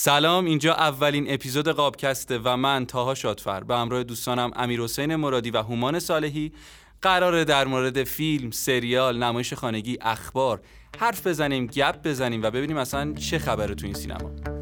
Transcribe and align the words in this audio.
سلام 0.00 0.44
اینجا 0.44 0.74
اولین 0.74 1.34
اپیزود 1.34 1.68
قابکسته 1.68 2.40
و 2.44 2.56
من 2.56 2.86
تاها 2.86 3.14
شادفر 3.14 3.64
به 3.64 3.76
همراه 3.76 4.04
دوستانم 4.04 4.50
امیر 4.56 4.80
حسین 4.80 5.16
مرادی 5.16 5.50
و 5.50 5.62
هومان 5.62 5.98
صالحی 5.98 6.52
قراره 7.02 7.44
در 7.44 7.66
مورد 7.66 8.04
فیلم، 8.04 8.50
سریال، 8.50 9.22
نمایش 9.22 9.54
خانگی، 9.54 9.98
اخبار 10.00 10.60
حرف 11.00 11.26
بزنیم، 11.26 11.66
گپ 11.66 12.02
بزنیم 12.02 12.42
و 12.42 12.50
ببینیم 12.50 12.76
اصلا 12.76 13.14
چه 13.14 13.38
خبره 13.38 13.74
تو 13.74 13.86
این 13.86 13.94
سینما. 13.94 14.57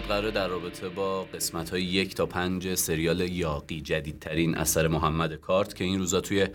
اپیزود 0.00 0.16
قرار 0.16 0.30
در 0.30 0.48
رابطه 0.48 0.88
با 0.88 1.24
قسمت 1.24 1.70
های 1.70 1.82
یک 1.82 2.14
تا 2.14 2.26
پنج 2.26 2.74
سریال 2.74 3.20
یاقی 3.20 3.80
جدیدترین 3.80 4.56
اثر 4.56 4.88
محمد 4.88 5.34
کارت 5.34 5.74
که 5.74 5.84
این 5.84 5.98
روزا 5.98 6.20
توی 6.20 6.46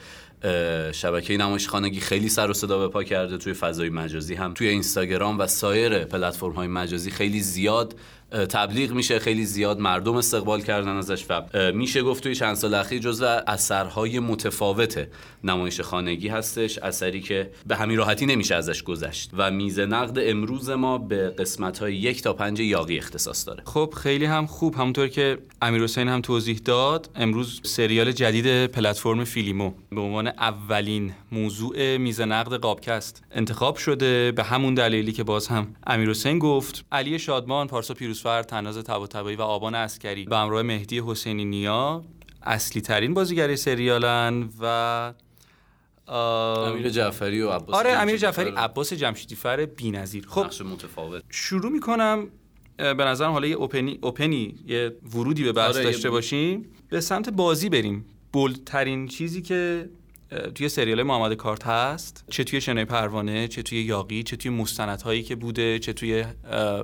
شبکه 0.92 1.38
نمایش 1.38 1.68
خانگی 1.68 2.00
خیلی 2.00 2.30
سر 2.30 2.50
و 2.50 2.54
صدا 2.54 2.80
به 2.80 2.88
پا 2.88 3.04
کرده 3.04 3.38
توی 3.38 3.54
فضای 3.54 3.90
مجازی 3.90 4.36
هم 4.36 4.54
توی 4.54 4.68
اینستاگرام 4.68 5.40
و 5.40 5.48
سایر 5.48 6.05
پلتفرم 6.05 6.52
های 6.52 6.68
مجازی 6.68 7.12
خیلی 7.12 7.40
زیاد 7.40 7.96
تبلیغ 8.32 8.92
میشه 8.92 9.20
خیلی 9.20 9.46
زیاد 9.46 9.80
مردم 9.80 10.16
استقبال 10.16 10.62
کردن 10.62 10.98
ازش 10.98 11.26
و 11.30 11.44
میشه 11.74 12.02
گفت 12.02 12.24
توی 12.24 12.36
چند 12.36 12.56
سال 12.56 12.74
اخیر 12.74 13.00
جزو 13.00 13.26
اثرهای 13.48 14.20
متفاوت 14.20 15.08
نمایش 15.44 15.82
خانگی 15.82 16.28
هستش 16.28 16.78
اثری 16.78 17.22
که 17.22 17.52
به 17.68 17.76
همین 17.76 17.98
راحتی 17.98 18.26
نمیشه 18.26 18.56
ازش 18.56 18.84
گذشت 18.84 19.30
و 19.34 19.52
میز 19.52 19.80
نقد 19.80 20.20
امروز 20.20 20.70
ما 20.70 20.98
به 20.98 21.30
قسمت 21.30 21.80
های 21.80 21.96
یک 21.96 22.22
تا 22.22 22.34
پنج 22.34 22.60
یاقی 22.60 22.98
اختصاص 22.98 23.48
داره. 23.48 23.64
خب 23.66 23.94
خیلی 23.98 24.26
هم 24.26 24.46
خوب. 24.46 24.76
همونطور 24.76 25.08
که 25.08 25.38
امیر 25.62 25.84
حسین 25.84 26.08
هم 26.08 26.21
توضیح 26.21 26.60
داد 26.66 27.10
امروز 27.16 27.62
سریال 27.64 28.12
جدید 28.12 28.66
پلتفرم 28.66 29.24
فیلیمو 29.24 29.71
به 29.92 30.02
عنوان 30.02 30.27
اولین 30.27 31.14
موضوع 31.32 31.98
میز 31.98 32.21
نقد 32.21 32.54
قابکست 32.54 33.24
انتخاب 33.32 33.76
شده. 33.76 34.32
به 34.32 34.44
همون 34.44 34.74
دلیلی 34.74 35.12
که 35.12 35.24
باز 35.24 35.48
هم 35.48 35.68
امیر 35.88 36.16
گفت 36.40 36.86
علی 36.92 37.20
شادمان 37.20 37.68
پارسا 37.68 37.94
پیروزفر 38.16 38.44
طناز 38.44 38.84
طباطبایی 38.84 39.38
و 39.38 39.41
آبان 39.41 39.76
عسکری 39.76 40.26
به 40.26 40.38
همراه 40.38 40.62
مهدی 40.62 41.02
حسینی 41.05 41.46
نیا 41.46 42.04
اصلی 42.44 42.82
ترین 42.82 43.13
بازیگرای 43.13 43.55
سریالن 43.55 44.49
و 44.60 45.13
آه، 46.08 46.70
امیر 46.71 46.90
جعفری 46.90 47.41
و 47.41 47.49
عباس 47.49 47.76
آره 47.76 47.90
امیر 47.91 48.18
جعفری 48.18 48.52
فر 48.52 48.58
عباس 48.58 48.93
جمشیدی 48.93 49.36
فر 49.36 49.66
بی‌نظیر. 49.66 50.26
خب 50.27 50.46
نقش 50.46 50.62
متفاوت. 50.62 51.24
شروع 51.30 51.71
می‌کنم 51.71 52.27
به 52.77 52.93
نظرم 52.93 53.32
حالا 53.32 53.48
یه 53.48 53.55
اوپنی, 53.55 53.99
اوپنی 54.02 54.55
یه 54.68 54.96
ورودی 55.16 55.43
به 55.43 55.52
بحث 55.52 55.76
آره، 55.76 55.84
داشته. 55.84 56.10
باشیم. 56.10 56.66
به 56.90 57.02
سمت 57.02 57.30
بازی 57.30 57.70
بریم. 57.70 58.05
بولترین 58.34 59.08
چیزی 59.08 59.41
که 59.41 59.90
توی 60.55 60.70
سریال 60.70 61.04
محمد 61.04 61.34
کارت 61.34 61.68
هست 61.68 62.26
چه 62.29 62.43
توی 62.43 62.62
شنای 62.62 62.85
پروانه 62.85 63.48
چه 63.48 63.63
توی 63.63 63.81
یاقی 63.81 64.23
چه 64.23 64.35
توی 64.35 64.51
مستندهایی 64.51 65.23
که 65.23 65.35
بوده 65.35 65.79
چه 65.79 65.94
توی 65.94 66.23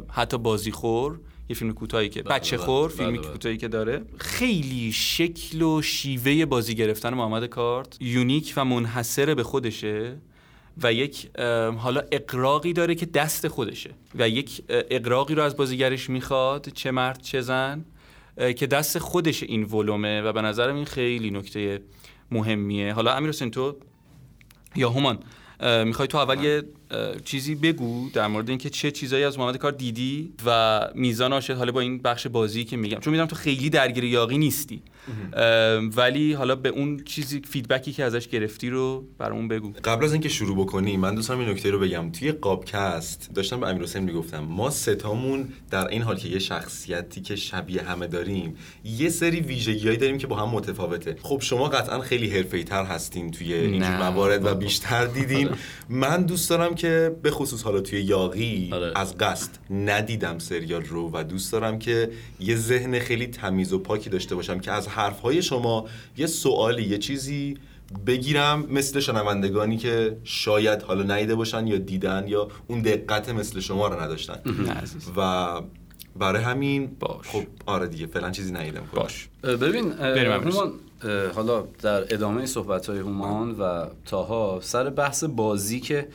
حتی 0.10 0.38
بازیخور 0.38 1.20
یه 1.50 1.56
فیلم 1.56 1.74
کوتاهی 1.74 2.10
که 2.10 2.24
بله، 2.24 2.36
بچه 2.36 2.58
خور 2.58 2.88
بله، 2.88 2.98
فیلمی 2.98 3.18
بله. 3.18 3.28
کوتاهی 3.28 3.58
که 3.58 3.68
داره 3.68 4.02
خیلی 4.18 4.92
شکل 4.92 5.62
و 5.62 5.82
شیوه 5.82 6.46
بازی 6.46 6.76
گرفتن 6.76 7.14
محمد 7.14 7.46
کارت 7.46 7.98
یونیک 8.00 8.54
و 8.58 8.66
منحصر 8.66 9.34
به 9.34 9.44
خودشه 9.44 10.18
و 10.84 10.94
یک 10.94 11.38
حالا 11.78 12.02
اقراقی 12.12 12.74
داره 12.74 12.96
که 12.96 13.06
دست 13.06 13.48
خودشه 13.48 13.90
و 14.16 14.30
یک 14.30 14.62
اقراقی 14.70 15.36
رو 15.36 15.44
از 15.44 15.58
بازیگرش 15.58 16.10
می‌خواد 16.10 16.70
چه 16.70 16.92
مرد 16.92 17.22
چه 17.22 17.42
زن 17.42 17.86
که 18.58 18.68
دست 18.68 19.00
خودش 19.00 19.44
این 19.44 19.64
ولومه 19.64 20.22
و 20.22 20.34
به 20.34 20.42
نظرم 20.42 20.76
این 20.76 20.86
خیلی 20.86 21.32
نکته 21.32 21.82
مهمیه. 22.32 22.94
حالا 22.94 23.16
امیر 23.16 23.30
حسین 23.30 23.52
تو 23.52 23.76
یا 24.76 24.90
هومان 24.90 25.20
اه، 25.60 25.84
می‌خوای 25.84 26.08
تو 26.08 26.18
اول 26.18 26.44
یه 26.44 26.64
چیزی 27.26 27.56
بگو 27.56 28.10
در 28.14 28.28
مورد 28.28 28.50
اینکه 28.50 28.70
چه 28.70 28.92
چیزایی 28.92 29.24
از 29.24 29.40
محمد 29.40 29.58
کار 29.58 29.72
دیدی 29.72 30.34
و 30.46 30.80
میزان 30.96 31.34
آشد 31.34 31.58
حالا 31.58 31.72
با 31.72 31.80
این 31.80 31.98
بخش 31.98 32.28
بازی 32.28 32.64
که 32.64 32.78
میگم 32.78 33.00
چون 33.00 33.12
می‌دونم 33.12 33.28
تو 33.28 33.36
خیلی 33.36 33.70
درگیر 33.70 34.04
یاقی 34.04 34.38
نیستی. 34.38 34.82
ولی 35.96 36.34
حالا 36.34 36.56
به 36.56 36.70
اون 36.70 37.04
چیزی 37.04 37.42
فیدبکی 37.50 37.94
که 37.94 38.04
ازش 38.04 38.28
گرفتی 38.28 38.70
رو 38.70 39.06
برامون 39.18 39.48
بگو. 39.48 39.74
قبل 39.84 40.06
از 40.06 40.14
اینکه 40.14 40.30
شروع 40.30 40.58
بکنی 40.58 40.98
من 40.98 41.16
دوستم 41.16 41.40
این 41.40 41.50
نکته 41.50 41.72
رو 41.72 41.80
بگم. 41.80 42.12
توی 42.12 42.32
قابکست 42.32 43.30
داشتم 43.36 43.60
به 43.60 43.68
امیر 43.68 43.84
حسین 43.84 44.04
می‌گفتم 44.04 44.40
ما 44.40 44.70
ستامون 44.70 45.50
در 45.70 45.88
این 45.88 46.02
حال 46.02 46.18
که 46.18 46.30
یه 46.30 46.40
شخصیتی 46.40 47.22
که 47.22 47.36
شبیه 47.36 47.82
همه 47.82 48.08
داریم 48.08 48.56
یه 48.84 49.10
سری 49.10 49.40
ویژگیهایی 49.40 49.98
داریم 49.98 50.18
که 50.18 50.28
با 50.28 50.36
هم 50.36 50.50
متفاوته. 50.50 51.16
خب 51.22 51.42
شما 51.42 51.68
قطعا 51.68 52.00
خیلی 52.00 52.30
حرفه‌ای 52.30 52.64
تر 52.64 52.84
هستین 52.84 53.32
توی 53.32 53.80
نه. 53.80 53.98
موارد 53.98 54.46
و 54.46 54.56
بیشتر 54.56 55.06
دیدین. 55.06 55.50
من 55.90 56.24
دوست 56.24 56.50
دارم 56.50 56.76
که 56.82 57.16
به 57.22 57.32
خصوص 57.32 57.64
حالا 57.64 57.82
توی 57.82 58.02
یاقی 58.02 58.70
آره. 58.74 58.92
از 58.96 59.18
قصد 59.18 59.50
ندیدم 59.70 60.40
سریال 60.40 60.84
رو 60.84 61.10
و 61.14 61.24
دوست 61.24 61.52
دارم 61.52 61.80
که 61.80 62.12
یه 62.40 62.56
ذهن 62.56 63.00
خیلی 63.00 63.28
تمیز 63.28 63.74
و 63.74 63.80
پاکی 63.80 64.10
داشته 64.10 64.36
باشم 64.36 64.60
که 64.60 64.72
از 64.72 64.88
حرفهای 64.88 65.42
شما 65.42 65.86
یه 66.18 66.28
سوالی 66.28 66.84
یه 66.84 66.98
چیزی 66.98 67.58
بگیرم 68.06 68.66
مثل 68.70 69.00
شنوندگانی 69.00 69.78
که 69.78 70.18
شاید 70.24 70.82
حالا 70.82 71.04
ندیده 71.04 71.36
باشن 71.36 71.68
یا 71.68 71.78
دیدن 71.78 72.28
یا 72.28 72.48
اون 72.68 72.82
دقت 72.82 73.30
مثل 73.30 73.60
شما 73.60 73.88
رو 73.88 74.02
نداشتن 74.02 74.40
و 75.18 75.62
برای 76.16 76.44
همین 76.44 76.88
باش. 77.00 77.28
خب 77.28 77.44
آره 77.66 77.88
دیگه 77.88 78.06
فعلا 78.08 78.32
چیزی 78.32 78.52
ندیدم 78.52 78.84
باش 78.94 79.30
اه، 79.44 79.56
ببین. 79.56 79.92
هومان 79.92 80.74
حالا 81.36 81.68
در 81.82 82.14
ادامه 82.14 82.46
صحبت 82.46 82.90
های 82.90 83.00
هومان 83.00 83.52
و 83.52 83.86
تاها 84.06 84.60
سر 84.62 84.90
بحث 84.90 85.24
بازی 85.24 85.80
که 85.80 86.08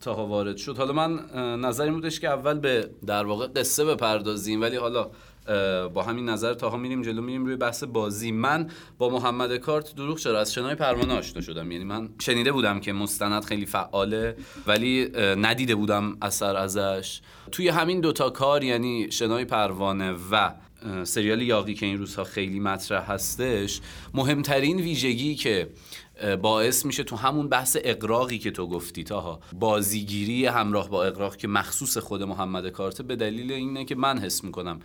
تاها 0.00 0.26
وارد 0.26 0.56
شد. 0.56 0.76
حالا 0.76 0.92
من 0.92 1.20
نظری 1.60 1.90
بودش 1.90 2.20
که 2.20 2.28
اول 2.28 2.58
به 2.58 2.90
در 3.06 3.24
واقع 3.24 3.46
قصه 3.46 3.84
بپردازیم 3.84 4.60
ولی 4.60 4.76
حالا 4.76 5.10
با 5.88 6.02
همین 6.02 6.28
نظر 6.28 6.54
تاها 6.54 6.76
میریم 6.76 7.02
جلو 7.02 7.22
میریم 7.22 7.46
روی 7.46 7.56
بحث 7.56 7.84
بازی. 7.84 8.32
من 8.32 8.70
با 8.98 9.08
محمد 9.08 9.56
کارت 9.56 9.94
دروغ 9.94 10.18
چرا؟ 10.18 10.40
از 10.40 10.54
شنای 10.54 10.74
پروانه 10.74 11.14
آشنا 11.14 11.42
شدم. 11.42 11.70
یعنی 11.72 11.84
من 11.84 12.08
شنیده 12.20 12.52
بودم 12.52 12.80
که 12.80 12.92
مستند 12.92 13.44
خیلی 13.44 13.66
فعاله 13.66 14.36
ولی 14.66 15.08
ندیده 15.16 15.74
بودم 15.74 16.16
اثر 16.22 16.56
ازش. 16.56 17.20
توی 17.52 17.68
همین 17.68 18.00
دوتا 18.00 18.30
کار 18.30 18.64
یعنی 18.64 19.10
شنای 19.10 19.44
پروانه 19.44 20.14
و 20.30 20.50
سریال 21.04 21.42
یاقی 21.42 21.74
که 21.74 21.86
این 21.86 21.98
روزها 21.98 22.24
خیلی 22.24 22.60
مطرح 22.60 23.12
هستش 23.12 23.80
مهمترین 24.14 24.80
ویژگی 24.80 25.34
که 25.34 25.68
باعث 26.42 26.84
میشه 26.84 27.04
تو 27.04 27.16
همون 27.16 27.48
بحث 27.48 27.76
اقراقی 27.80 28.38
که 28.38 28.50
تو 28.50 28.66
گفتی 28.66 29.04
تاها. 29.04 29.40
بازیگیری 29.52 30.46
همراه 30.46 30.90
با 30.90 31.04
اقراق 31.04 31.36
که 31.36 31.48
مخصوص 31.48 31.98
خود 31.98 32.22
محمد 32.22 32.68
کارته 32.68 33.02
به 33.02 33.16
دلیل 33.16 33.52
اینه 33.52 33.84
که 33.84 33.94
من 33.94 34.18
حس 34.18 34.44
می‌کنم 34.44 34.80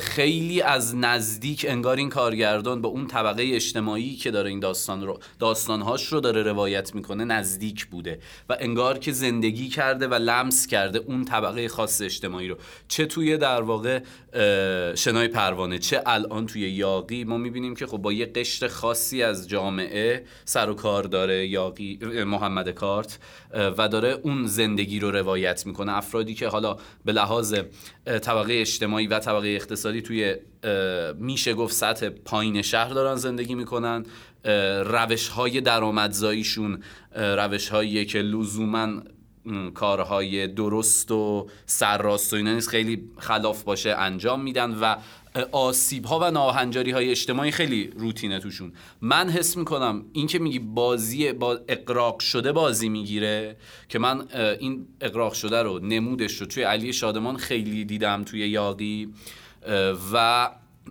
خیلی 0.00 0.62
از 0.62 0.96
نزدیک 0.96 1.66
انگار 1.68 1.96
این 1.96 2.08
کارگردان 2.08 2.82
با 2.82 2.88
اون 2.88 3.06
طبقه 3.06 3.50
اجتماعی 3.52 4.16
که 4.16 4.30
داره 4.30 4.50
این 4.50 4.60
داستان 4.60 5.06
رو 5.06 5.18
داستانهاش 5.38 6.06
رو 6.06 6.20
داره 6.20 6.42
روایت 6.42 6.94
می‌کنه 6.94 7.24
نزدیک 7.24 7.86
بوده 7.86 8.18
و 8.48 8.56
انگار 8.60 8.98
که 8.98 9.12
زندگی 9.12 9.68
کرده 9.68 10.08
و 10.08 10.14
لمس 10.14 10.66
کرده 10.66 10.98
اون 10.98 11.24
طبقه 11.24 11.68
خاص 11.68 12.00
اجتماعی 12.00 12.48
رو. 12.48 12.56
چه 12.88 13.06
توی 13.06 13.36
در 13.36 13.62
واقع 13.62 14.00
شنای 14.94 15.28
پروانه 15.28 15.78
چه 15.78 16.02
الان 16.06 16.46
توی 16.46 16.70
یاقی 16.70 17.24
ما 17.24 17.36
می‌بینیم 17.36 17.74
که 17.74 17.86
خب 17.86 17.98
با 17.98 18.12
یه 18.12 18.26
قشر 18.26 18.68
خاصی 18.68 19.22
از 19.22 19.48
جامعه 19.48 20.24
سر 20.44 20.65
و 20.70 20.74
کار 20.74 21.02
داره 21.02 21.46
یاقی 21.46 21.98
محمد 22.26 22.70
کارت 22.70 23.18
و 23.78 23.88
داره 23.88 24.08
اون 24.22 24.46
زندگی 24.46 25.00
رو 25.00 25.10
روایت 25.10 25.66
می‌کنه. 25.66 25.96
افرادی 25.96 26.34
که 26.34 26.48
حالا 26.48 26.76
به 27.04 27.12
لحاظ 27.12 27.54
طبقه 28.04 28.60
اجتماعی 28.60 29.06
و 29.06 29.18
طبقه 29.18 29.48
اقتصادی 29.48 30.02
توی 30.02 30.36
میشه 31.18 31.54
گفت 31.54 31.74
سطح 31.74 32.08
پایین 32.08 32.62
شهر 32.62 32.88
دارن 32.88 33.14
زندگی 33.14 33.54
می‌کنن. 33.54 34.04
روش 34.84 35.28
های 35.28 35.60
درآمدزاییشون 35.60 36.82
روش 37.14 37.70
که 38.08 38.18
لزوما 38.18 38.88
کارهای 39.74 40.46
درست 40.46 41.10
و 41.12 41.48
سرراست 41.66 42.32
و 42.32 42.36
اینا 42.36 42.54
نیست 42.54 42.68
خیلی 42.68 43.10
خلاف 43.18 43.62
باشه 43.62 43.90
انجام 43.90 44.42
میدن 44.42 44.70
و 44.70 44.96
آسیب 45.52 46.04
ها 46.04 46.18
و 46.22 46.30
ناهنجاری 46.30 46.90
های 46.90 47.10
اجتماعی 47.10 47.50
خیلی 47.50 47.90
روتینه 47.96 48.38
توشون. 48.38 48.72
من 49.00 49.28
حس 49.30 49.56
می‌کنم 49.56 50.04
این 50.12 50.26
که 50.26 50.38
میگی 50.38 50.58
بازی 50.58 51.32
با 51.32 51.58
اقراق 51.68 52.20
شده 52.20 52.52
بازی 52.52 52.88
می‌گیره 52.88 53.56
که 53.88 53.98
من 53.98 54.26
این 54.60 54.86
اقراق 55.00 55.32
شده 55.32 55.62
رو 55.62 55.78
نمودش 55.78 56.32
رو 56.32 56.46
توی 56.46 56.62
علی 56.62 56.92
شادمان 56.92 57.36
خیلی 57.36 57.84
دیدم 57.84 58.24
توی 58.24 58.48
یاقی 58.48 59.08
اه، 59.66 59.98
و 60.12 60.50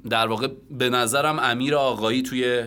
در 0.10 0.28
واقع 0.28 0.48
به 0.72 0.90
نظرم 0.90 1.40
امیر 1.40 1.76
آقایی 1.76 2.22
توی 2.22 2.64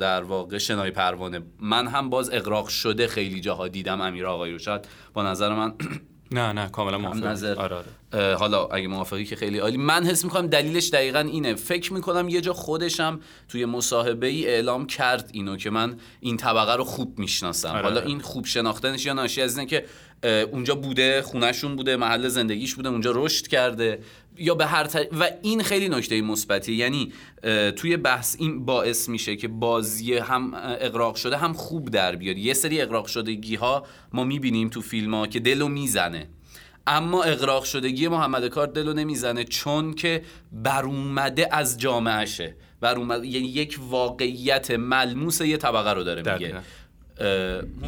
در 0.00 0.22
واقع 0.22 0.58
شنای 0.58 0.90
پروانه. 0.90 1.40
من 1.60 1.86
هم 1.86 2.10
باز 2.10 2.30
اقراق 2.32 2.68
شده 2.68 3.06
خیلی 3.06 3.40
جاها 3.40 3.68
دیدم 3.68 4.00
امیر 4.00 4.26
آقایی 4.26 4.52
رو. 4.52 4.58
شاید 4.58 4.88
با 5.14 5.22
نظر 5.22 5.54
من 5.54 5.74
نه 6.32 6.52
نه 6.52 6.68
کاملا 6.68 6.98
موافقم 6.98 7.28
نظر. 7.28 7.54
آره 7.54 7.76
آره. 8.12 8.34
حالا 8.34 8.66
اگه 8.66 8.88
موافقی 8.88 9.24
که 9.24 9.36
خیلی 9.36 9.58
عالی. 9.58 9.76
من 9.76 10.04
حس 10.04 10.24
می‌کنم 10.24 10.46
دلیلش 10.46 10.90
دقیقا 10.90 11.18
اینه. 11.18 11.54
فکر 11.54 11.92
می‌کنم 11.92 12.28
یه 12.28 12.40
جا 12.40 12.52
خودشم 12.52 13.20
توی 13.48 13.64
مصاحبه 13.64 14.26
ای 14.26 14.46
اعلام 14.46 14.86
کرد 14.86 15.30
اینو 15.32 15.56
که 15.56 15.70
من 15.70 15.96
این 16.20 16.36
طبقه 16.36 16.76
رو 16.76 16.84
خوب 16.84 17.18
می‌شناسم. 17.18 17.68
آره. 17.68 17.82
حالا 17.82 18.00
این 18.00 18.20
خوب 18.20 18.44
شناختنش 18.44 19.06
یا 19.06 19.12
ناشی 19.12 19.42
از 19.42 19.58
اینه 19.58 19.70
که 19.70 19.84
اونجا 20.24 20.74
بوده 20.74 21.22
خونهشون 21.22 21.76
بوده 21.76 21.96
محل 21.96 22.28
زندگیش 22.28 22.74
بوده 22.74 22.88
اونجا 22.88 23.12
رشد 23.14 23.46
کرده. 23.46 23.98
یا 24.38 24.54
به 24.54 24.66
هر 24.66 24.84
طریق 24.84 25.08
و 25.20 25.30
این 25.42 25.62
خیلی 25.62 25.88
نکته 25.88 26.22
مثبتی. 26.22 26.72
یعنی 26.72 27.12
توی 27.76 27.96
بحث 27.96 28.36
این 28.38 28.64
باعث 28.64 29.08
میشه 29.08 29.36
که 29.36 29.48
بازی 29.48 30.14
هم 30.14 30.54
اقراق 30.54 31.14
شده 31.14 31.36
هم 31.36 31.52
خوب 31.52 31.90
در 31.90 32.16
بیاد. 32.16 32.38
یه 32.38 32.54
سری 32.54 32.80
اقراق 32.80 33.06
شدگی 33.06 33.54
ها 33.54 33.86
ما 34.12 34.24
می‌بینیم 34.24 34.68
تو 34.68 34.80
فیلم 34.80 35.14
ها 35.14 35.26
که 35.26 35.40
دلو 35.40 35.68
می‌زنه. 35.68 36.28
اما 36.86 37.22
اقراق 37.22 37.64
شدگی 37.64 38.08
محمد 38.08 38.48
کار 38.48 38.66
دلو 38.66 38.92
نمی‌زنه 38.92 39.44
چون 39.44 39.94
که 39.94 40.22
بر 40.52 40.84
اومده 40.84 41.48
از 41.56 41.78
جامعهشه. 41.78 42.56
بر 42.80 42.94
اومده 42.94 43.26
یعنی 43.26 43.46
یک 43.46 43.78
واقعیت 43.88 44.70
ملموس 44.70 45.40
یه 45.40 45.56
طبقه 45.56 45.92
رو 45.92 46.04
داره 46.04 46.32
میگه. 46.32 46.60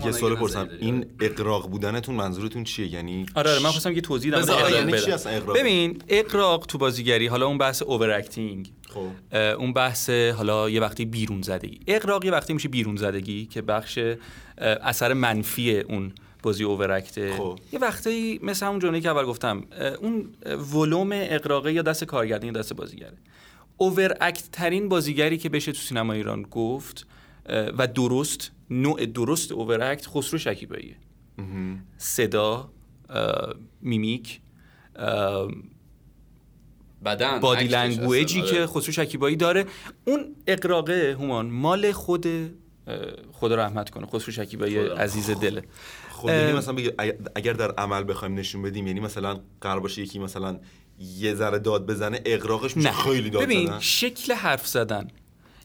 یه 0.04 0.12
سوال 0.12 0.34
بپرسم. 0.34 0.68
این 0.80 1.06
اغراق 1.20 1.70
بودنتون 1.70 2.14
منظورتون 2.14 2.64
چیه؟ 2.64 2.92
یعنی 2.92 3.26
آره 3.34 3.50
آره 3.50 3.62
من 3.62 3.70
خواستم 3.70 3.92
یه 3.92 4.00
توضیح 4.00 4.32
یعنی 4.32 4.92
بدم. 4.92 5.04
چی 5.04 5.12
اصلا 5.12 5.32
اغراق؟ 5.32 5.58
ببین 5.58 6.02
اغراق 6.08 6.66
تو 6.66 6.78
بازیگری 6.78 7.26
حالا 7.26 7.46
اون 7.46 7.58
بحث 7.58 7.82
overacting 7.82 8.72
خب 8.88 9.36
اون 9.58 9.72
بحث 9.72 10.10
حالا 10.10 10.70
یه 10.70 10.80
وقتی 10.80 11.04
بیرون 11.04 11.42
زدگی. 11.42 11.80
اغراق 11.86 12.24
یه 12.24 12.30
وقتی 12.30 12.52
میشه 12.52 12.68
بیرون 12.68 12.96
زدگی 12.96 13.46
که 13.46 13.62
بخش 13.62 13.98
اثر 14.58 15.12
منفی 15.12 15.80
اون 15.80 16.12
بازی 16.42 16.64
overact 16.64 17.24
ه 17.24 17.32
خب. 17.36 17.58
یه 17.72 17.78
وقتی 17.78 18.40
مثل 18.42 18.66
همون 18.66 18.78
جمله‌ای 18.78 19.00
که 19.00 19.08
اول 19.08 19.24
گفتم 19.24 19.62
اون 20.00 20.28
ولوم 20.74 21.10
اغراقه 21.12 21.72
یا 21.72 21.82
دست 21.82 22.04
کارگردان 22.04 22.46
یا 22.46 22.60
دست 22.60 22.72
بازیگره. 22.72 23.16
overact 23.76 24.44
ترین 24.52 24.88
بازیگری 24.88 25.38
که 25.38 25.48
بشه 25.48 25.72
تو 25.72 25.78
سینما 25.78 26.12
ایران 26.12 26.42
گفت 26.42 27.06
و 27.48 27.86
درست 27.86 28.50
نوع 28.70 29.06
درست 29.06 29.52
overact 29.52 30.06
خسرو 30.06 30.38
شکیباییه 30.38 30.96
صدا 31.98 32.70
میمیک 33.80 34.40
بدن 37.04 37.40
body 37.40 37.64
language 37.64 38.32
ی 38.32 38.40
آره. 38.40 38.50
که 38.50 38.66
خسرو 38.66 38.92
شکیبایی 38.92 39.36
داره. 39.36 39.64
اون 40.04 40.36
اغراقه 40.46 41.16
هومان 41.18 41.46
مال 41.46 41.92
خود 41.92 42.26
خدا 43.32 43.54
رحمت 43.54 43.90
کنه 43.90 44.06
خسرو 44.06 44.32
شکیبایی 44.32 44.84
خدا. 44.84 44.94
عزیز 44.96 45.30
دله 45.30 45.62
خب 46.10 46.28
یعنی 46.28 46.52
مثلا 46.52 46.74
بگی 46.74 46.90
اگر- 47.34 47.52
در 47.52 47.70
عمل 47.70 48.04
بخوایم 48.08 48.34
نشون 48.34 48.62
بدیم 48.62 48.86
یعنی 48.86 49.00
مثلا 49.00 49.40
قرار 49.60 49.80
باشه 49.80 50.02
یکی 50.02 50.18
مثلا 50.18 50.60
یه 50.98 51.34
ذره 51.34 51.58
داد 51.58 51.86
بزنه 51.86 52.20
اغراقش 52.24 52.76
میشه 52.76 52.88
نه. 52.88 52.94
خیلی 52.96 53.30
داد 53.30 53.42
ببین 53.42 53.66
زدن. 53.66 53.78
شکل 53.80 54.32
حرف 54.32 54.66
زدن. 54.66 55.08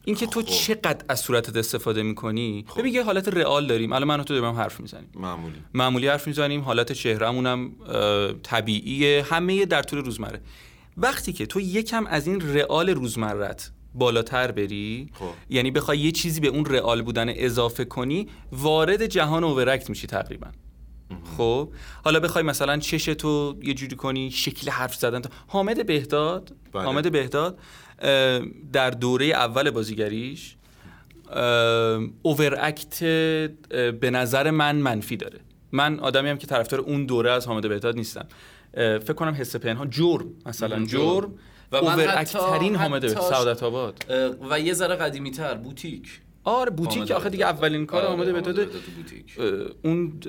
اینکه 0.05 0.27
تو 0.27 0.41
خب. 0.41 0.47
چقدر 0.47 1.05
از 1.09 1.19
صورتت 1.19 1.55
استفاده 1.55 2.03
می‌کنی؟ 2.03 2.65
ببین 2.77 2.93
یه 2.93 3.03
حالت 3.03 3.27
رئال 3.27 3.67
داریم. 3.67 3.93
الان 3.93 4.07
من 4.07 4.19
و 4.19 4.23
تو 4.23 4.39
داریم 4.39 4.55
حرف 4.55 4.79
می‌زنیم. 4.79 5.09
معمولی. 5.15 5.55
معمولی 5.73 6.07
حرف 6.07 6.27
می‌زنیم. 6.27 6.61
حالت 6.61 6.91
چهرهمونم 6.91 7.71
اه، 7.87 8.33
طبیعیه. 8.33 9.25
همه 9.29 9.65
در 9.65 9.83
طول 9.83 9.99
روزمره. 9.99 10.41
وقتی 10.97 11.33
که 11.33 11.45
تو 11.45 11.59
یکم 11.59 12.05
از 12.07 12.27
این 12.27 12.53
رئال 12.53 12.89
روزمرت 12.89 13.71
بالاتر 13.93 14.51
بری 14.51 15.09
خب. 15.13 15.29
یعنی 15.49 15.71
بخوای 15.71 15.99
یه 15.99 16.11
چیزی 16.11 16.39
به 16.39 16.47
اون 16.47 16.65
رئال 16.65 17.01
بودن 17.01 17.29
اضافه 17.29 17.85
کنی 17.85 18.27
وارد 18.51 19.05
جهان 19.05 19.43
اوورکت 19.43 19.89
میشی 19.89 20.07
تقریبا. 20.07 20.47
خب. 21.37 21.71
حالا 22.03 22.19
بخوای 22.19 22.43
مثلا 22.43 22.77
چشتو 22.77 23.55
یه 23.63 23.73
جوری 23.73 23.95
کنی 23.95 24.31
شکل 24.31 24.71
حرف 24.71 24.95
زدن 24.95 25.21
حامد 25.47 25.85
بهداد. 25.85 26.55
بله. 26.73 26.83
حامد 26.83 27.11
بهداد 27.11 27.59
در 28.73 28.89
دوره 28.89 29.25
اول 29.25 29.69
بازیگریش 29.69 30.55
اووراکت 32.21 33.03
به 33.99 34.09
نظر 34.11 34.51
من 34.51 34.75
منفی 34.75 35.17
داره. 35.17 35.39
من 35.71 35.99
آدمی 35.99 36.29
هم 36.29 36.37
که 36.37 36.47
طرفدار 36.47 36.79
اون 36.79 37.05
دوره 37.05 37.31
از 37.31 37.47
حامد 37.47 37.69
بهداد 37.69 37.95
نیستم. 37.95 38.25
فکر 38.73 39.13
کنم 39.13 39.33
حس 39.39 39.55
پنهان 39.55 39.89
جرم 39.89 40.25
مثلا 40.45 40.85
جرم. 40.85 41.33
و 41.71 41.81
من 41.81 41.99
حتی- 41.99 42.39
ترین 42.39 42.75
حامد 42.75 43.07
سعادت 43.07 43.63
آباد. 43.63 44.05
و 44.49 44.59
یه 44.59 44.73
ذره 44.73 44.95
قدیمی 44.95 45.31
تر 45.31 45.53
بوتیک. 45.53 46.21
آره 46.43 46.69
بوتیک 46.71 47.11
آخه 47.11 47.29
دیگه. 47.29 47.45
اولین 47.45 47.85
کار 47.85 48.03
آره، 48.05 48.31
بهداد. 48.31 48.55
بهداد 48.55 48.67
تو 49.35 49.41
اون 49.83 50.19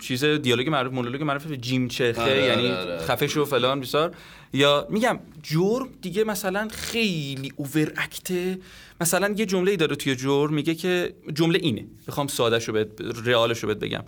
چیز 0.00 0.24
دیالوگ 0.24 0.68
معروف 0.68 0.92
مونولوگ 0.92 1.22
معروف 1.22 1.46
به 1.46 1.56
جیم 1.56 1.88
چخه 1.88 2.22
آره، 2.22 2.42
یعنی 2.44 2.70
آره. 2.70 2.98
خفه 2.98 3.26
شو 3.26 3.44
فلان 3.44 3.80
بیسار 3.80 4.12
یا 4.52 4.86
میگم 4.90 5.18
جرم 5.42 5.88
دیگه 6.02 6.24
مثلا 6.24 6.68
خیلی 6.72 7.52
اوور 7.56 7.92
اکته 7.96 8.58
مثلا 9.00 9.34
یه 9.36 9.46
جمله 9.46 9.70
ای 9.70 9.76
داره 9.76 9.96
توی 9.96 10.16
جرم 10.16 10.54
میگه 10.54 10.74
که 10.74 11.14
جمله 11.34 11.58
اینه. 11.58 11.86
بخوام 12.08 12.26
ساده 12.26 12.58
شو 12.58 12.72
بهت 12.72 12.88
رئالش 13.24 13.58
رو 13.58 13.66
بهت 13.68 13.78
بگم. 13.78 14.04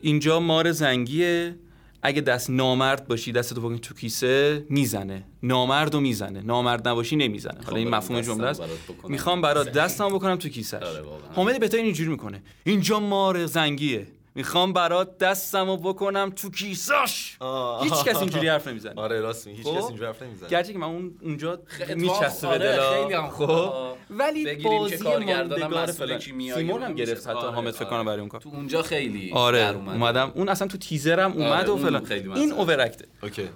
اینجا 0.00 0.40
مار 0.40 0.72
زنگیه. 0.72 1.56
اگه 2.02 2.20
دست 2.20 2.50
نامرد 2.50 3.08
باشی 3.08 3.32
دستتو 3.32 3.60
بکنی 3.60 3.78
تو 3.78 3.94
کیسه 3.94 4.66
می‌زنه. 4.70 5.24
نامرد 5.42 5.94
رو 5.94 6.00
می‌زنه. 6.00 6.40
نامرد 6.40 6.88
نباشی 6.88 7.16
نمی‌زنه. 7.16 7.58
حالا 7.64 7.76
این 7.76 7.90
برم 7.90 7.98
مفهوم 7.98 8.20
جمله 8.20 8.46
است. 8.46 8.62
می‌خوام 9.08 9.40
برات 9.40 9.72
دستم 9.72 10.08
بکنم 10.08 10.36
تو 10.36 10.48
کیسه 10.48 10.78
آره،. 10.78 11.02
حامد 11.34 11.60
بهتر 11.60 11.76
اینجوری 11.76 12.10
می‌کنه. 12.10 12.42
اینجا 12.64 13.00
مار 13.00 13.46
زنگیه. 13.46 14.06
می‌خوام 14.36 14.72
برات 14.72 15.18
دستمو 15.18 15.76
بکنم 15.76 16.32
تو 16.36 16.50
کیساش. 16.50 17.38
هیچ 17.82 18.04
کس 18.04 18.16
اینجوری 18.16 18.48
حرف 18.48 18.68
نمی‌زنه 18.68 18.92
آره 18.96 19.20
راست 19.20 19.46
میگی 19.46 19.58
هیچ 19.58 19.66
خب؟ 19.66 19.78
کس 19.78 19.84
اینجوری 19.84 20.06
حرف 20.06 20.22
نمی‌زنه 20.22 20.48
گرچه 20.48 20.72
که 20.72 20.78
من 20.78 20.86
اون 20.86 21.18
اونجا 21.22 21.58
میچسته 21.96 22.46
به 22.46 22.52
آره، 22.52 22.80
خیلی 22.80 23.08
دلا 23.08 23.22
هم 23.22 23.30
خب. 23.30 23.72
ولی 24.10 24.44
بگیریم 24.44 24.78
بازی 24.78 24.98
که 24.98 25.04
کارگردانم 25.04 25.60
ماندگار 25.60 25.82
مسئول 25.82 26.06
فلان 26.06 26.18
کیمیایی 26.18 26.66
سیمون 26.66 26.82
هم. 26.82 26.94
گرفت 26.94 27.26
حتی 27.26 27.38
آره، 27.38 27.50
حامد 27.50 27.70
فکر 27.70 27.84
آره. 27.84 27.90
کنم 27.90 28.04
برای 28.04 28.20
اون 28.20 28.28
کار 28.28 28.40
تو 28.40 28.48
اونجا 28.48 28.82
خیلی 28.82 29.32
آره. 29.32 29.76
اومدم 29.76 30.32
اون 30.34 30.48
اصلا 30.48 30.68
تو 30.68 30.78
تیزرم 30.78 31.32
اومد 31.32 31.70
آره، 31.70 31.70
و 31.70 31.76
فلان 31.76 32.12
این. 32.12 32.52
اوورکته 32.52 33.04
اوکی 33.22 33.48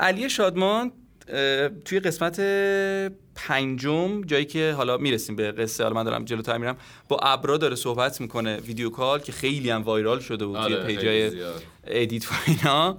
علی 0.00 0.30
شادمان 0.30 0.92
توی 1.84 2.00
قسمت 2.00 2.40
پنجم 3.34 4.22
جایی 4.24 4.44
که 4.44 4.74
حالا 4.76 4.96
می‌رسیم 4.96 5.36
به 5.36 5.52
قصه 5.52 5.82
حالا 5.84 5.94
من 5.94 6.04
دارم 6.04 6.24
جلوتر 6.24 6.58
میرم 6.58 6.76
با 7.08 7.18
ابرا 7.18 7.56
داره 7.56 7.74
صحبت 7.74 8.20
می‌کنه 8.20 8.56
video 8.56 8.90
call 8.90 9.20
که 9.20 9.32
خیلی 9.32 9.70
هم 9.70 9.82
viral 9.82 10.20
شده 10.20 10.46
بود 10.46 10.56
آره، 10.56 10.76
توی 10.76 10.84
خیلی 10.84 10.96
page 10.96 11.28
ای. 11.28 11.44
edit 11.86 12.32
و 12.32 12.34
اینا 12.46 12.98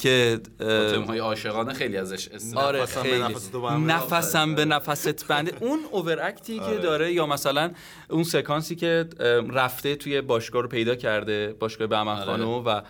که 0.00 0.40
تمهای 0.58 1.18
عاشقانه 1.18 1.72
خیلی 1.72 1.96
ازش 1.96 2.28
استفاده 2.28 2.66
آره 2.66 2.82
نفسم 2.82 3.02
به 3.02 3.10
خیلی. 3.10 3.84
نفسم 3.84 4.54
به 4.54 4.64
نفست 4.64 5.28
بنده 5.28 5.52
اون 5.60 5.78
overact 5.90 6.49
ی 6.49 6.58
که 6.58 6.64
آره. 6.64 6.78
داره 6.78 7.12
یا 7.12 7.26
مثلا 7.26 7.70
اون 8.10 8.22
سکانسی 8.22 8.76
که 8.76 9.06
رفته 9.52 9.96
توی 9.96 10.20
باشگاه 10.20 10.62
رو 10.62 10.68
پیدا 10.68 10.94
کرده 10.94 11.56
باشگاه 11.58 11.86
بهمن 11.86 12.16
آره. 12.16 12.24
خانو 12.24 12.62
و 12.62 12.80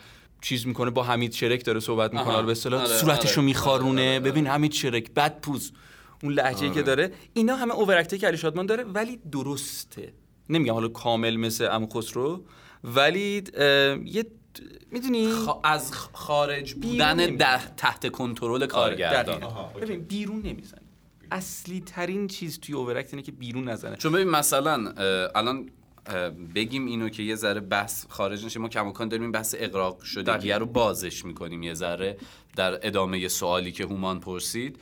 چیز 0.41 0.67
می‌کنه 0.67 0.91
با 0.91 1.03
حمید 1.03 1.33
شرک 1.33 1.65
داره 1.65 1.81
صحبت 1.81 2.15
می‌کنه 2.15 2.43
به 2.43 2.53
اصطلاح 2.53 2.83
آره، 2.85 2.97
صورتشو 2.97 3.41
آره. 3.41 3.47
میخارونه. 3.47 4.11
آره، 4.11 4.21
ببین 4.21 4.47
حمید 4.47 4.73
شرک 4.73 5.11
بد 5.11 5.41
پوز 5.41 5.73
اون 6.23 6.33
لحجه 6.33 6.67
که 6.67 6.73
آره. 6.73 6.83
داره. 6.83 7.13
اینا 7.35 7.57
همه 7.57 7.75
اووراکتی 7.75 8.19
که 8.19 8.27
علی 8.27 8.37
شادمان 8.37 8.67
داره 8.67 8.85
ولی 8.85 9.17
درسته. 9.33 10.13
نمیگم 10.49 10.73
حالا 10.75 10.89
کامل 10.89 11.37
مثل 11.37 11.65
عمو 11.67 11.87
خسرو 11.95 12.45
ولی 12.85 13.43
یه 14.05 14.25
می‌دونی؟ 14.91 15.33
خا- 15.47 15.59
از 15.65 15.93
خ- 15.93 16.17
خارج 16.17 16.75
بودن 16.75 17.17
بیرون 17.17 17.37
ده 17.37 17.67
تحت 17.77 18.09
کنترل 18.13 18.67
کارگردان. 18.67 19.41
ببین 19.83 20.01
بیرون 20.01 20.43
نمی‌زنه 20.43 20.81
اصلی 21.33 21.81
ترین 21.81 22.29
چیز 22.29 22.61
توی 22.61 22.75
اوورکت 22.75 23.15
اینه 23.15 23.23
که 23.23 23.33
بیرون 23.33 23.69
نزنه. 23.69 23.97
چون 23.97 24.13
ببین 24.13 24.29
مثلا 24.29 24.93
الان 25.35 25.71
بگیم 26.55 26.87
اینو 26.87 27.09
که 27.09 27.23
یه 27.23 27.35
ذره 27.35 27.61
بحث 27.61 28.07
خارج 28.09 28.45
نشه 28.45 28.61
ما 28.61 28.69
کماکان 28.69 29.09
داریم 29.09 29.23
این 29.23 29.33
بحث 29.33 29.55
اقراق 29.59 30.03
شدگیه 30.03 30.35
دقیقاً. 30.35 30.57
رو 30.57 30.67
بازش 30.67 31.25
می‌کنیم 31.25 31.63
یه 31.63 31.75
ذره 31.75 32.17
در 32.57 32.87
ادامه 32.87 33.29
سوالی 33.29 33.73
که 33.73 33.85
هومان 33.85 34.21
پرسید 34.21 34.77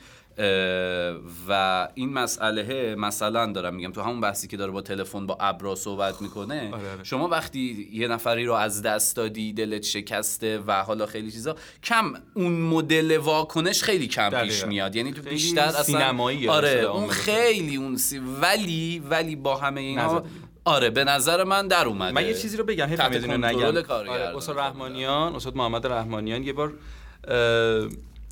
و 1.49 1.87
این 1.95 2.13
مسئله 2.13 2.95
مثلا 2.95 3.51
دارم 3.51 3.75
میگم 3.75 3.91
تو 3.91 4.01
همون 4.01 4.21
بحثی 4.21 4.47
که 4.47 4.57
داره 4.57 4.71
با 4.71 4.81
تلفن 4.81 5.25
با 5.27 5.37
ابرا 5.39 5.75
صحبت 5.75 6.21
می‌کنه 6.21 6.69
آره، 6.73 6.91
آره. 6.91 7.03
شما 7.03 7.27
وقتی 7.27 7.89
یه 7.91 8.07
نفری 8.07 8.45
رو 8.45 8.53
از 8.53 8.81
دست 8.81 9.15
دادی 9.15 9.53
دلت 9.53 9.83
شکسته 9.83 10.59
و 10.67 10.83
حالا 10.83 11.05
خیلی 11.05 11.31
چیزا 11.31 11.55
کم 11.83 12.13
اون 12.33 12.53
مدل 12.61 13.17
واکنش 13.17 13.83
خیلی 13.83 14.07
کم 14.07 14.29
پیش. 14.29 14.65
میاد 14.65 14.95
یعنی 14.95 15.13
تو 15.13 15.21
بیشتر 15.21 15.61
اصلا 15.61 16.17
آره 16.49 16.69
اون 16.69 17.09
خیلی 17.09 17.75
اون 17.75 17.97
سی... 17.97 18.19
ولی 18.41 19.03
ولی 19.09 19.35
با 19.35 19.55
همه 19.55 19.81
اینا. 19.81 20.23
آره 20.69 20.89
به 20.89 21.03
نظر 21.03 21.43
من 21.43 21.67
در 21.67 21.85
اومده. 21.85 22.11
من 22.11 22.25
یه 22.25 22.33
چیزی 22.33 22.57
رو 22.57 22.63
بگم 22.63 22.85
حیف 22.85 22.99
اینو 22.99 23.27
کنترل 23.27 23.45
نگم. 23.45 23.65
آره، 23.89 24.37
استاد 24.37 24.59
رحمانیان 24.59 25.35
استاد 25.35 25.55
محمد 25.55 25.87
رحمانیان 25.87 26.43
یه 26.43 26.53
بار 26.53 26.73
اه، 27.27 27.89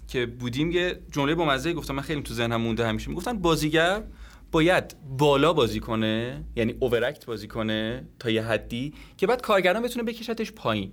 که 0.08 0.26
بودیم 0.26 0.72
یه 0.72 1.00
جمله 1.12 1.36
با 1.36 1.46
مزه 1.46 1.74
گفتم 1.74 1.96
من 1.96 2.02
خیلی 2.02 2.22
تو 2.22 2.34
ذهنم 2.34 2.62
مونده 2.62 2.88
همیشه. 2.88 3.10
می‌گفتن 3.10 3.40
بازیگر 3.40 4.04
باید 4.52 4.96
بالا 5.18 5.54
بازی 5.54 5.80
کنه 5.80 6.44
یعنی 6.56 6.76
اوورکت 6.80 7.26
بازی 7.26 7.48
کنه 7.48 8.06
تا 8.20 8.30
یه 8.30 8.44
حدی 8.44 8.94
که 9.18 9.28
بعد 9.28 9.42
کارگردان 9.42 9.84
بتونه 9.84 10.04
بکشتش 10.04 10.52
پایین 10.52 10.92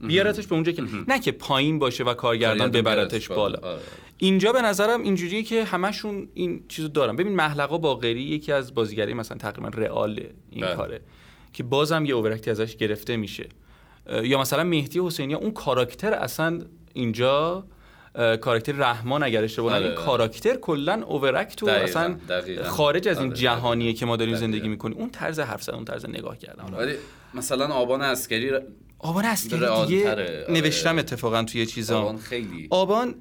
بیارتش 0.00 0.46
به 0.46 0.54
اونجا 0.54 0.72
که 0.72 0.82
نه 1.08 1.20
که 1.20 1.32
پایین 1.32 1.78
باشه 1.78 2.04
و 2.04 2.14
کارگردان 2.14 2.70
ببرتش 2.70 3.28
بالا. 3.28 3.78
اینجا 4.18 4.52
به 4.52 4.62
نظرم 4.62 5.02
اینجوریه 5.02 5.42
که 5.42 5.64
همشون 5.64 6.28
این 6.34 6.64
چیزو 6.68 6.88
دارن 6.88 7.16
ببین 7.16 7.36
محلقا 7.36 7.78
باقری 7.78 8.22
یکی 8.22 8.52
از 8.52 8.74
بازیگری 8.74 9.14
مثلا 9.14 9.38
تقریبا 9.38 9.68
رئال 9.68 10.20
این 10.50 10.64
بله. 10.66 10.76
کاره 10.76 11.00
که 11.52 11.62
بازم 11.62 12.04
یه 12.04 12.14
اوورکتی 12.14 12.50
ازش 12.50 12.76
گرفته 12.76 13.16
میشه 13.16 13.48
یا 14.22 14.40
مثلا 14.40 14.64
مهدی 14.64 15.00
حسینی 15.00 15.34
اون 15.34 15.50
کاراکتر 15.50 16.12
اصلا 16.14 16.60
اینجا 16.94 17.64
کاراکتر 18.40 18.72
رحمان 18.72 19.22
اگر 19.22 19.44
اشتباه 19.44 19.72
آره، 19.74 19.80
نکنم، 19.80 19.96
آره. 19.96 20.06
کاراکتر 20.06 20.54
کلا 20.56 21.02
اوورکت 21.06 21.62
و 21.62 21.68
اصلا 21.68 22.16
دقیقاً. 22.28 22.64
خارج 22.68 23.08
از 23.08 23.18
این 23.18 23.26
آره، 23.28 23.36
جهانیه 23.36 23.92
که 23.92 24.06
ما 24.06 24.16
داریم 24.16 24.34
دقیقاً. 24.34 24.46
زندگی 24.52 24.68
می‌کنیم 24.68 24.98
اون 24.98 25.10
طرز 25.10 25.40
حرف 25.40 25.62
زدن 25.62 25.74
اون 25.74 25.84
طرز 25.84 26.06
نگاه 26.08 26.38
کردن 26.38 26.74
ولی 26.74 26.94
مثلا 27.34 27.66
آبان 27.66 28.02
عسکری 28.02 28.50
ر- 28.50 28.60
آبان 28.98 29.24
رئال‌تره، 29.24 29.86
دیگه 29.86 30.10
آره. 30.10 30.46
نوشتم 30.48 30.98
اتفاقا 30.98 31.42
توی 31.42 31.66
چیزا 31.66 32.00
آبان 32.00 32.18
خیلی 32.18 32.66
آبان 32.70 33.14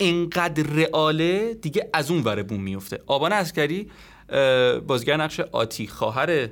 انقدر 0.00 0.62
رئاله 0.62 1.54
دیگه 1.54 1.90
از 1.94 2.10
اون 2.10 2.22
ور 2.22 2.42
بوم 2.42 2.60
میفته. 2.62 3.02
آبان 3.06 3.32
عسکری 3.32 3.90
اه، 4.28 4.78
بازیگر 4.78 5.16
نقش 5.16 5.40
آتی 5.40 5.86
خواهر 5.86 6.48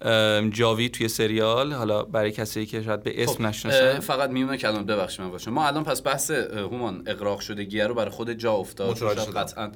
اه، 0.00 0.50
جاوید 0.50 0.92
توی 0.92 1.08
سریال 1.08 1.72
حالا 1.72 2.02
برای 2.02 2.30
کسی 2.30 2.66
که 2.66 2.82
شاید 2.82 3.02
به 3.02 3.22
اسم 3.22 3.32
خب، 3.32 3.42
اه، 3.42 3.48
نشناسن. 3.48 4.00
فقط 4.00 4.30
میونه 4.30 4.56
کلام 4.56 4.84
ببخشید 4.86 5.20
من 5.20 5.30
باشه. 5.30 5.50
ما 5.50 5.66
الان 5.66 5.84
پس 5.84 6.06
بحث 6.06 6.30
هومان 6.30 7.02
اقراق 7.06 7.40
شدگیه 7.40 7.86
رو 7.86 7.94
برای 7.94 8.10
خود 8.10 8.32
جا 8.32 8.52
افتاد. 8.52 8.98
قطعا 9.36 9.72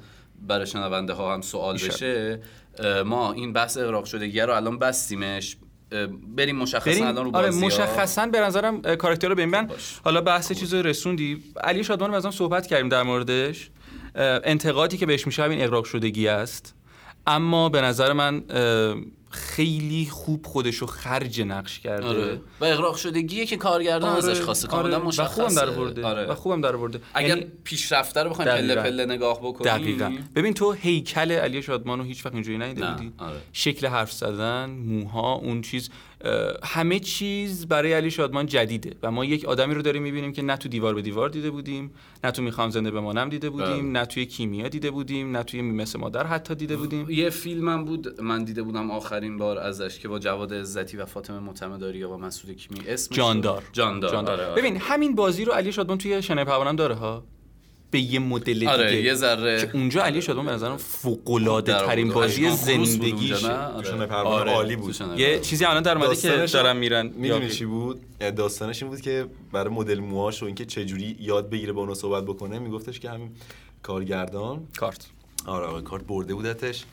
برای 0.47 0.67
شنونده 0.67 1.13
ها 1.13 1.33
هم 1.33 1.41
سوال. 1.41 1.75
بشه. 1.75 2.41
ما 3.05 3.33
این 3.33 3.53
بحث 3.53 3.77
اقراق 3.77 4.05
شدگیه 4.05 4.45
رو 4.45 4.53
الان 4.53 4.79
بستیمش. 4.79 5.57
بریم 6.35 6.55
مشخصا 6.55 6.91
بریم. 6.91 7.07
الان 7.07 7.25
رو 7.25 7.35
آره 7.35 7.49
مشخصا 7.49 8.25
به 8.25 8.39
نظرم 8.39 8.81
کاراکتر 8.81 9.29
رو 9.29 9.35
ببین 9.35 9.49
من. 9.49 9.69
حالا 10.03 10.21
بحث 10.21 10.51
چیز 10.51 10.73
رو 10.73 10.81
رسوندی. 10.81 11.43
علی 11.63 11.83
شادمان 11.83 12.13
رو 12.13 12.31
صحبت 12.31 12.67
کردیم 12.67 12.89
در 12.89 13.03
موردش. 13.03 13.69
انتقادی 14.15 14.97
که 14.97 15.05
بهش 15.05 15.25
میشه 15.25 15.43
همین 15.43 15.61
اقراق 15.61 15.85
شدگی 15.85 16.27
است. 16.27 16.75
اما 17.27 17.69
به 17.69 17.81
نظر 17.81 18.13
من 18.13 18.43
خیلی 19.29 20.07
خوب 20.11 20.45
خودش 20.45 20.75
رو 20.75 20.87
خرج 20.87 21.41
نقش 21.41 21.79
کرده. 21.79 22.05
آره. 22.05 22.41
و 22.59 22.65
اقراق 22.65 22.95
شدگیه 22.95 23.45
که 23.45 23.57
کارگردان 23.57 24.17
ازش 24.17 24.41
خواسته 24.41 24.67
کاملا 24.67 24.95
آره. 24.95 25.05
و 25.05 25.07
مشخصه. 25.07 25.41
خوبم 25.41 25.55
در 25.55 25.69
آورده 25.69 26.05
آره. 26.05 26.25
و 26.25 26.35
خوبم 26.35 26.61
در 26.61 26.75
آورده 26.75 27.01
اگر 27.13 27.27
یعنی 27.27 27.51
پیشرفته 27.63 28.23
رو 28.23 28.29
بخوایم 28.29 28.51
پله. 28.51 28.75
پله 28.75 29.05
نگاه 29.05 29.39
بکنیم. 29.39 29.77
دقیقا. 29.77 30.17
ببین 30.35 30.53
تو 30.53 30.71
هیکل 30.71 31.31
علی 31.31 31.61
شادمان 31.61 31.99
رو 31.99 32.05
هیچ 32.05 32.25
وقت 32.25 32.33
اینجوری 32.33 32.57
ندیده 32.57 32.91
بودی؟ 32.91 33.13
آره. 33.17 33.37
شکل 33.53 33.87
حرف 33.87 34.11
زدن 34.11 34.69
موها 34.69 35.33
اون 35.33 35.61
چیز. 35.61 35.89
همه 36.63 36.99
چیز 36.99 37.67
برای 37.67 37.93
علی 37.93 38.11
شادمان 38.11 38.45
جدیده 38.45 38.95
و 39.03 39.11
ما 39.11 39.25
یک 39.25 39.45
آدمی 39.45 39.73
رو 39.73 39.81
داریم 39.81 40.03
می‌بینیم 40.03 40.33
که 40.33 40.41
نه 40.41 40.57
تو 40.57 40.69
دیوار 40.69 40.95
به 40.95 41.01
دیوار 41.01 41.29
دیده 41.29 41.51
بودیم 41.51 41.91
نه 42.23 42.31
تو 42.31 42.41
می‌خوام 42.41 42.69
زنده 42.69 42.91
بمانم 42.91 43.29
دیده 43.29 43.49
بودیم 43.49 43.97
نه 43.97 44.05
توی 44.05 44.25
کیمیا 44.25 44.67
دیده 44.67 44.91
بودیم 44.91 45.37
نه 45.37 45.43
توی 45.43 45.61
مثل 45.61 45.99
مادر 45.99 46.27
حتی 46.27 46.55
دیده 46.55 46.77
بودیم. 46.77 47.09
یه 47.09 47.29
فیلمم 47.29 47.85
بود 47.85 48.21
من 48.21 48.43
دیده 48.43 48.63
بودم 48.63 48.91
آخرین 48.91 49.37
بار 49.37 49.57
ازش 49.57 49.99
که 49.99 50.07
با 50.07 50.19
جواد 50.19 50.53
عزتی 50.53 50.97
و 50.97 51.05
فاطمه 51.05 51.39
معتمداری 51.39 52.03
و 52.03 52.17
مسعود 52.17 52.55
کیمی. 52.55 52.79
اسم 52.87 53.15
جاندار. 53.15 53.63
جاندار, 53.71 54.11
جاندار. 54.11 54.33
آره، 54.33 54.45
آره. 54.45 54.61
ببین 54.61 54.77
همین 54.77 55.15
بازی 55.15 55.45
رو 55.45 55.53
علی 55.53 55.71
شادمان 55.71 55.97
توی 55.97 56.21
شنه 56.21 56.45
پروانم 56.45 56.75
داره 56.75 56.95
ها؟ 56.95 57.23
به 57.91 57.99
یه 57.99 58.19
مدل 58.19 58.67
آره 58.67 58.89
دیگه 58.89 59.01
یه 59.03 59.13
ذره 59.13 59.61
که 59.61 59.69
اونجا 59.73 60.03
علی 60.03 60.21
شادمان 60.21 60.45
به 60.45 60.51
نظرم 60.51 60.77
فوق 60.77 61.31
العاده 61.31 61.73
ترین. 61.73 62.13
بازی 62.13 62.41
نه؟ 62.41 63.49
آره. 63.49 64.13
آره. 64.13 64.51
عالی 64.51 64.75
بود 64.75 64.95
یه 65.17 65.39
چیزی 65.39 65.65
الان 65.65 65.83
در 65.83 65.97
اومده 65.97 66.15
که 66.15 66.27
داستانش 66.27 66.51
دارم 66.51 66.77
میرن 66.77 67.07
می‌دونی 67.15 67.49
چی 67.49 67.65
بود 67.65 68.01
داستانش 68.19 68.83
این 68.83 68.91
بود 68.91 69.01
که 69.01 69.25
برای 69.51 69.73
مدل 69.73 69.99
موهاش 69.99 70.43
و 70.43 70.45
اینکه 70.45 70.65
چجوری 70.65 71.17
یاد 71.19 71.49
بگیره 71.49 71.73
با 71.73 71.81
اونو 71.81 71.93
صحبت 71.93 72.23
بکنه 72.23 72.59
میگفتش 72.59 72.99
که 72.99 73.09
همین 73.09 73.31
کارگردان 73.83 74.67
کارت 74.77 75.07
آره 75.45 75.65
آره 75.65 75.81
کارت 75.81 76.03
برده 76.03 76.33
بودتش 76.33 76.85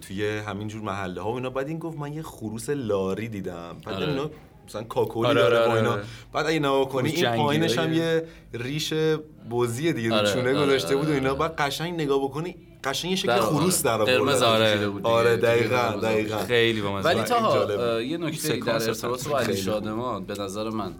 توی 0.00 0.38
همین 0.38 0.68
جور 0.68 0.82
محله 0.82 1.20
ها 1.20 1.32
و 1.32 1.34
اینا 1.34 1.50
بعد 1.50 1.68
این 1.68 1.78
گفت 1.78 1.98
من 1.98 2.12
یه 2.12 2.22
خروس 2.22 2.70
لاری 2.70 3.28
دیدم 3.28 3.76
بعد 3.86 3.94
آره. 3.94 4.08
اینا 4.08 4.30
مثلا 4.66 4.82
کاکولی 4.82 5.28
آره، 5.28 5.40
داره 5.40 5.56
آره، 5.56 5.66
با 5.66 5.72
آره، 5.72 5.80
اینا 5.80 5.92
آره. 5.92 6.02
بعد 6.32 6.46
اگه 6.46 6.58
نگاه 6.58 6.88
کنی 6.88 7.10
این 7.10 7.36
پایینش 7.36 7.78
هم. 7.78 7.94
یه 7.94 8.26
ریش 8.52 8.92
بزیه 9.50 9.92
دیگه 9.92 10.14
آره، 10.14 10.32
چونه 10.32 10.48
آره، 10.48 10.66
گذاشته 10.66 10.96
بود 10.96 11.08
و 11.08 11.12
اینا. 11.12 11.34
بعد 11.34 11.56
قشنگ 11.56 11.94
نگاه 11.94 12.24
بکنی 12.24 12.56
قشنگ 12.84 13.10
یه 13.10 13.16
شکل 13.16 13.40
خروس 13.40 13.82
در 13.82 14.00
آره. 14.00 14.18
قرمز 14.18 14.42
آورده. 14.42 14.86
آره. 14.86 15.00
آره 15.02 15.36
دقیقاً 15.36 16.00
دقیقاً 16.02 16.38
خیلی 16.38 16.80
با 16.82 16.92
ولی 16.92 17.22
تا. 17.22 18.00
یه 18.00 18.16
نکته 18.18 18.56
در 18.56 18.72
ارتباط 18.72 19.28
با 19.28 19.38
علی. 19.38 19.56
شادمان 19.56 20.24
به 20.24 20.34
نظر 20.34 20.70
من 20.70 20.94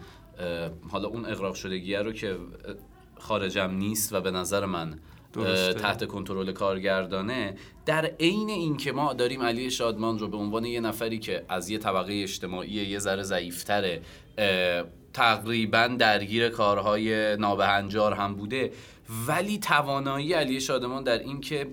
حالا 0.91 1.09
اون 1.09 1.27
اقراق 1.27 1.55
شدگیه 1.55 2.03
رو 2.03 2.13
که 2.13 2.37
خارجم 3.19 3.71
نیست 3.71 4.13
و 4.13 4.21
به 4.21 4.31
نظر 4.31 4.65
من 4.65 4.99
درسته. 5.43 5.75
تحت 5.75 6.05
کنترل 6.05 6.53
کارگردانه 6.53 7.55
در 7.87 8.11
عین 8.21 8.51
اینکه 8.51 8.93
ما 8.93 9.13
داریم 9.13 9.43
علی 9.43 9.71
شادمان 9.71 10.19
رو 10.19 10.29
به 10.29 10.37
عنوان 10.37 10.65
یه 10.65 10.81
نفری 10.81 11.19
که 11.19 11.45
از 11.49 11.71
یه 11.71 11.79
طبقه 11.79 12.23
اجتماعی 12.23 12.71
یه 12.71 12.99
ذره 12.99 13.23
ضعیفتره 13.23 14.03
تقریبا 15.13 15.87
درگیر 15.99 16.49
کارهای 16.49 17.37
نابهنجار 17.37 18.13
هم 18.13 18.35
بوده 18.35 18.71
ولی 19.27 19.59
توانایی 19.59 20.33
علی 20.33 20.61
شادمان 20.61 21.05
در 21.05 21.19
این 21.19 21.41
که 21.41 21.67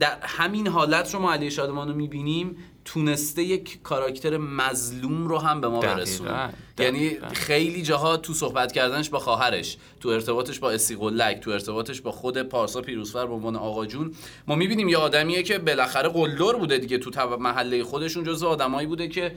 در 0.00 0.18
همین 0.22 0.68
حالت 0.68 1.14
رو 1.14 1.20
ما 1.20 1.32
علی 1.32 1.50
شادمان 1.50 1.88
رو 1.88 1.94
می‌بینیم 1.94 2.56
تونسته 2.84 3.42
یک 3.42 3.82
کاراکتر 3.82 4.36
مظلوم 4.36 5.26
رو 5.26 5.38
هم 5.38 5.60
به 5.60 5.68
ما 5.68 5.80
برسونه. 5.80 6.54
یعنی 6.78 7.18
خیلی 7.32 7.82
جاها 7.82 8.16
تو 8.16 8.34
صحبت 8.34 8.72
کردنش 8.72 9.10
با 9.10 9.18
خواهرش 9.18 9.76
تو 10.00 10.08
ارتباطش 10.08 10.58
با 10.58 10.70
اسیقلک 10.70 11.40
تو 11.40 11.50
ارتباطش 11.50 12.00
با 12.00 12.12
خود 12.12 12.42
پارسا 12.42 12.80
پیروزفر 12.80 13.26
به 13.26 13.32
عنوان 13.32 13.56
آقا 13.56 13.86
جون 13.86 14.14
ما 14.46 14.54
می‌بینیم 14.54 14.88
یه 14.88 14.96
آدمیه 14.96 15.42
که 15.42 15.58
بالاخره 15.58 16.08
قلدر 16.08 16.52
بوده 16.58 16.78
دیگه 16.78 16.98
تو 16.98 17.36
محله 17.36 17.84
خودشون 17.84 18.24
جزو 18.24 18.46
آدمایی 18.46 18.86
بوده 18.86 19.08
که 19.08 19.34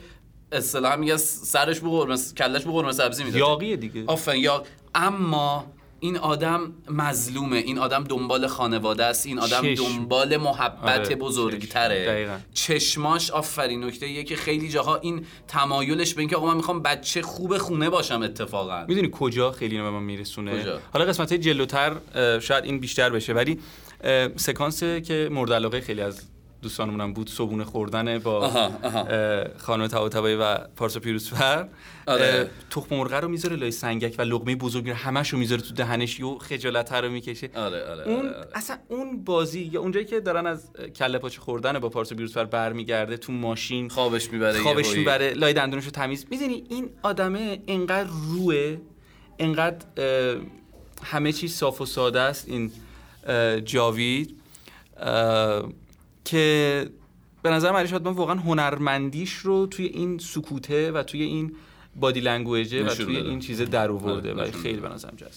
اصطلاحا 0.51 0.95
میگه 0.95 1.17
سرش 1.17 1.79
به 1.79 1.89
قرمه 1.89 2.17
کلش 2.37 2.63
به 2.63 2.71
قرمه 2.71 2.91
سبزی 2.91 3.23
می‌داد. 3.23 3.39
یاقیه 3.39 3.75
دیگه. 3.75 4.03
آفرین 4.07 4.43
یا 4.43 4.63
اما 4.95 5.65
این 5.99 6.17
آدم 6.17 6.73
مظلومه 6.89 7.57
این 7.57 7.77
آدم 7.77 8.03
دنبال 8.03 8.47
خانواده 8.47 9.05
است 9.05 9.25
این 9.25 9.39
آدم 9.39 9.61
چشم. 9.61 9.83
دنبال 9.83 10.37
محبت 10.37 11.05
آره، 11.05 11.15
بزرگتره 11.15 11.99
چشم. 11.99 12.11
دقیقاً. 12.11 12.37
چشماش 12.53 13.31
آفرین 13.31 13.83
نکته 13.83 14.09
یه 14.09 14.23
که 14.23 14.35
خیلی 14.35 14.69
جاها 14.69 14.95
این 14.97 15.25
تمایلش 15.47 16.13
به 16.13 16.19
اینکه 16.19 16.35
آقا 16.35 16.47
من 16.47 16.57
می‌خوام 16.57 16.81
بچه 16.81 17.21
خوب 17.21 17.57
خونه 17.57 17.89
باشم 17.89 18.21
اتفاقا 18.21 18.85
می‌دونی 18.87 19.09
کجا 19.11 19.51
خیلی 19.51 19.77
به 19.77 19.89
من 19.89 20.03
میرسونه 20.03 20.61
کجا؟ 20.61 20.79
حالا 20.93 21.05
قسمت 21.05 21.33
جلوتر 21.33 21.95
شاید 22.39 22.63
این 22.63 22.79
بیشتر 22.79 23.09
بشه 23.09 23.33
ولی 23.33 23.59
سکانس 24.35 24.83
که 24.83 25.29
مورد 25.31 25.53
علاقه 25.53 25.81
خیلی 25.81 26.01
از 26.01 26.21
دوستانمونم 26.61 27.13
بود 27.13 27.29
صبونه 27.29 27.63
خوردن 27.63 28.19
با 28.19 28.49
خانم 29.57 29.87
طباطبایی 29.87 30.35
و 30.35 30.57
پارسا 30.57 30.99
پیروزفر 30.99 31.67
آره. 32.07 32.49
تخم 32.69 32.95
مرغ 32.95 33.13
رو 33.13 33.27
می‌ذاره 33.27 33.55
لای 33.55 33.71
سنگک 33.71 34.15
و 34.17 34.21
لقمه 34.21 34.55
بزرگ 34.55 34.89
رو 34.89 34.95
همش 34.95 35.29
رو 35.29 35.39
می‌ذاره 35.39 35.61
تو 35.61 35.73
دهنش 35.73 36.19
و 36.21 36.39
خجالت 36.39 36.93
رو 36.93 37.09
می‌کشه 37.09 37.49
آره 37.55 37.83
آره 37.91 38.03
اون 38.03 38.19
آره، 38.19 38.37
آره. 38.37 38.47
اصلا 38.53 38.77
اون 38.87 39.23
بازی 39.23 39.59
یا 39.61 39.81
اونجایی 39.81 40.05
که 40.05 40.19
دارن 40.19 40.47
از 40.47 40.71
کله 40.95 41.17
پاچه 41.17 41.41
خوردن 41.41 41.79
با 41.79 41.89
پارسا 41.89 42.15
پیروزفر 42.15 42.45
برمیگرده 42.45 43.17
تو 43.17 43.31
ماشین 43.31 43.89
خوابش 43.89 44.31
می‌بره 44.31 44.59
خوابش. 44.59 44.95
می‌بره 44.95 45.33
لای 45.33 45.53
دندونش 45.53 45.85
رو 45.85 45.91
تمیز 45.91 46.25
می‌دونی 46.31 46.63
این 46.69 46.89
آدمه 47.03 47.59
انقدر 47.67 48.09
روه 48.09 48.77
انقدر 49.39 49.85
همه 51.03 51.31
چیز 51.31 51.53
صاف 51.53 51.81
و 51.81 51.85
ساده 51.85 52.19
است 52.19 52.49
این 52.49 52.71
جاوید 53.65 54.41
که 56.25 56.89
به 57.43 57.49
نظر 57.49 57.71
من 57.71 57.79
علی 57.79 57.87
شادمان 57.87 58.13
واقعا 58.13 58.35
هنرمندیش 58.35 59.33
رو 59.33 59.67
توی 59.67 59.85
این 59.85 60.17
سکوته 60.17 60.91
و 60.91 61.03
توی 61.03 61.21
این 61.23 61.55
body 61.95 62.19
language 62.19 62.78
ه 62.78 62.85
و 62.85 62.89
توی. 62.89 63.17
این 63.17 63.39
چیز 63.39 63.61
در 63.61 63.91
آورده 63.91 64.33
آره، 64.33 64.49
و 64.49 64.51
خیلی. 64.51 64.79
به 64.79 64.89
نظرم 64.89 65.15
جذاب. 65.17 65.31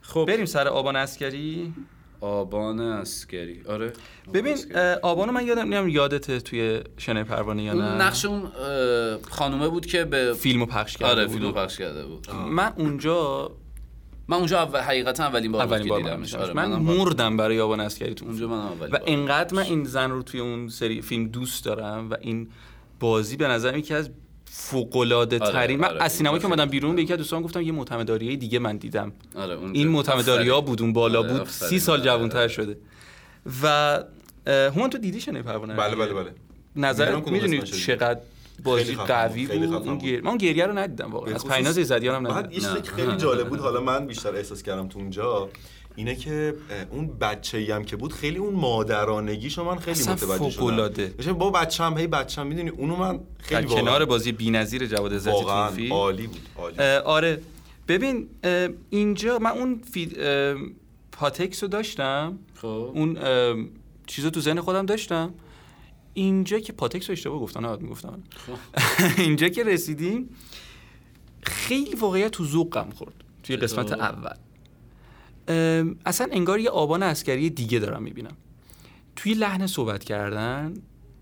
خب. 0.00 0.24
بریم 0.28 0.46
سر 0.46 0.68
آبان 0.68 0.96
عسکری. 0.96 1.72
آبان 2.20 2.80
عسکری. 2.80 3.62
آره. 3.68 3.92
ببین 4.34 4.56
آبانو 5.02 5.32
من 5.32 5.46
یادم 5.46 5.60
نمی‌دونم 5.60 5.88
یادته 5.88 6.40
توی 6.40 6.80
شنای 6.98 7.24
پروانه 7.24 7.62
یا 7.62 7.72
اون 7.72 7.82
نه؟ 7.82 7.94
نقش 7.94 8.24
اون 8.24 8.50
خانومه 9.30 9.68
بود 9.68 9.86
که 9.86 10.04
به 10.04 10.34
فیلمو 10.34 10.66
پخش 10.66 10.96
کرده 10.96 11.12
آره 11.12 11.26
بود. 11.26 11.38
فیلم 11.38 11.52
پخش 11.52 11.78
کرده 11.78 12.04
بود. 12.06 12.30
من 12.30 12.72
اونجا 12.76 13.50
من 14.30 14.36
اونجا 14.36 14.62
اول 14.62 14.80
حقیقتا 14.80 15.24
اولین 15.24 15.52
بار 15.52 15.62
اولین 15.62 15.88
بار 15.88 16.02
دیدمش 16.02 16.34
من, 16.34 16.40
آره 16.40 16.52
من 16.52 16.66
منم 16.66 16.82
مردم 16.82 17.36
برای 17.36 17.60
آبان 17.60 17.80
اسکری 17.80 18.14
تو 18.14 18.26
اونجا 18.26 18.48
من 18.48 18.58
اولین 18.58 18.94
و 18.94 18.98
بار 18.98 19.02
انقدر 19.06 19.54
من 19.54 19.62
این 19.62 19.84
زن 19.84 20.10
رو 20.10 20.22
توی 20.22 20.40
اون 20.40 20.68
سری 20.68 21.02
فیلم 21.02 21.28
دوست 21.28 21.64
دارم 21.64 22.10
و 22.10 22.16
این 22.20 22.48
بازی 23.00 23.36
به 23.36 23.48
نظر 23.48 23.76
یکی 23.76 23.94
از 23.94 24.10
فوق 24.44 24.96
العاده 24.96 25.38
ترین 25.38 25.54
آره، 25.56 25.76
من 25.76 25.88
آره، 25.88 26.04
از 26.04 26.12
سینما 26.12 26.38
که 26.38 26.46
اومدم 26.46 26.66
بیرون 26.66 26.96
به 26.96 27.02
یکی 27.02 27.12
از 27.12 27.18
دوستان 27.18 27.42
گفتم 27.42 27.62
یه 27.62 27.72
معتمداریای 27.72 28.36
دیگه 28.36 28.58
من 28.58 28.76
دیدم 28.76 29.12
آره. 29.36 29.58
این 29.72 29.88
معتمداریا. 29.88 30.60
بود 30.60 30.82
اون 30.82 30.92
بالا 30.92 31.18
آره، 31.18 31.32
بود. 31.32 31.48
سی 31.48 31.78
سال 31.78 32.00
آره، 32.00 32.04
جوانتر 32.04 32.38
آره. 32.38 32.48
شده 32.48 32.76
و 33.62 33.98
هومان 34.46 34.90
تو 34.90 34.98
دیدی 34.98 35.20
شنه 35.20 35.42
پروانه 35.42 35.74
بله 35.74 35.96
بله 35.96 36.14
بله 36.14 36.30
نظر 36.76 37.16
می‌دونی. 37.16 37.62
چقدر 37.62 38.20
بازی 38.64 38.94
قوی 38.94 39.46
بود، 39.46 39.52
خیلی 39.52 39.66
بود. 39.66 39.76
خفن 39.76 39.88
اون 39.88 39.98
بود. 39.98 40.04
گیر... 40.08 40.22
من 40.22 40.36
گریه 40.36 40.66
رو 40.66 40.78
ندیدم 40.78 41.12
واقعا. 41.12 41.34
از 41.34 41.46
پریناز 41.46 41.78
ایزدیان 41.78 42.14
هم 42.14 42.22
بعد 42.22 42.44
ندیدم. 42.44 42.68
یه 42.68 42.68
چیزی. 42.68 42.82
که 42.82 42.90
خیلی 42.90 43.16
جالب 43.16 43.48
بود 43.48 43.58
حالا 43.66 43.80
من 43.80 44.06
بیشتر 44.06 44.34
احساس 44.36 44.62
کردم 44.62 44.88
تو 44.88 44.98
اونجا 44.98 45.48
اینه 45.96 46.14
که 46.14 46.54
اون 46.90 47.18
بچه 47.18 47.74
هم 47.74 47.84
که 47.84 47.96
بود 47.96 48.12
خیلی 48.12 48.38
اون 48.38 48.54
مادرانگیشو 48.54 49.64
من 49.64 49.78
خیلی 49.78 50.00
متوجه 50.00 50.50
شدم. 51.22 51.32
با 51.32 51.50
بچه‌م 51.50 51.98
هی 51.98 52.06
بچه‌م 52.06 52.46
می‌دونی 52.46 52.68
اونو 52.68 52.96
من 52.96 53.16
در 53.16 53.22
خیلی 53.38 53.66
کنار 53.66 53.84
واقعا- 53.84 54.04
بازی 54.04 54.32
بی‌نظیر 54.32 54.86
جواد 54.86 55.14
عزتی 55.14 55.30
تو 55.30 55.36
این 55.36 55.46
واقعا 55.46 55.70
فیلم 55.70 55.92
عالی 55.92 56.26
بود. 56.26 56.40
عالی 56.56 56.78
آره. 57.04 57.40
ببین 57.88 58.28
اینجا 58.90 59.38
من 59.38 59.50
اون 59.50 59.80
فی... 59.92 60.12
اه، 60.18 60.56
پاتکس 61.12 61.62
رو 61.62 61.68
داشتم. 61.68 62.38
خب. 62.54 62.66
اون 62.66 63.16
اه، 63.16 63.54
چیز 64.06 64.24
رو 64.24 64.30
تو 64.30 64.40
ذهن 64.40 64.60
خودم 64.60 64.86
داشتم. 64.86 65.34
اینجا 66.14 66.58
که 66.58 66.72
پاتکس 66.72 67.10
رو 67.10 67.12
اشتباه 67.12 67.40
گفتم 67.40 67.66
نه 67.66 67.76
می‌گفتم. 67.76 68.22
اینجا 69.16 69.48
که 69.48 69.64
رسیدیم 69.64 70.28
خیلی 71.42 71.94
واقعیت 71.94 72.30
تو 72.30 72.44
ذوقم 72.44 72.90
خورد 72.94 73.14
توی؟ 73.42 73.56
قسمت 73.56 73.92
اول. 73.92 74.34
اصلا 76.06 76.28
انگار 76.32 76.60
یه 76.60 76.70
آبان 76.70 77.02
عسکری 77.02 77.50
دیگه 77.50 77.78
دارم 77.78 78.02
می‌بینم. 78.02 78.36
توی 79.16 79.34
لحن 79.34 79.66
صحبت 79.66 80.04
کردن 80.04 80.74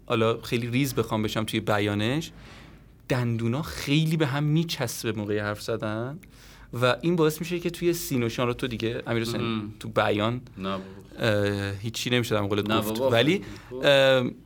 حالا 0.07 0.41
خیلی 0.41 0.67
ریز 0.67 0.95
بخوام 0.95 1.23
بشم 1.23 1.45
توی 1.45 1.61
بیانش 1.61 2.33
دندونا 3.09 3.63
خیلی 3.63 4.17
به 4.17 4.27
هم 4.27 4.45
میچسبه 4.45 5.13
موقع 5.13 5.41
حرف 5.41 5.63
زدن 5.63 6.19
و 6.83 6.97
این 7.01 7.17
باعث 7.17 7.41
میشه 7.41 7.61
که 7.61 7.71
توی 7.71 7.93
سینوشان 7.93 8.47
رو 8.47 8.55
تو 8.55 8.67
دیگه 8.67 9.03
امیر 9.07 9.23
حسین. 9.23 9.73
تو 9.81 9.89
بیان 9.89 10.41
هیچی 11.81 12.11
نمیشه 12.11 12.35
در 12.35 12.41
قولت 12.41 12.69
گفت. 12.69 13.01
ولی 13.01 13.43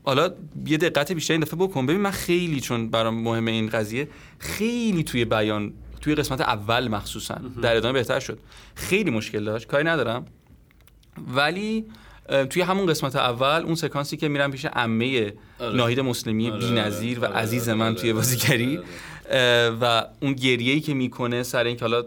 حالا 0.04 0.30
یه 0.66 0.76
دقت 0.76 1.12
بیشتر 1.12 1.34
این 1.34 1.42
دفعه 1.42 1.56
بکن. 1.56 1.86
ببین 1.86 2.00
من 2.00 2.10
خیلی 2.10 2.60
چون 2.60 2.90
برام 2.90 3.22
مهمه 3.22 3.50
این 3.50 3.68
قضیه 3.68 4.08
خیلی 4.38 5.04
توی 5.04 5.24
بیان 5.24 5.72
توی 6.00 6.14
قسمت 6.14 6.40
اول 6.40 6.88
مخصوصا 6.88 7.40
در 7.62 7.76
ادامه 7.76 7.92
بهتر 7.92 8.20
شد. 8.20 8.38
خیلی 8.74 9.10
مشکل 9.10 9.44
داشت. 9.44 9.66
کاری 9.66 9.84
ندارم. 9.84 10.24
ولی 11.34 11.84
توی 12.50 12.62
همون 12.62 12.86
قسمت 12.86 13.16
اول 13.16 13.62
اون 13.64 13.74
سکانسی 13.74 14.16
که 14.16 14.28
میرم 14.28 14.50
پیش 14.50 14.64
عمه 14.64 15.32
آره. 15.58 15.76
ناهید 15.76 16.00
مسلمی 16.00 16.50
آره، 16.50 16.66
بی‌نظیر 16.66 17.20
و 17.20 17.24
آره، 17.24 17.34
عزیز 17.34 17.68
آره، 17.68 17.78
من 17.78 17.86
آره، 17.86 17.94
توی 17.94 18.10
آره، 18.10 18.16
بازیگری. 18.16 18.78
آره، 19.30 19.70
و 19.70 20.04
اون 20.20 20.32
گریه‌ای 20.32 20.80
که 20.80 20.94
می‌کنه 20.94 21.42
سر 21.42 21.64
اینکه 21.64 21.80
حالا 21.84 22.04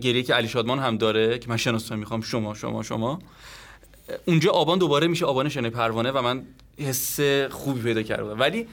گریه 0.00 0.22
که 0.22 0.34
علی 0.34 0.48
شادمان 0.48 0.78
هم 0.78 0.96
داره 0.96 1.38
که 1.38 1.48
من 1.48 1.56
شناسایی 1.56 2.00
می‌خوام 2.00 2.20
شما 2.20 2.54
شما 2.54 2.82
شما. 2.82 3.18
اونجا 4.24 4.50
آبان 4.52 4.78
دوباره 4.78 5.06
میشه 5.06 5.26
آبان 5.26 5.48
شنه 5.48 5.70
پروانه 5.70 6.10
و 6.10 6.22
من 6.22 6.42
حس 6.78 7.20
خوبی 7.50 7.82
پیدا 7.82 8.02
کردم. 8.02 8.40
ولی 8.40 8.66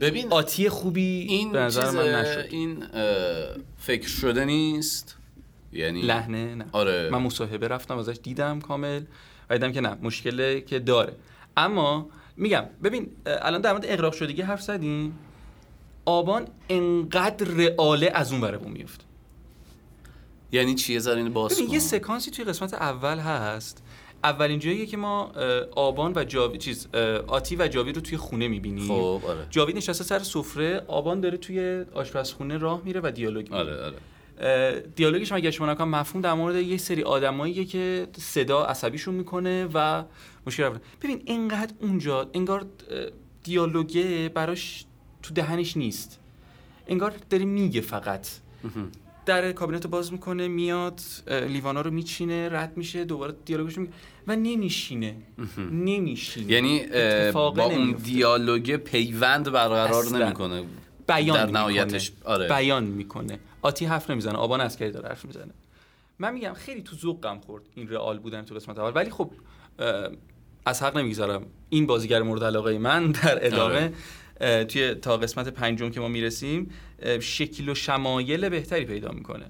ببین، 0.00 0.32
آتی 0.32 0.68
خوبی 0.68 1.26
این 1.28 1.52
به 1.52 1.58
نظر 1.58 1.90
من 1.90 2.14
نشد. 2.14 2.46
این 2.50 2.84
فکر 3.78 4.08
شده 4.08 4.44
نیست. 4.44 5.16
یعنی 5.72 6.02
لحنه 6.02 6.54
نه. 6.54 6.64
آره. 6.72 7.10
من 7.10 7.22
مصاحبه 7.22 7.68
رفتم 7.68 7.98
ازش 7.98 8.16
دیدم 8.22 8.60
کامل 8.60 9.02
و 9.50 9.54
دیدم 9.54 9.72
که 9.72 9.80
نه 9.80 9.96
مشکله 10.02 10.60
که 10.60 10.78
داره. 10.78 11.12
اما 11.56 12.08
میگم 12.36 12.64
ببین 12.84 13.08
الان 13.26 13.60
در 13.60 13.72
مورد 13.72 13.84
اقراق 13.88 14.12
شدگی 14.12 14.42
حرف 14.42 14.62
زدیم. 14.62 15.18
آبان 16.04 16.48
انقدر 16.68 17.46
رئاله 17.46 18.10
از 18.14 18.32
اون 18.32 18.40
برمون 18.40 18.72
میفت 18.72 19.00
یعنی 20.52 20.74
چیه؟ 20.74 20.98
زرین 20.98 21.32
باز 21.32 21.54
ببین. 21.54 21.70
یه 21.70 21.78
سکانسی 21.78 22.30
توی 22.30 22.44
قسمت 22.44 22.74
اول 22.74 23.18
هست 23.18 23.82
اولین 24.26 24.58
جاییه 24.58 24.86
که 24.86 24.96
ما 24.96 25.32
آبان 25.76 26.12
و 26.16 26.24
جاوید 26.24 26.60
چیز 26.60 26.86
آتی 27.26 27.56
و 27.56 27.68
جاوید 27.68 27.96
رو 27.96 28.02
توی 28.02 28.16
خونه 28.16 28.48
می‌بینیم. 28.48 28.88
خب 28.88 29.22
آره. 29.28 29.46
جاوید 29.50 29.76
نشسته 29.76 30.04
سر 30.04 30.18
سفره 30.18 30.82
آبان 30.88 31.20
داره 31.20 31.36
توی 31.36 31.84
آشپزخونه 31.94 32.58
راه 32.58 32.82
میره 32.84 33.00
و 33.04 33.10
دیالوگ 33.10 33.42
می‌کنه. 33.42 33.58
آره 33.58 33.84
آره. 33.84 33.96
دیالوگش 34.96 35.32
اگه 35.32 35.48
اشتباه 35.48 35.70
نکنم 35.70 35.88
مفهوم 35.88 36.22
در 36.22 36.34
مورد 36.34 36.56
یه 36.56 36.76
سری 36.76 37.02
آدماییه 37.02 37.64
که 37.64 38.06
صدا 38.18 38.64
عصبیشون 38.64 39.14
می‌کنه 39.14 39.68
و 39.74 40.04
مشکل 40.46 40.62
رو- 40.62 40.78
ببین 41.02 41.22
انقدر 41.26 41.72
اونجا 41.80 42.30
انگار 42.34 42.66
دیالوگه 43.44 44.28
براش 44.28 44.84
تو 45.22 45.34
دهنش 45.34 45.76
نیست. 45.76 46.20
انگار 46.88 47.14
داره 47.30 47.44
میگه 47.44 47.80
فقط. 47.80 48.28
در 49.26 49.52
کابینت 49.52 49.84
رو 49.84 49.90
باز 49.90 50.12
می‌کنه 50.12 50.48
میاد 50.48 51.00
لیوانا 51.26 51.80
رو 51.80 51.90
میچینه 51.90 52.48
رد 52.48 52.76
میشه 52.76 53.04
دوباره 53.04 53.34
دیالوگش 53.44 53.78
میگه 53.78 53.92
و 54.26 54.36
نمیشینه. 54.36 55.16
نمیشینه. 55.72 56.52
یعنی 56.52 56.86
با 57.32 57.64
اون. 57.64 57.92
دیالوگ 57.92 58.76
پیوند 58.76 59.52
برقرار. 59.52 60.04
نمی‌کنه. 60.04 60.64
بیان 61.08 61.36
در 61.36 61.46
می‌کنه. 61.46 61.60
نهایتش 61.60 62.12
آره. 62.24 62.48
بیان 62.48 62.84
می‌کنه. 62.84 63.38
آتی 63.62 63.84
حرف 63.84 64.10
نمی‌زنه. 64.10 64.38
آبان 64.38 64.60
عسکری 64.60 64.90
داره 64.90 65.08
حرف 65.08 65.24
می‌زنه. 65.24 65.52
من 66.18 66.34
میگم 66.34 66.52
خیلی 66.52 66.82
تو 66.82 66.96
ذوقم 66.96 67.40
خورد 67.46 67.62
این 67.74 67.88
رئال 67.88 68.18
بودن 68.18 68.42
تو 68.42 68.54
قسمت 68.54 68.78
اول. 68.78 68.92
ولی 68.94 69.10
خب 69.10 69.30
از 70.66 70.82
حق 70.82 70.96
نمی‌گذارم 70.96 71.46
این 71.68 71.86
بازیگر 71.86 72.22
مورد 72.22 72.44
علاقه 72.44 72.78
من 72.78 73.10
در 73.10 73.46
ادامه 73.46 73.74
آره. 73.74 73.92
توی 74.40 74.94
تا 74.94 75.16
قسمت 75.16 75.48
پنجم 75.48 75.90
که 75.90 76.00
ما 76.00 76.08
می‌رسیم 76.08 76.70
شکل 77.20 77.68
و 77.68 77.74
شمایل 77.74 78.48
بهتری 78.48 78.84
پیدا 78.84 79.10
می‌کنه 79.12 79.44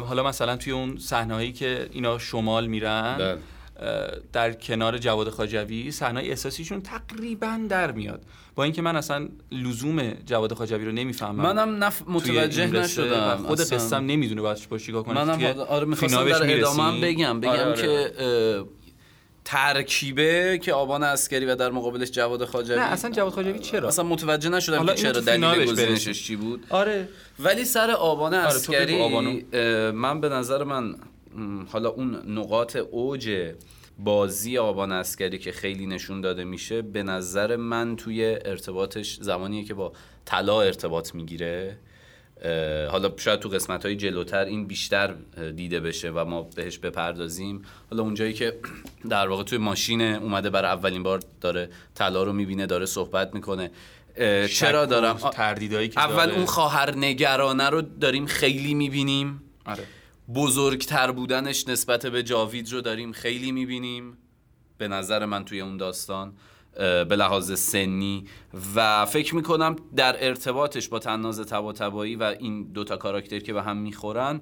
حالا 0.00 0.22
مثلا 0.22 0.56
توی 0.56 0.72
اون 0.72 0.98
صحنه‌ای 0.98 1.52
که 1.52 1.88
اینا 1.92 2.18
شمال 2.18 2.66
میرن 2.66 3.16
بله. 3.18 3.38
اه، 3.82 4.10
در 4.32 4.52
کنار 4.52 4.98
جواد 4.98 5.30
خاجوی 5.30 5.90
صحنه 5.90 6.20
احساسیشون 6.20 6.80
تقریبا 6.82 7.60
در 7.68 7.92
میاد 7.92 8.22
با 8.54 8.64
اینکه 8.64 8.82
من 8.82 8.96
اصلا 8.96 9.28
لزوم 9.52 10.12
جواد 10.26 10.54
خاجوی 10.54 10.84
رو 10.84 10.92
نمی‌فهمم 10.92 11.42
منم 11.42 11.84
نف... 11.84 12.02
متوجه 12.06 12.66
نشدم 12.66 13.36
خود 13.36 13.60
هم 13.60 14.06
نمی‌دونه 14.06 14.40
باید 14.42 14.58
با 14.70 14.78
چیکار 14.78 15.02
کنه 15.02 15.24
منم 15.24 15.46
حالا- 15.46 15.64
آره 15.64 15.86
می‌خواستم 15.86 16.24
در 16.28 16.56
ادامه. 16.56 17.00
بگم 17.00 17.40
بگم 17.40 17.50
آره، 17.50 17.64
آره. 17.64 17.82
که 17.82 18.12
اه، 18.18 18.64
ترکیبه 19.44 20.58
که 20.62 20.72
آبان 20.72 21.02
عسکری 21.02 21.46
و 21.46 21.54
در 21.54 21.70
مقابلش 21.70 22.10
جواد 22.10 22.44
خاجوی 22.44 22.76
نه 22.76 22.82
اصلا 22.82 23.10
جواد 23.10 23.32
خاجوی 23.32 23.58
چرا 23.58 23.88
اصلا 23.88 24.04
متوجه 24.04 24.48
نشدم 24.48 24.86
که 24.86 24.94
چرا 24.94 25.20
دلیل. 25.20 25.70
گزینشش 25.70 26.22
چی 26.22 26.36
بود 26.36 26.66
آره 26.70 27.08
ولی 27.38 27.64
سر 27.64 27.90
آبان 27.90 28.34
آبانو. 28.34 29.40
اه، 29.52 29.90
من 29.90 30.20
به 30.20 30.28
نظر 30.28 30.64
من 30.64 30.94
حالا 31.72 31.88
اون 31.88 32.38
نقاط 32.38 32.76
اوج 32.76 33.52
بازی 33.98 34.58
آبان 34.58 34.92
عسکری 34.92 35.38
که 35.38 35.52
خیلی 35.52 35.86
نشون 35.86 36.20
داده 36.20 36.44
میشه 36.44 36.82
به 36.82 37.02
نظر 37.02 37.56
من 37.56 37.96
توی 37.96 38.38
ارتباطش 38.44 39.18
زمانیه 39.20 39.64
که 39.64 39.74
با 39.74 39.92
طلا 40.24 40.62
ارتباط 40.62 41.14
می‌گیره 41.14 41.76
حالا 42.90 43.12
شاید 43.16 43.40
تو 43.40 43.48
قسمت 43.48 43.86
های 43.86 43.96
جلوتر 43.96 44.44
این 44.44 44.66
بیشتر 44.66 45.14
دیده 45.56 45.80
بشه 45.80 46.10
و 46.10 46.24
ما 46.24 46.42
بهش 46.42 46.78
بپردازیم. 46.78 47.62
حالا 47.90 48.02
اونجایی 48.02 48.32
که 48.32 48.58
در 49.08 49.28
واقع 49.28 49.42
توی 49.42 49.58
ماشین 49.58 50.02
اومده 50.02 50.50
برای 50.50 50.70
اولین 50.70 51.02
بار 51.02 51.20
داره 51.40 51.70
طلا 51.94 52.22
رو 52.22 52.32
می‌بینه 52.32 52.66
داره 52.66 52.86
صحبت 52.86 53.34
می‌کنه. 53.34 53.70
چرا 54.52 54.86
دارم؟ 54.86 55.14
تردیدایی 55.14 55.88
که 55.88 56.00
اول 56.00 56.26
داره. 56.26 56.36
اون 56.36 56.46
خواهر 56.46 56.96
نگرانه 56.96 57.70
رو 57.70 57.82
داریم 57.82 58.26
خیلی 58.26 58.74
می‌بینیم. 58.74 59.42
آره. 59.66 59.84
بزرگتر 60.34 61.10
بودنش 61.10 61.68
نسبت 61.68 62.06
به 62.06 62.22
جاوید 62.22 62.72
رو 62.72 62.80
داریم 62.80 63.12
خیلی 63.12 63.52
می‌بینیم. 63.52 64.18
به 64.78 64.88
نظر 64.88 65.24
من 65.24 65.44
توی 65.44 65.60
اون 65.60 65.76
داستان. 65.76 66.32
به 66.74 67.16
لحاظ 67.16 67.58
سنی 67.58 68.24
و 68.74 69.06
فکر 69.06 69.34
می‌کنم 69.34 69.76
در 69.96 70.26
ارتباطش 70.26 70.88
با 70.88 70.98
تناز 70.98 71.40
تبا 71.40 71.74
و 72.20 72.22
این 72.22 72.62
دوتا 72.72 72.96
کاراکتر 72.96 73.38
که 73.38 73.52
به 73.52 73.62
هم 73.62 73.76
می‌خورن 73.76 74.40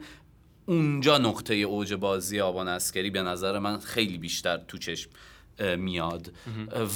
اونجا 0.67 1.19
نقطه 1.19 1.55
اوج 1.55 1.95
بازی 1.95 2.41
آبان 2.41 2.69
عسکری 2.69 3.11
به 3.11 3.23
نظر 3.23 3.59
من 3.59 3.79
خیلی 3.79 4.19
بیشتر 4.19 4.57
تو 4.57 4.79
چشم 4.79 5.11
میاد. 5.77 6.33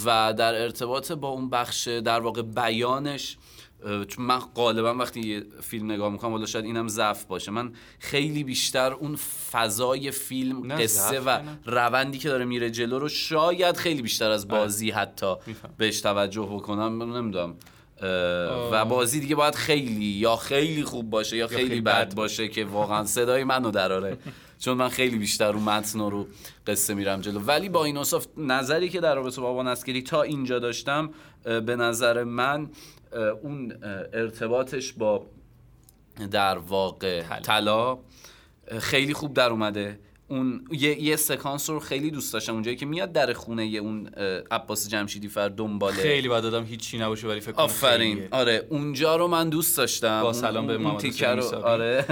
و 0.05 0.35
در 0.39 0.63
ارتباط 0.63 1.13
با 1.13 1.29
اون 1.29 1.51
بخش 1.51 1.89
در 1.89 2.21
واقع 2.21 2.43
بیانش 2.43 3.37
چون 4.09 4.25
من 4.25 4.39
غالبا 4.39 4.95
وقتی 4.95 5.21
یه 5.21 5.45
فیلم 5.61 5.93
نگاه 5.93 6.13
می‌کنم 6.13 6.31
حالا 6.31 6.47
شاید 6.47 6.65
اینم 6.65 6.89
ضعف 6.89 7.25
باشه. 7.25 7.51
من 7.51 7.73
خیلی 7.99 8.45
بیشتر 8.45 8.93
اون 8.93 9.17
فضای 9.53 10.11
فیلم 10.11 10.69
قصه 10.69 11.21
و 11.21 11.29
نه. 11.29 11.59
روندی 11.67 12.19
که 12.19 12.29
داره 12.29 12.45
میره 12.45 12.71
جلو 12.71 12.99
رو 12.99 13.09
شاید 13.09 13.77
خیلی 13.77 14.03
بیشتر 14.03 14.31
از 14.31 14.49
بازی 14.49 14.91
حتی. 14.91 15.35
بهش 15.77 16.01
توجه 16.01 16.49
بکنم. 16.53 17.03
نمی‌دونم. 17.03 17.55
و 18.73 18.85
بازی 18.85 19.21
دیگه 19.21 19.35
باید 19.35 19.55
خیلی 19.55 20.05
یا 20.05 20.37
خیلی 20.37 20.85
خوب 20.85 21.11
باشه 21.11 21.37
یا 21.37 21.47
خیلی, 21.47 21.69
خیلی 21.69 21.81
بد 21.81 22.09
بد 22.09 22.15
باشه. 22.15 22.49
که 22.49 22.65
واقعا 22.65 23.05
صدای 23.05 23.45
منو 23.45 23.71
دراره. 23.71 24.19
چون 24.65 24.77
من 24.77 24.89
خیلی 24.89 25.19
بیشتر 25.19 25.53
رو 25.53 25.61
متن 25.61 26.01
و 26.01 26.11
رو 26.11 26.27
قصه 26.67 26.95
میرم 26.95 27.21
جلو. 27.21 27.41
ولی 27.41 27.69
با 27.69 27.85
این 27.85 27.99
نظری 28.37 28.89
که 28.89 29.01
در 29.01 29.15
رابطه 29.15 29.41
با 29.41 29.49
آبان 29.49 29.69
عسکری 29.69 30.03
تا 30.03 30.23
اینجا 30.23 30.59
داشتم 30.59 31.11
به 31.45 31.77
نظر 31.77 32.25
من 32.25 32.71
اون 33.43 33.73
ارتباطش 34.13 34.93
با 34.93 35.27
در 36.31 36.59
واقع 36.59 37.23
طلا 37.23 37.99
خیلی 38.79 39.15
خوب 39.15 39.35
در 39.35 39.51
اومده. 39.51 39.99
اون 40.29 40.65
یه, 40.71 41.03
یه 41.03 41.17
سکانس 41.17 41.71
رو 41.71 41.81
خیلی 41.81 42.11
دوست 42.11 42.33
داشتم. 42.33 42.53
اونجایی 42.53 42.77
که 42.77 42.87
میاد 42.87 43.13
در 43.13 43.33
خونه 43.33 43.67
یه 43.67 43.81
اون 43.81 44.07
عباس 44.51 44.89
جمشیدی 44.89 45.29
فر 45.29 45.49
دنباله. 45.49 45.97
خیلی 45.97 46.29
بعد 46.29 46.43
دادم 46.43 46.65
هیچی 46.65 46.99
نباشه 46.99 47.29
ولی 47.29 47.41
فکر 47.41 47.55
آفرین. 47.57 48.15
خیلیه. 48.15 48.29
آره 48.31 48.67
اونجا 48.71 49.17
رو 49.17 49.29
من 49.29 49.49
دوست 49.49 49.77
داشتم. 49.77 50.23
با 50.23 50.33
سلام 50.33 50.67
به 50.67 50.75
اون 50.75 51.01
رو. 51.21 51.55
آره. 51.65 52.05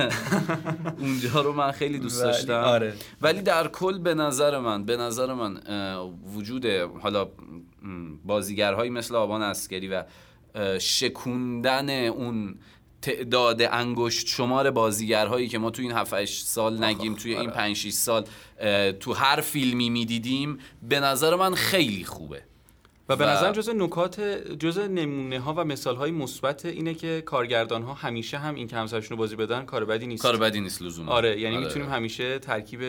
اونجا 1.01 1.41
رو 1.41 1.53
من 1.53 1.73
خیلی 1.73 1.99
دوست 1.99 2.23
ولی- 2.23 2.33
داشتم. 2.33 2.53
آره. 2.53 2.93
ولی 3.23 3.43
در 3.43 3.69
کل 3.69 3.99
به 3.99 4.15
نظر 4.15 4.59
من 4.59 4.85
به 4.85 4.97
نظر 4.97 5.35
من 5.35 5.61
وجود 6.35 6.67
حالا 7.03 7.29
بازیگرهایی 8.25 8.91
مثل 8.91 9.15
آبان 9.15 9.43
اسکری 9.43 9.89
و 9.89 10.05
شکوندن 10.79 11.91
اون 11.91 12.55
تعداد 13.03 13.63
انگشت 13.63 14.27
شمار 14.27 14.71
بازیگرهایی 14.71 15.49
که 15.49 15.59
ما 15.59 15.71
تو 15.71 15.83
این 15.83 15.93
7 15.93 16.25
سال 16.25 16.85
نگیم 16.85 17.15
توی 17.15 17.35
این 17.35 17.51
5 17.51 17.77
6 17.77 17.91
سال 17.91 18.25
تو 19.01 19.13
هر 19.13 19.41
فیلمی 19.41 19.91
می‌دیدیم 19.91 20.59
به 20.89 21.01
نظر 21.01 21.37
من 21.37 21.55
خیلی 21.55 22.05
خوبه. 22.05 22.43
و 23.09 23.17
به 23.17 23.27
نظرم 23.27 23.53
جز 23.53 23.69
نکات 23.69 24.21
جز 24.59 24.79
نمونه 24.79 25.41
ها 25.41 25.55
و 25.55 25.65
مثال 25.65 25.97
های 25.97 26.11
مثبت 26.11 26.67
اینه 26.67 26.95
که 26.95 27.23
کارگردان 27.27 27.83
ها 27.83 27.95
همیشه 27.95 28.39
هم 28.39 28.55
این 28.55 28.69
که 28.69 28.77
همسرشون 28.77 29.11
رو 29.11 29.17
بازی 29.17 29.37
بدن 29.37 29.65
کار 29.65 29.85
بدی 29.85 30.07
نیست. 30.07 30.23
کار 30.23 30.37
بدی 30.37 30.61
نیست 30.61 30.83
لزوما. 30.83 31.13
آره 31.13 31.41
یعنی 31.41 31.57
می‌تونیم 31.57 31.89
همیشه 31.89 32.39
ترکیب 32.39 32.81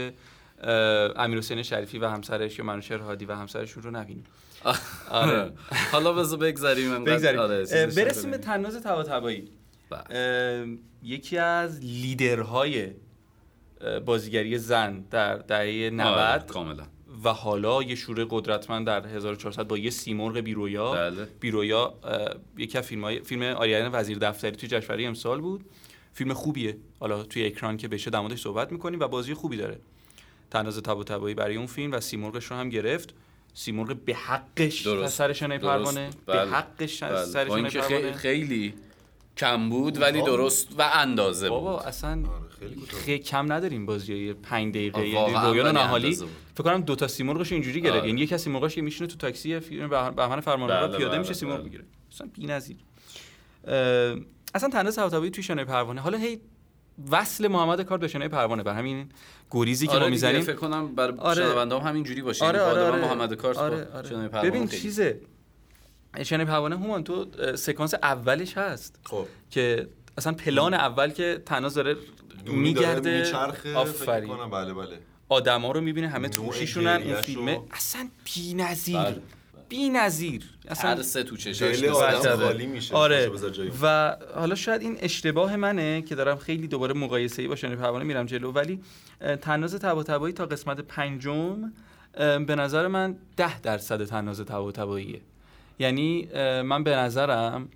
امیر 1.16 1.38
حسین 1.38 1.64
شریفی 1.64 1.98
و 1.98 2.08
همسرش 2.08 2.60
یا 2.60 2.66
منوشر 2.66 2.98
هادی 2.98 3.26
و 3.26 3.36
همسرشون 3.36 3.84
رو 3.84 3.92
نبینیم. 3.92 4.24
آره. 5.10 5.52
حالا 5.92 6.14
بذار 6.14 6.40
بگذریم 6.40 6.94
آره، 6.94 7.66
برسیم 7.96 8.32
به. 8.32 8.38
تناز 8.38 8.84
طباطبایی. 8.84 9.48
بله. 9.90 10.78
یکی 11.04 11.38
از 11.38 11.80
لیدرهای 11.80 12.92
بازیگری 14.06 14.58
زن 14.58 15.06
در 15.12 15.38
دهه 15.38 15.90
90 15.90 16.08
آره، 16.08 16.44
کاملا. 16.44 16.84
و 17.24 17.30
حالا 17.30 17.84
یه 17.84 17.96
شوره 17.96 18.26
قدرتمند 18.30 18.88
در 18.88 19.08
1400 19.08 19.68
با 19.68 19.78
یه 19.78 19.90
سیمرغ 19.90 20.38
بیرویا. 20.38 20.92
بله. 20.92 21.28
بیرویا 21.40 21.94
یکی 22.58 22.78
از 22.78 22.86
فیلم 22.86 23.04
های 23.04 23.20
فیلم 23.20 23.42
آریان 23.42 23.90
وزیر 23.94 24.18
دفتری 24.18 24.52
توی 24.52 24.70
جشنواره 24.70 25.04
امسال 25.04 25.42
بود. 25.42 25.66
فیلم 26.14 26.34
خوبیه. 26.34 26.78
حالا 27.00 27.24
توی 27.24 27.46
اکران 27.46 27.78
که 27.78 27.88
بشه 27.88 28.10
در 28.10 28.20
موردش 28.20 28.42
صحبت 28.42 28.72
می‌کنیم 28.72 29.00
و 29.00 29.08
بازی 29.08 29.34
خوبی 29.34 29.58
داره. 29.58 29.80
تناز 30.52 30.84
طباطبایی 30.84 31.36
برای 31.36 31.56
اون 31.56 31.68
فیلم 31.68 31.92
و 31.92 32.00
سیمرغش 32.00 32.46
رو 32.46 32.56
هم 32.56 32.70
گرفت 32.70 33.14
سیمرغ 33.54 33.96
به 33.96 34.16
حقش 34.16 34.82
درست. 34.82 35.18
سر 35.18 35.28
درست. 35.28 35.44
پروانه 35.44 36.10
به 36.26 36.34
بله. 36.34 36.52
حقش 36.52 37.04
بله. 37.04 37.26
سر 37.26 37.52
اینکه 37.52 37.80
پروانه 37.80 38.14
خیلی, 38.14 38.14
خیلی 38.14 38.74
کم 39.38 39.70
بود 39.70 40.02
ولی 40.02 40.20
بابا. 40.20 40.32
درست 40.32 40.68
و 40.78 40.90
اندازه 40.94 41.50
بابا 41.50 41.78
بود 41.78 41.86
اصلا 41.86 42.10
آره، 42.12 42.50
خیلی. 42.60 42.82
خیلی 42.88 43.20
کم 43.20 43.52
نداریم 43.54 43.86
بازی 43.86 44.34
5 44.34 44.74
دقیقه 44.74 45.14
واقعا 45.14 45.50
رویان 45.50 45.78
نهالی. 45.78 46.16
فکر 46.16 46.64
کنم 46.64 46.82
دو 46.82 46.96
تا 46.96 47.08
سیمرغش 47.08 47.52
اینجوری 47.52 47.82
گرفت 47.82 47.98
آره. 47.98 48.08
یعنی 48.08 48.22
یکی 48.22 48.36
از 48.36 48.42
سیمرغاش 48.42 48.76
که 48.76 48.82
میشینه 48.82 49.08
تو 49.08 49.18
تاکسی 49.18 49.60
فیلم 49.60 49.90
بهمن 49.90 50.40
فرمانروا 50.40 50.88
بله، 50.88 50.98
پیاده 50.98 51.12
بله، 51.12 51.20
میشه 51.20 51.34
سیمرغ. 51.34 51.64
می‌گیره 51.64 51.84
اصلا 52.12 52.30
بی‌نظیر 52.34 52.78
اصلا 54.56 54.70
تناز 54.70 54.96
طباطبایی 54.96 55.32
توی 55.32 55.44
شانه 55.44 55.66
پروانه 55.66 56.02
حالا 56.02 56.18
هی 56.18 56.40
وصل 57.12 57.48
محمد 57.48 57.82
کار 57.82 57.98
به 57.98 58.08
شانه 58.08 58.28
پروانه. 58.28 58.64
بر 58.64 58.74
همین 58.74 59.10
گریزی 59.52 59.88
که 59.88 59.92
آره 59.92 60.00
ما 60.00 60.06
دیگه، 60.06 60.12
می‌زنیم. 60.12 60.42
فکر 60.42 60.56
کنم 60.56 60.96
بر 60.96 61.12
آره. 61.12 61.44
شنونده 61.44 61.76
هم 61.80 61.88
همین 61.88 62.04
جوری 62.04 62.22
باشه. 62.22 62.46
آره 62.46 62.60
یعنی 62.60 62.72
آره 62.72 62.82
غالبا 62.82 62.98
آره. 62.98 63.06
محمد 63.16 63.34
کارت 63.34 63.58
با 63.58 63.64
آره. 63.64 63.88
آره. 63.94 64.10
شنوی 64.10 64.28
پروانه 64.28 64.50
ببین 64.50 64.68
خیلی. 64.68 64.82
چیزه. 64.82 65.20
شانه 66.24 66.46
پروانه 66.46 66.78
هومان 66.78 67.04
تو 67.04 67.26
سکانس 67.56 67.94
اولش 67.94 68.58
هست 68.58 69.00
خب. 69.04 69.26
که 69.50 69.88
اصلا 70.18 70.34
پلان 70.34 70.74
اول 70.74 71.10
که 71.10 71.42
تناز 71.46 71.74
داره 71.74 71.96
میگرده. 72.46 73.20
میچرخه 73.20 73.70
فکر 73.70 73.78
آفرین. 73.78 74.30
کنم 74.30 74.50
بله 74.50 74.74
بله. 74.74 75.00
آدما 75.30 75.72
رو 75.72 75.82
می‌بینه 75.82 76.08
همه 76.08 76.30
توشیشونن 76.30 76.88
اون 76.88 77.04
گریه‌شو- 77.04 77.22
فیلمه. 77.22 77.60
اصلا 77.72 78.10
بی‌نظیر. 78.36 78.98
بله. 78.98 79.22
بی‌نظیر. 79.72 80.44
اصلا 80.68 80.96
ترس 80.96 81.14
تو 81.14 81.38
چشاش. 81.38 81.84
خالی 81.84 82.66
میشه. 82.66 82.96
آره. 82.96 83.32
و 83.82 84.16
حالا 84.36 84.56
شاید 84.56 84.82
این 84.82 84.98
اشتباه 85.00 85.56
منه 85.56 86.02
که 86.02 86.16
دارم 86.16 86.38
خیلی 86.38 86.68
دوباره 86.68 86.94
مقایسه 86.94 87.42
ای 87.42 87.48
با 87.48 87.56
شانه 87.56 87.76
پروانه 87.76 88.06
میرم 88.06 88.26
جلو 88.26 88.52
ولی 88.52 88.80
تناز 89.42 89.80
طباطبایی 89.80 90.34
تا 90.34 90.46
قسمت 90.46 90.80
پنجم 90.82 91.72
به 92.18 92.56
نظر 92.56 92.88
من 92.88 93.16
ده 93.38 93.60
درصد 93.60 94.06
تناز 94.06 94.46
طباطباییه 94.46 95.22
یعنی 95.80 96.28
من 96.62 96.84
به 96.84 96.96
نظرم 96.96 97.70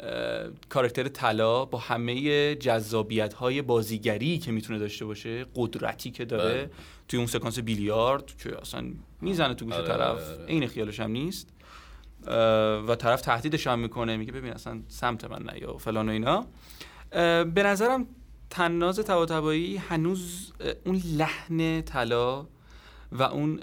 اه، 0.00 0.50
کاراکتر 0.68 1.08
طلا 1.08 1.64
با 1.64 1.78
همه 1.78 2.54
جذابیت 2.54 3.34
های 3.34 3.62
بازیگری 3.62 4.38
که 4.38 4.52
می‌تونه 4.52 4.78
داشته 4.78 5.04
باشه 5.04 5.46
قدرتی 5.54 6.10
که 6.10 6.24
داره. 6.24 6.54
بله. 6.54 6.70
توی 7.08 7.18
اون 7.18 7.26
سکانس 7.26 7.58
بیلیارد 7.58 8.36
که 8.36 8.60
اصلا 8.60 8.84
می‌زنه 9.20 9.54
تو 9.54 9.64
گوش 9.64 9.74
آره، 9.74 9.88
طرف. 9.88 10.00
آره، 10.00 10.24
آره. 10.24 10.46
عین 10.46 10.66
خیالش 10.66 11.00
هم 11.00 11.10
نیست. 11.10 11.48
و 12.88 12.96
طرف 12.98 13.20
تهدیدش 13.20 13.66
هم 13.66 13.78
می‌کنه 13.78 14.16
میگه 14.16 14.32
ببین 14.32 14.52
اصلا 14.52 14.80
سمت 14.88 15.24
من 15.24 15.50
نیا 15.50 15.74
و 15.74 15.78
فلان 15.78 16.08
و 16.08 16.12
اینا. 16.12 16.46
به 17.44 17.62
نظرم 17.62 18.06
تناز 18.50 19.04
طباطبایی 19.04 19.76
هنوز 19.76 20.52
اون 20.84 21.02
لحن 21.16 21.82
طلا 21.82 22.46
و 23.12 23.22
اون 23.22 23.60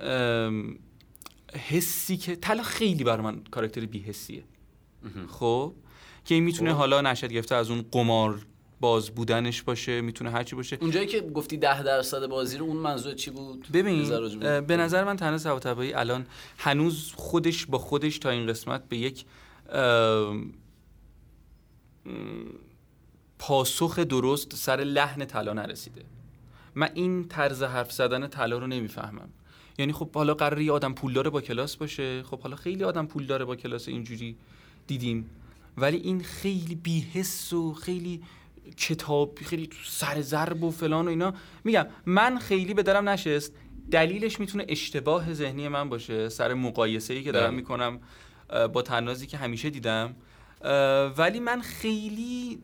حسی 1.53 2.17
که 2.17 2.35
طلا 2.35 2.63
خیلی 2.63 3.03
برای 3.03 3.23
من 3.23 3.43
کاراکتر 3.51 3.85
بی‌حسیه. 3.85 4.43
خب؟ 5.29 5.73
که 6.25 6.35
این 6.35 6.43
می‌تونه 6.43 6.71
خب. 6.71 6.77
حالا 6.77 7.01
نشد 7.01 7.31
گرفته 7.31 7.55
از 7.55 7.69
اون 7.69 7.85
قمار 7.91 8.45
باز 8.79 9.09
بودنش 9.09 9.61
باشه 9.61 10.01
می‌تونه 10.01 10.31
هرچی 10.31 10.55
باشه. 10.55 10.77
اونجایی 10.81 11.07
که 11.07 11.21
گفتی 11.21 11.57
ده 11.57 11.83
درصد 11.83 12.25
بازی 12.25 12.57
رو 12.57 12.65
اون 12.65 12.77
منظور 12.77 13.13
چی 13.13 13.31
بود؟ 13.31 13.67
ببین 13.73 14.09
به 14.61 14.77
نظر 14.77 15.03
من 15.03 15.17
تنها 15.17 15.37
طباطبایی 15.37 15.93
الان 15.93 16.25
هنوز 16.57 17.13
خودش 17.15 17.65
با 17.65 17.77
خودش 17.77 18.19
تا 18.19 18.29
این 18.29 18.47
قسمت 18.47 18.89
به 18.89 18.97
یک 18.97 19.25
پاسخ 23.39 23.99
درست 23.99 24.55
سر 24.55 24.77
لحن 24.77 25.25
طلا 25.25 25.53
نرسیده. 25.53 26.01
من 26.75 26.89
این 26.93 27.27
طرز 27.27 27.63
حرف 27.63 27.91
زدن 27.91 28.27
طلا 28.27 28.57
رو 28.57 28.67
نمی‌فهمم. 28.67 29.29
یعنی 29.77 29.93
خب 29.93 30.11
حالا 30.15 30.33
قرار 30.33 30.61
یه 30.61 30.71
آدم 30.71 30.93
پولدار 30.93 31.29
با 31.29 31.41
کلاس 31.41 31.75
باشه. 31.75 32.23
خب 32.23 32.39
حالا 32.39 32.55
خیلی 32.55 32.83
آدم 32.83 33.05
پولدار 33.05 33.45
با 33.45 33.55
کلاس 33.55 33.87
اینجوری 33.87 34.35
دیدیم. 34.87 35.29
ولی 35.77 35.97
این 35.97 36.23
خیلی 36.23 36.75
بیحس 36.75 37.53
و 37.53 37.73
خیلی 37.73 38.21
کتاب 38.77 39.39
خیلی 39.45 39.69
سر 39.85 40.21
ضرب 40.21 40.63
و 40.63 40.71
فلان 40.71 41.05
و 41.05 41.09
اینا. 41.09 41.33
میگم 41.63 41.87
من 42.05 42.39
خیلی 42.39 42.73
به 42.73 42.83
دلم 42.83 43.09
نشست. 43.09 43.53
دلیلش 43.91 44.39
می‌تونه 44.39 44.65
اشتباه 44.69 45.33
ذهنی 45.33 45.67
من 45.67 45.89
باشه. 45.89 46.29
سر 46.29 46.53
مقایسه 46.53 47.13
ای 47.13 47.23
که 47.23 47.31
دارم 47.31 47.47
بله. 47.47 47.55
می‌کنم 47.55 47.99
با 48.73 48.81
تنازی 48.81 49.27
که 49.27 49.37
همیشه 49.37 49.69
دیدم. 49.69 50.15
ولی 51.17 51.39
من 51.39 51.61
خیلی 51.61 52.59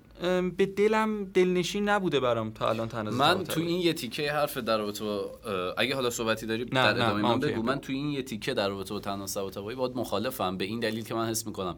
به 0.58 0.66
دلم 0.66 1.26
دلنشین 1.26 1.90
نبوده 1.90 2.20
برام 2.20 2.52
تا 2.52 2.70
الان 2.70 2.88
تناز 2.88 3.14
من. 3.14 3.44
تو 3.44 3.62
این 3.62 3.82
یه 3.82 3.94
تیکه 3.94 4.32
حرف 4.32 4.58
در 4.58 4.78
رابطه 4.78 5.04
با 5.04 5.32
اگه 5.78 5.96
حالا 5.96 6.10
صحبتی 6.10 6.46
داری 6.46 6.64
نه، 6.64 6.70
در 6.70 6.90
ادامه 6.90 7.22
من. 7.22 7.40
بگو 7.40 7.64
من 7.64 7.80
تو 7.80 7.94
این 7.94 8.10
یه 8.10 8.24
تیکه 8.24 8.54
در 8.54 8.70
رابطه 8.70 8.94
با 8.94 9.00
تناس 9.00 9.34
طباطبایی 9.38 9.78
باید 9.78 9.96
مخالفم 9.96 10.58
به 10.58 10.66
این 10.66 10.80
دلیل 10.80 11.04
که 11.04 11.14
من 11.14 11.30
حس 11.30 11.48
می‌کنم 11.48 11.78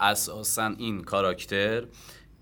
اساسا 0.00 0.74
این 0.78 1.02
کاراکتر 1.02 1.84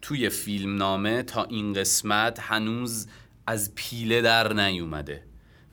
توی 0.02 0.28
فیلم 0.28 0.76
نامه 0.76 1.22
تا 1.22 1.44
این 1.44 1.72
قسمت 1.72 2.38
هنوز 2.40 3.06
از 3.46 3.74
پیله 3.74 4.20
در 4.22 4.52
نیومده 4.52 5.22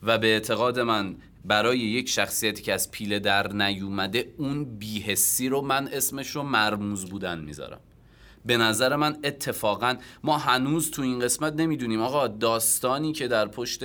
و 0.04 0.18
به 0.18 0.28
اعتقاد 0.28 0.80
من 0.80 1.16
برای 1.48 1.80
یک 1.80 2.10
شخصیتی 2.10 2.64
که 2.64 2.74
از 2.74 2.92
پیله 2.92 3.20
در 3.20 3.54
نیومده 3.54 4.34
اون 4.38 4.78
بیهسی 4.78 5.50
رو 5.50 5.62
من 5.62 5.88
اسمش 5.88 6.30
رو 6.30 6.44
مرموز 6.44 7.06
بودن 7.06 7.40
می‌ذارم. 7.40 7.80
به 8.46 8.58
نظر 8.58 8.96
من 8.96 9.18
اتفاقا 9.24 9.96
ما 10.24 10.38
هنوز 10.38 10.92
تو 10.92 11.02
این 11.02 11.20
قسمت 11.20 11.54
نمی‌دونیم. 11.54 12.02
آقا 12.02 12.28
داستانی 12.28 13.14
که 13.14 13.28
در 13.28 13.48
پشت 13.48 13.84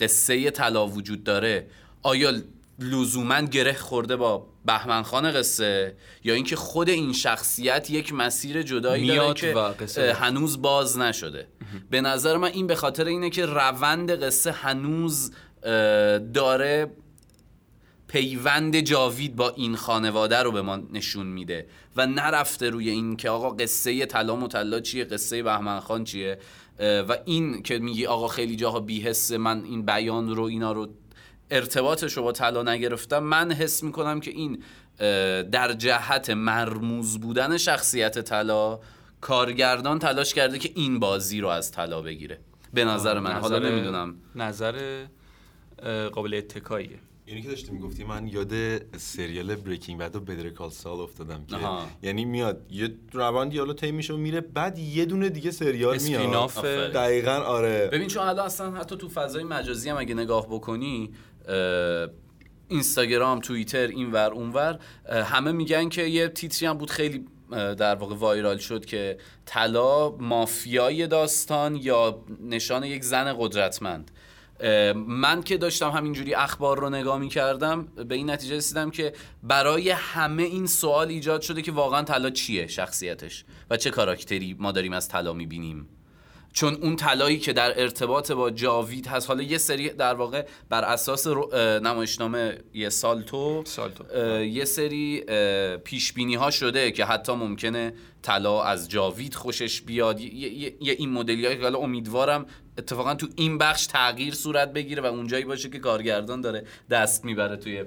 قصه 0.00 0.50
طلا 0.50 0.86
وجود 0.86 1.24
داره 1.24 1.66
آیا 2.02 2.32
لزوما 2.78 3.40
گره 3.40 3.72
خورده 3.72 4.16
با 4.16 4.46
بهمن 4.64 5.02
خان 5.02 5.32
قصه؟ 5.32 5.96
یا 6.24 6.34
اینکه 6.34 6.56
خود 6.56 6.88
این 6.88 7.12
شخصیت 7.12 7.90
یک 7.90 8.12
مسیر 8.14 8.62
جدایی 8.62 9.06
داره 9.06 9.34
که. 9.34 9.54
هنوز 10.12 10.62
باز 10.62 10.98
نشده. 10.98 11.48
به 11.90 12.00
نظر 12.00 12.36
من 12.36 12.48
این 12.48 12.66
به 12.66 12.74
خاطر 12.74 13.04
اینه 13.04 13.30
که 13.30 13.46
روند 13.46 14.24
قصه 14.24 14.52
هنوز 14.52 15.32
داره 16.34 16.90
پیوند 18.08 18.76
جاوید 18.76 19.36
با 19.36 19.50
این 19.50 19.76
خانواده 19.76 20.38
رو 20.42 20.52
به 20.52 20.62
ما 20.62 20.76
نشون 20.76 21.26
میده 21.26 21.66
و 21.96 22.06
نرفته 22.06 22.70
روی 22.70 22.90
این 22.90 23.16
که 23.16 23.30
آقا 23.30 23.50
قصه 23.50 24.06
طلا 24.06 24.36
مطلا 24.36 24.80
چیه 24.80 25.04
قصه 25.04 25.42
بهمن 25.42 25.80
خان 25.80 26.04
چیه؟ 26.04 26.38
و 27.08 27.18
این 27.24 27.62
که 27.62 27.78
میگی 27.78 28.06
آقا 28.06 28.28
خیلی 28.28 28.56
جاها 28.56 28.80
بیحسه 28.80 29.38
من 29.38 29.64
این 29.64 29.82
بیان 29.86 30.36
رو 30.36 30.42
اینا 30.42 30.72
رو 30.72 30.88
ارتباطش 31.50 32.12
رو 32.12 32.22
با 32.22 32.32
طلا 32.32 32.62
نگرفتم 32.62 33.18
من 33.18 33.52
حس 33.52 33.82
می‌کنم 33.82 34.20
که 34.20 34.30
این 34.30 34.62
در 35.50 35.72
جهت 35.72 36.30
مرموز 36.30 37.20
بودن 37.20 37.56
شخصیت 37.56 38.18
طلا 38.18 38.80
کارگردان 39.20 39.98
تلاش 39.98 40.34
کرده 40.34 40.58
که 40.58 40.70
این 40.74 40.98
بازی 40.98 41.40
رو 41.40 41.48
از 41.48 41.72
طلا 41.72 42.02
بگیره. 42.02 42.38
به 42.74 42.84
نظر 42.84 43.18
من 43.18 43.32
حالا 43.32 43.58
نظر- 43.58 43.70
نمی‌دونم. 43.70 44.14
نظر 44.34 45.04
قابل 46.12 46.34
اتکاییه 46.34 46.98
اینی 47.28 47.42
که 47.42 47.48
داشتی 47.48 47.72
می‌گفتی 47.72 48.04
من 48.04 48.28
یاد 48.28 48.52
سریال 48.96 49.54
بریکینگ 49.54 50.00
بد 50.00 50.16
و 50.16 50.20
بدر 50.20 50.50
کال 50.50 50.70
سال 50.70 51.00
افتادم 51.00 51.44
که 51.44 51.56
آها. 51.56 51.86
یعنی 52.02 52.24
میاد 52.24 52.66
یه 52.70 52.94
روندی 53.12 53.58
حالا 53.58 53.72
طی 53.72 53.92
میشه 53.92 54.14
و 54.14 54.16
میره 54.16 54.40
بعد 54.40 54.78
یه 54.78 55.04
دونه 55.04 55.28
دیگه 55.28 55.50
سریال 55.50 55.98
میاد 56.02 56.20
اسپیناف. 56.20 56.64
دقیقا 56.64 57.32
آره 57.32 57.88
ببین 57.92 58.08
چون 58.08 58.22
الان 58.22 58.46
اصلا 58.46 58.70
حتی 58.70 58.96
تو 58.96 59.08
فضای 59.08 59.44
مجازی 59.44 59.90
هم 59.90 59.96
اگه 59.96 60.14
نگاه 60.14 60.46
بکنی 60.46 61.10
اینستاگرام 62.68 63.40
توییتر 63.40 63.86
اینور 63.86 64.30
اونور 64.32 64.78
همه 65.08 65.52
میگن 65.52 65.88
که 65.88 66.02
یه 66.02 66.28
تیتری 66.28 66.66
هم 66.66 66.78
بود 66.78 66.90
خیلی 66.90 67.24
در 67.50 67.94
واقع 67.94 68.14
وایرال 68.14 68.58
شد 68.58 68.84
که 68.84 69.18
طلا 69.46 70.10
مافیای 70.10 71.06
داستان 71.06 71.76
یا 71.76 72.24
نشان 72.40 72.84
یک 72.84 73.04
زن 73.04 73.36
قدرتمند 73.38 74.10
من 74.94 75.42
که 75.42 75.56
داشتم 75.56 75.90
همینجوری 75.90 76.34
اخبار 76.34 76.78
رو 76.80 76.90
نگاه 76.90 77.18
می 77.18 77.28
کردم 77.28 77.84
به 78.08 78.14
این 78.14 78.30
نتیجه 78.30 78.56
رسیدم 78.56 78.90
که 78.90 79.12
برای 79.42 79.90
همه 79.90 80.42
این 80.42 80.66
سوال 80.66 81.08
ایجاد 81.08 81.40
شده 81.42 81.62
که 81.62 81.72
واقعا 81.72 82.02
طلا 82.02 82.30
چیه 82.30 82.66
شخصیتش 82.66 83.44
و 83.70 83.76
چه 83.76 83.90
کاراکتری 83.90 84.56
ما 84.58 84.72
داریم 84.72 84.92
از 84.92 85.08
طلا 85.08 85.32
می‌بینیم 85.32 85.88
چون 86.52 86.74
اون 86.74 86.96
طلایی 86.96 87.38
که 87.38 87.52
در 87.52 87.80
ارتباط 87.80 88.32
با 88.32 88.50
جاوید 88.50 89.06
هست 89.06 89.28
حالا 89.28 89.42
یه 89.42 89.58
سری 89.58 89.88
در 89.88 90.14
واقع 90.14 90.46
بر 90.68 90.84
اساس 90.84 91.26
نمایشنامه 91.82 92.58
یه 92.74 92.88
سالتو 92.88 93.62
سالتو. 93.66 94.04
یه 94.44 94.64
سری 94.64 95.24
پیش 95.84 96.12
بینی 96.12 96.34
ها 96.34 96.50
شده 96.50 96.90
که 96.90 97.04
حتی 97.04 97.32
ممکنه 97.32 97.92
طلا 98.22 98.62
از 98.62 98.88
جاوید 98.88 99.34
خوشش 99.34 99.80
بیاد 99.82 100.20
یه, 100.20 100.34
یه- 100.34 100.74
یه 100.80 100.92
این 100.98 101.12
مدلی 101.12 101.56
که 101.56 101.62
حالا 101.62 101.78
امیدوارم 101.78 102.46
اتفاقا 102.78 103.14
تو 103.14 103.28
این 103.36 103.58
بخش 103.58 103.86
تغییر 103.86 104.34
صورت 104.34 104.72
بگیره 104.72 105.02
و 105.02 105.06
اونجایی 105.06 105.44
باشه 105.44 105.68
که 105.68 105.78
کارگردان 105.78 106.40
داره 106.40 106.64
دست 106.90 107.24
می‌بره 107.24 107.56
توی 107.56 107.84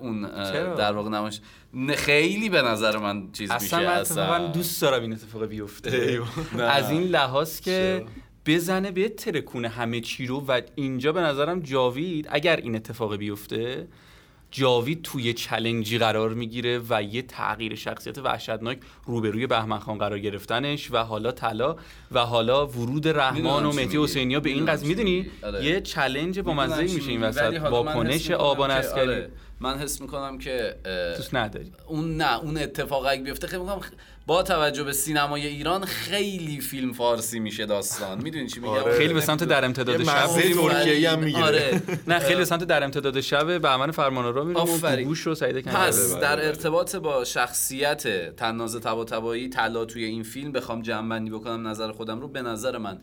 اون 0.00 0.30
چرا؟ 0.52 0.74
در 0.74 0.92
واقع 0.92 1.10
نمایش. 1.10 1.40
نه، 1.74 1.96
خیلی 1.96 2.48
به 2.48 2.62
نظر 2.62 2.96
من 2.98 3.32
چیز 3.32 3.50
اصلا 3.50 3.78
میشه 3.78 3.90
من 3.90 4.00
اصلا 4.00 4.24
اتفاقا 4.24 4.46
دوست 4.52 4.82
دارم 4.82 5.02
این 5.02 5.12
اتفاق 5.12 5.46
بیفته. 5.46 6.20
از 6.58 6.90
این 6.90 7.02
لحاظ 7.02 7.60
که 7.60 8.06
بزنه 8.46 8.90
به 8.90 9.08
ترکونه 9.08 9.68
همه 9.68 10.00
چی 10.00 10.26
رو 10.26 10.40
و 10.40 10.60
اینجا 10.74 11.12
به 11.12 11.20
نظرم 11.20 11.60
جاوید 11.60 12.26
اگر 12.30 12.56
این 12.56 12.76
اتفاق 12.76 13.16
بیفته 13.16 13.88
جاوید 14.54 15.02
توی 15.02 15.32
چلنجی 15.32 15.98
قرار 15.98 16.34
می‌گیره 16.34 16.80
و 16.88 17.02
یه 17.02 17.22
تغییر 17.22 17.74
شخصیت 17.74 18.18
وحشتناک 18.18 18.78
روبروی 19.06 19.46
بهمن 19.46 19.78
خان 19.78 19.98
قرار 19.98 20.18
گرفتنش 20.18 20.90
و 20.90 20.96
حالا 20.96 21.32
طلا 21.32 21.76
و 22.12 22.18
حالا 22.18 22.66
ورود 22.66 23.08
رحمان 23.08 23.64
و 23.66 23.72
مهدی. 23.72 24.02
حسینیا 24.02 24.40
به 24.40 24.50
این 24.50 24.66
قضیه. 24.66 24.88
می‌دونی. 24.88 25.26
آره. 25.42 25.64
یه 25.64 25.80
چلنج 25.80 26.40
با 26.40 26.52
منزه 26.52 26.82
میشه 26.82 27.10
این 27.10 27.22
وسط. 27.22 27.42
حس 27.42 27.62
واکنش 27.62 28.30
آبان 28.30 28.70
آره، 28.70 29.30
من 29.60 29.78
حس 29.78 30.00
می‌کنم 30.00 30.38
که 30.38 30.76
نداری. 31.32 31.72
اون 31.86 32.16
نه 32.16 32.40
اون 32.40 32.58
اتفاق 32.58 33.06
اگه 33.06 33.22
بیفته 33.22 33.46
خیلی 33.46 33.62
می‌کنم 33.62 33.80
با 34.26 34.42
توجه 34.42 34.84
به 34.84 34.92
سینمای 34.92 35.46
ایران 35.46 35.84
خیلی 35.84 36.60
فیلم 36.60 36.92
فارسی 36.92 37.40
میشه 37.40 37.66
داستان 37.66 38.22
می‌دونی 38.22 38.46
چی 38.46 38.60
میگم 38.60 38.72
آره. 38.72 38.98
خیلی 38.98 39.14
به 39.14 39.20
سمت 39.20 39.44
در 39.44 39.64
امتداد 39.64 40.04
شب 40.04 40.26
ترکیه‌ای 40.26 41.06
هم 41.06 41.18
می‌گیره. 41.18 41.44
آره 41.44 41.82
نه 42.06 42.18
خیلی 42.18 42.36
به 42.36 42.44
سمت 42.44 42.64
در 42.64 42.84
امتداد 42.84 43.20
شب 43.20 43.62
بهمن 43.62 43.90
فرمانرا 43.90 44.44
میریم 44.44 44.56
و 44.56 44.58
آفرین. 44.58 45.08
گوش 45.08 45.26
و 45.26 45.34
سعید 45.34 45.64
پس 45.64 46.12
بله، 46.12 46.20
در 46.20 46.36
بله. 46.36 46.46
ارتباط 46.46 46.96
با 46.96 47.24
شخصیت 47.24 48.34
تناز 48.36 48.80
طباطبایی 48.80 49.48
طلا 49.48 49.84
توی 49.84 50.04
این 50.04 50.22
فیلم 50.22 50.52
بخوام 50.52 50.82
جمع 50.82 51.30
بکنم 51.30 51.68
نظر 51.68 51.92
خودم 51.92 52.20
رو 52.20 52.28
به 52.28 52.42
نظر 52.42 52.78
من 52.78 52.98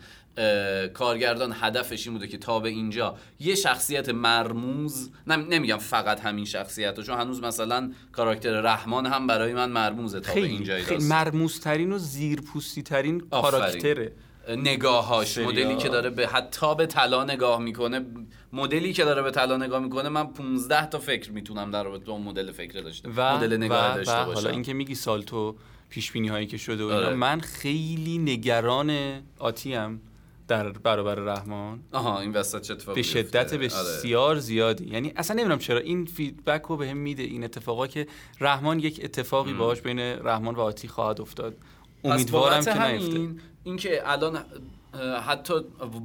کارگردان 0.94 1.56
هدفش 1.60 2.08
این 2.08 2.13
بوده 2.13 2.28
که 2.28 2.38
تا 2.38 2.60
به 2.60 2.70
اینجا 2.70 3.15
یه 3.39 3.56
شخصیت 3.56 4.10
مرموز 4.10 5.10
نم- 5.28 5.48
نمیگم 5.50 5.78
فقط 5.78 6.20
همین 6.20 6.46
شخصیت 6.46 7.00
چون 7.00 7.17
هنوز 7.17 7.41
مثلا 7.41 7.91
کاراکتر 8.12 8.62
رحمان 8.62 9.06
هم 9.06 9.28
برای 9.28 9.54
من 9.54 9.70
مرموزه 9.72 10.20
تا 10.20 10.28
به 10.28 10.34
خیلی 10.34 10.54
اینجای 10.54 10.82
خیلی 10.82 11.00
داستان 11.00 11.17
مرموزترین 11.17 11.91
و 11.91 11.98
زیرپوستی 11.98 12.84
ترین. 12.84 13.20
کاراکتره 13.20 14.12
نگاهاش. 14.50 15.38
مدلی 15.38 15.76
که 15.76 15.89
داره 15.89 16.10
به 16.10 16.28
حتی 16.28 16.76
به 16.76 16.86
طلا 16.86 17.24
نگاه 17.24 17.60
می‌کنه 17.62 18.06
مدلی 18.54 18.94
که 18.94 19.04
داره 19.04 19.22
به 19.22 19.32
طلا 19.32 19.58
نگاه 19.58 19.80
می‌کنه 19.80 20.10
من 20.10 20.28
15 20.28 20.86
تا 20.86 21.00
فکر 21.00 21.32
می‌تونم 21.32 21.72
در 21.72 21.84
رابطه 21.84 22.06
با 22.06 22.13
اون 22.13 22.22
مدل 22.22 22.52
فکر 22.52 22.82
داشته 22.82 23.10
و 23.15 23.38
مدل 23.38 23.58
نگاه 23.58 23.94
و, 23.94 23.96
داشته 23.96 24.22
و 24.22 24.26
باشم 24.26 24.36
حالا 24.36 24.50
اینکه 24.50 24.74
میگی 24.74 24.96
سالتو 24.96 25.56
پیش 25.89 26.12
بینی 26.12 26.28
هایی 26.28 26.48
که 26.48 26.58
شده 26.58 26.84
و 26.84 26.88
اینا 26.88 27.06
آره. 27.06 27.15
من 27.15 27.39
خیلی 27.39 28.17
نگران 28.17 29.22
آتیم 29.39 30.02
در 30.52 30.70
برابر 30.70 31.16
رحمان. 31.16 31.80
آها 31.92 32.20
این 32.20 32.32
وسط 32.32 32.62
چه 32.62 32.74
اتفاقی 32.74 33.02
به 33.02 33.08
شدت؟ 33.08 33.54
آره. 33.54 33.58
بسیار 33.58 34.40
زیادی. 34.40 34.86
یعنی 34.86 35.14
اصلا 35.16 35.36
نمی‌دونم 35.36 35.60
چرا 35.60 35.80
این 35.80 36.06
فیدبک 36.06 36.62
رو 36.62 36.78
بهم 36.78 36.98
میده 36.98 37.24
این 37.24 37.44
اتفاقا 37.44 37.88
که 37.88 38.08
رحمان 38.40 38.80
یک 38.80 39.02
اتفاقی 39.04 39.54
باهاش 39.54 39.82
بین 39.82 40.00
رحمان 40.00 40.56
و 40.56 40.62
آتی 40.62 40.88
خواهد 40.88 41.22
افتاد. 41.22 41.56
امیدوارم 42.04 42.66
که 42.66 42.88
نیفته. 42.88 43.12
همین 43.12 43.40
اینکه 43.64 44.02
الان 44.06 44.46
حتی 45.28 45.54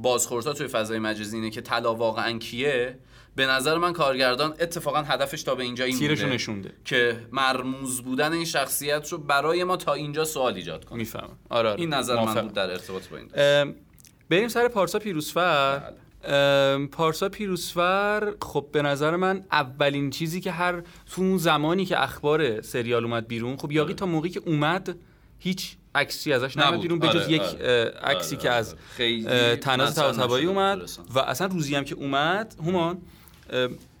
بازخوردها 0.01 0.53
توی 0.53 0.67
فضای 0.67 0.99
مجازی 0.99 1.35
اینه 1.35 1.49
که 1.49 1.61
طلا 1.61 1.95
واقعا 1.95 2.37
کیه 2.37 2.97
به 3.35 3.45
نظر 3.45 3.77
من 3.77 3.93
کارگردان 3.93 4.53
اتفاقا 4.59 5.01
هدفش 5.01 5.43
تا 5.43 5.55
به 5.55 5.63
اینجا 5.63 5.85
این 5.85 5.99
بوده 5.99 6.25
نشونده. 6.25 6.71
که 6.85 7.19
مرموز 7.31 8.01
بودن 8.01 8.33
این 8.33 8.45
شخصیت 8.45 9.11
رو 9.11 9.17
برای 9.17 9.63
ما 9.63 9.77
تا 9.77 9.93
اینجا 9.93 10.25
سوال 10.25 10.53
ایجاد 10.53 10.85
کنه. 10.85 10.97
می‌فهمم. 10.97 11.37
آره, 11.49 11.69
آره. 11.69 11.79
این 11.79 11.93
نظر 11.93 12.25
من. 12.25 12.41
بود 12.41 12.53
در 12.53 12.71
ارتباط 12.71 13.07
با 13.07 13.17
این. 13.17 13.75
بریم 14.29 14.47
سر 14.47 14.67
پارسا 14.67 14.99
پیروزفر 14.99 15.79
بله. 16.23 16.87
پارسا 16.87 17.29
پیروزفر 17.29 18.33
خب 18.41 18.65
به 18.71 18.81
نظر 18.81 19.15
من 19.15 19.45
اولین 19.51 20.09
چیزی 20.09 20.41
که 20.41 20.51
هر 20.51 20.81
تو 20.81 21.21
اون 21.21 21.37
زمانی 21.37 21.85
که 21.85 22.03
اخبار 22.03 22.61
سریال 22.61 23.03
اومد 23.03 23.27
بیرون 23.27 23.57
خب 23.57 23.71
یاقی 23.71 23.93
تا 23.93 24.05
موقعی 24.05 24.31
که 24.31 24.41
اومد 24.45 24.95
هیچ 25.39 25.75
عکسی 25.95 26.33
ازش 26.33 26.57
نبود. 26.57 26.81
بیرون 26.81 26.99
بجز 26.99 27.15
آره، 27.15 27.31
یک 27.31 27.41
آره. 27.41 27.93
عکسی 28.03 28.35
آره، 28.35 28.43
که 28.43 28.49
آره. 28.49 28.57
از 28.57 28.75
تناز 29.59 29.99
نشده 29.99 30.23
اومد. 30.23 30.89
و 31.15 31.19
اصلا 31.19 31.47
روزی 31.47 31.75
هم 31.75 31.83
که 31.83 31.95
اومد 31.95 32.55
همان 32.67 33.01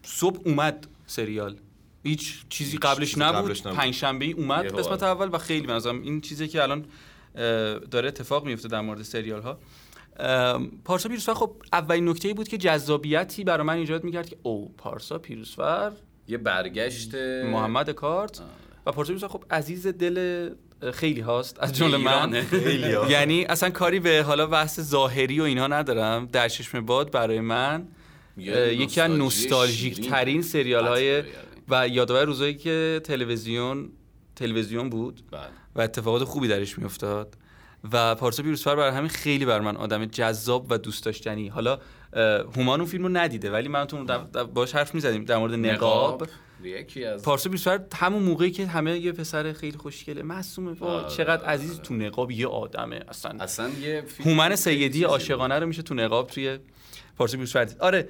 صبح 0.03 0.39
اومد 0.45 0.87
سریال 1.07 1.55
هیچ 2.03 2.35
چیزی 2.49 2.77
قبلش 2.77 3.17
نبود 3.17 3.45
قبلش 3.45 3.65
نبود. 3.65 3.77
پنج 3.77 3.93
شنبه 3.93 4.25
ای 4.25 4.31
اومد 4.31 4.79
قسمت 4.79 5.03
آره. 5.03 5.11
اول 5.11 5.35
و 5.35 5.37
خیلی 5.37 5.67
منظورم 5.67 6.01
این 6.01 6.21
چیزی 6.21 6.47
که 6.47 6.63
الان 6.63 6.85
داره 7.91 8.07
اتفاق 8.07 8.45
میفته 8.45 8.67
در 8.67 8.81
مورد 8.81 9.01
سریال 9.01 9.41
ها 9.41 9.57
پارسا 10.85 11.09
پیروزفر 11.09 11.33
خب 11.33 11.55
اولین 11.73 12.09
نکته 12.09 12.27
ای 12.27 12.33
بود 12.33 12.47
که 12.47 12.57
جذابیتی 12.57 13.43
برای 13.43 13.67
من 13.67 13.73
ایجاد 13.73 14.03
می‌کرد 14.03 14.29
که 14.29 14.37
او 14.43 14.73
پارسا 14.77 15.17
پیروزفر 15.17 15.91
یه 16.27 16.37
برگشت 16.37 17.15
محمد 17.45 17.89
کارت 17.89 18.41
و 18.85 18.91
پارسا 18.91 19.07
پیروزفر 19.07 19.27
خب 19.27 19.43
عزیز 19.51 19.87
دل 19.87 20.49
خیلی 20.93 21.21
هاست 21.21 21.59
از 21.59 21.73
جمله 21.73 21.97
من. 21.97 22.45
یعنی 23.09 23.45
اصلا 23.45 23.69
کاری 23.69 23.99
به 23.99 24.23
حالا 24.27 24.47
بحث 24.47 24.79
ظاهری 24.79 25.39
و 25.39 25.43
اینها 25.43 25.67
ندارم 25.67 26.25
در 26.25 26.49
چشم 26.49 26.85
باد 26.85 27.11
برای 27.11 27.39
من 27.39 27.87
یکی 28.37 29.01
از 29.01 29.11
نوستالژی 29.11 29.17
نوستالژیک. 29.17 30.09
ترین 30.09 30.41
سریال 30.41 30.87
های. 30.87 31.23
و 31.69 31.87
یادآور 31.87 32.25
روزایی 32.25 32.53
که 32.53 33.01
تلویزیون 33.03 33.89
تلویزیون 34.35 34.89
بود 34.89 35.21
بله. 35.31 35.41
و 35.75 35.81
اتفاقات 35.81 36.23
خوبی 36.23 36.47
درش 36.47 36.79
میافتاد 36.79 37.35
و 37.91 38.15
پارسا 38.15 38.43
پیروزفر 38.43 38.75
برای 38.75 38.91
همین 38.91 39.09
خیلی 39.09 39.45
بر 39.45 39.59
من 39.59 39.77
آدم 39.77 40.05
جذاب 40.05 40.65
و 40.69 40.77
دوست 40.77 41.05
داشتنی. 41.05 41.47
حالا 41.47 41.79
هومان 42.55 42.79
اون 42.79 42.89
فیلم 42.89 43.03
رو 43.03 43.09
ندیده 43.09 43.51
ولی 43.51 43.67
من 43.67 43.85
تو 43.85 44.05
باش 44.53 44.75
حرف 44.75 44.95
می‌زدیم 44.95 45.25
در 45.25 45.37
مورد 45.37 45.53
نقاب. 45.53 46.27
یکی 46.63 47.05
از 47.05 47.21
پارسا 47.21 47.49
پیروزفر 47.49 47.81
همون 47.95 48.23
موقعی 48.23 48.51
که 48.51 48.67
همه 48.67 48.99
یه 48.99 49.11
پسر 49.11 49.53
خیلی 49.53 49.77
خوشگله 49.77 50.21
معصومه 50.21 50.71
وا 50.71 50.87
آره، 50.87 51.09
چقدر 51.09 51.41
آره، 51.41 51.51
عزیز 51.51 51.79
تو 51.79 51.93
نقاب 51.93 52.31
یه 52.31 52.47
آدمه 52.47 53.03
اصلا. 53.09 53.31
اصلا 53.39 53.69
یه 53.69 54.03
هومن 54.25 54.55
سیدی 54.55 55.03
عاشقانه 55.03 55.59
رو 55.59 55.67
میشه 55.67 55.81
تو 55.81 55.93
نقاب 55.93 56.27
توی 56.27 56.59
پارسا 57.17 57.37
پیروزفر 57.37 57.65
دید. 57.65 57.77
آره 57.79 58.07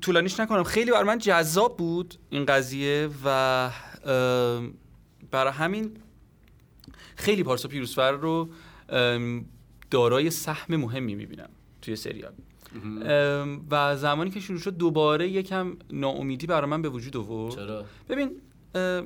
طولانیش 0.00 0.40
نکنم. 0.40 0.64
خیلی 0.64 0.90
برای 0.90 1.04
من 1.04 1.18
جذاب 1.18 1.76
بود 1.76 2.14
این 2.30 2.44
قضیه 2.44 3.08
و 3.24 3.70
برای 5.30 5.52
همین 5.52 5.90
خیلی 7.16 7.42
پارسا 7.42 7.68
پیروزفر 7.68 8.12
رو 8.12 8.48
دارای 9.90 10.30
سهم 10.30 10.76
مهمی 10.76 11.14
می‌بینم 11.14 11.48
توی 11.82 11.96
سریال. 11.96 12.32
و 13.70 13.96
زمانی 13.96 14.30
که 14.30 14.40
شروع 14.40 14.58
شد 14.58 14.76
دوباره 14.76 15.28
یکم 15.28 15.76
ناامیدی 15.90 16.46
برای 16.46 16.70
من 16.70 16.82
به 16.82 16.88
وجود 16.88 17.16
آورد. 17.16 17.54
چرا؟ 17.54 17.84
ببین 18.08 18.30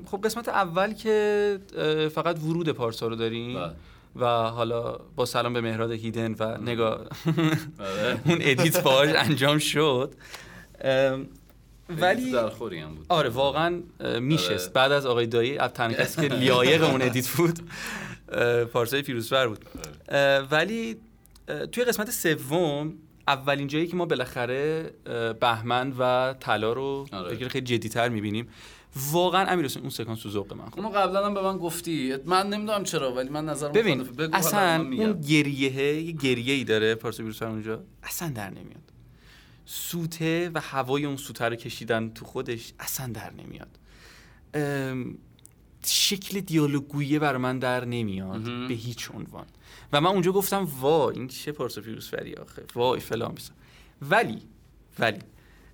خب 0.07 0.20
قسمت 0.25 0.49
اول 0.49 0.92
که 0.92 1.59
فقط 2.14 2.42
ورود 2.42 2.68
پارسا 2.68 3.09
رو 3.09 3.16
داریم 3.16 3.55
بله. 3.55 3.72
و 4.16 4.27
حالا 4.51 4.99
با 5.16 5.25
سلام 5.25 5.53
به 5.53 5.61
مهراد 5.61 5.90
هیدن 5.90 6.35
و 6.38 6.59
نگاه 6.61 7.01
آره. 7.79 8.20
اون 8.27 8.38
edit 8.40 8.82
باهاش 8.83 9.11
انجام 9.16 9.59
شد. 9.59 10.14
ولی 11.88 12.33
درخوری 12.32 12.78
هم 12.79 12.94
بود. 12.94 13.07
آره 13.09 13.29
واقعا 13.29 13.83
میشست. 14.20 14.51
آره. 14.51 14.75
بعد 14.75 14.92
از 14.92 15.07
آقای 15.07 15.27
دایی 15.27 15.59
از 15.59 15.70
تنها 15.70 16.03
کسی 16.03 16.29
که 16.29 16.35
لایق 16.44 16.85
اون 16.85 17.03
edit 17.02 17.28
بود. 17.29 17.59
پارسای 18.72 19.02
پیروزفر 19.02 19.48
بود 19.48 19.64
ولی 20.50 20.96
توی 21.72 21.84
قسمت 21.84 22.10
سوم 22.10 22.94
اولین 23.28 23.66
جایی 23.66 23.86
که 23.86 23.96
ما 23.96 24.06
بالاخره 24.06 24.90
بهمن 25.40 25.92
و 25.98 26.34
طلا 26.40 26.72
رو 26.72 27.06
آره. 27.12 27.48
خیلی 27.48 27.66
جدیتر 27.66 28.08
می‌بینیم 28.08 28.48
واقعا 29.10 29.46
امیر 29.46 29.70
اون 29.80 29.90
سکانس 29.90 30.22
تو 30.22 30.30
ذوق 30.30 30.52
من 30.52 30.64
خورد. 30.64 30.78
اونو 30.78 30.88
قبلا 30.88 31.26
هم 31.26 31.34
به 31.34 31.42
من 31.42 31.58
گفتی 31.58 32.16
من 32.24 32.46
نمی‌دونم 32.46 32.84
چرا 32.84 33.14
ولی 33.14 33.28
من 33.28 33.44
نظرم 33.44 33.72
ببین. 33.72 34.02
بگو، 34.02 34.36
اصلا. 34.36 34.76
اون 34.76 35.20
گریه 35.20 36.02
یه 36.02 36.12
گریه 36.12 36.54
ای 36.54 36.64
داره 36.64 36.94
پارسا 36.94 37.22
بیروسفر 37.22 37.46
اونجا 37.46 37.82
اصلا 38.02 38.28
در 38.28 38.50
نمیاد 38.50 38.92
سوته 39.66 40.50
و 40.54 40.60
هوای 40.60 41.04
اون 41.04 41.16
سوته 41.16 41.44
رو 41.44 41.56
کشیدن 41.56 42.10
تو 42.14 42.24
خودش 42.24 42.72
اصلا 42.80 43.12
در 43.12 43.32
نمیاد 43.32 43.68
شکل 45.88 46.40
دیالوگویی 46.40 47.18
بر 47.18 47.37
من 47.37 47.59
در 47.59 47.85
نمیاد 47.85 48.42
به 48.68 48.75
هیچ 48.75 49.11
عنوان. 49.14 49.46
و 49.92 50.01
من 50.01 50.11
اونجا 50.11 50.33
گفتم 50.33 50.68
وا 50.81 51.11
این 51.11 51.29
چه 51.29 51.53
پارسا 51.53 51.81
پیروزفری 51.81 52.35
آخه. 52.35 52.62
وای 52.75 53.01
فلان 53.01 53.33
بیسا 53.35 53.53
ولی 54.11 54.38
ولی 54.99 55.18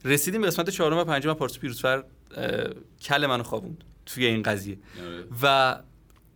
رسیدیم 0.04 0.40
به 0.40 0.46
قسمت 0.46 0.70
چهارم 0.70 0.98
و 0.98 1.04
پنجم 1.04 1.30
و 1.30 1.34
پارسا 1.34 1.60
پیروزفر 1.60 2.04
اه، 2.36 2.64
کل 3.02 3.26
منو 3.26 3.42
خوابوند 3.42 3.84
توی 4.06 4.26
این 4.26 4.42
قضیه. 4.42 4.78
آره. 5.06 5.24
و 5.42 5.76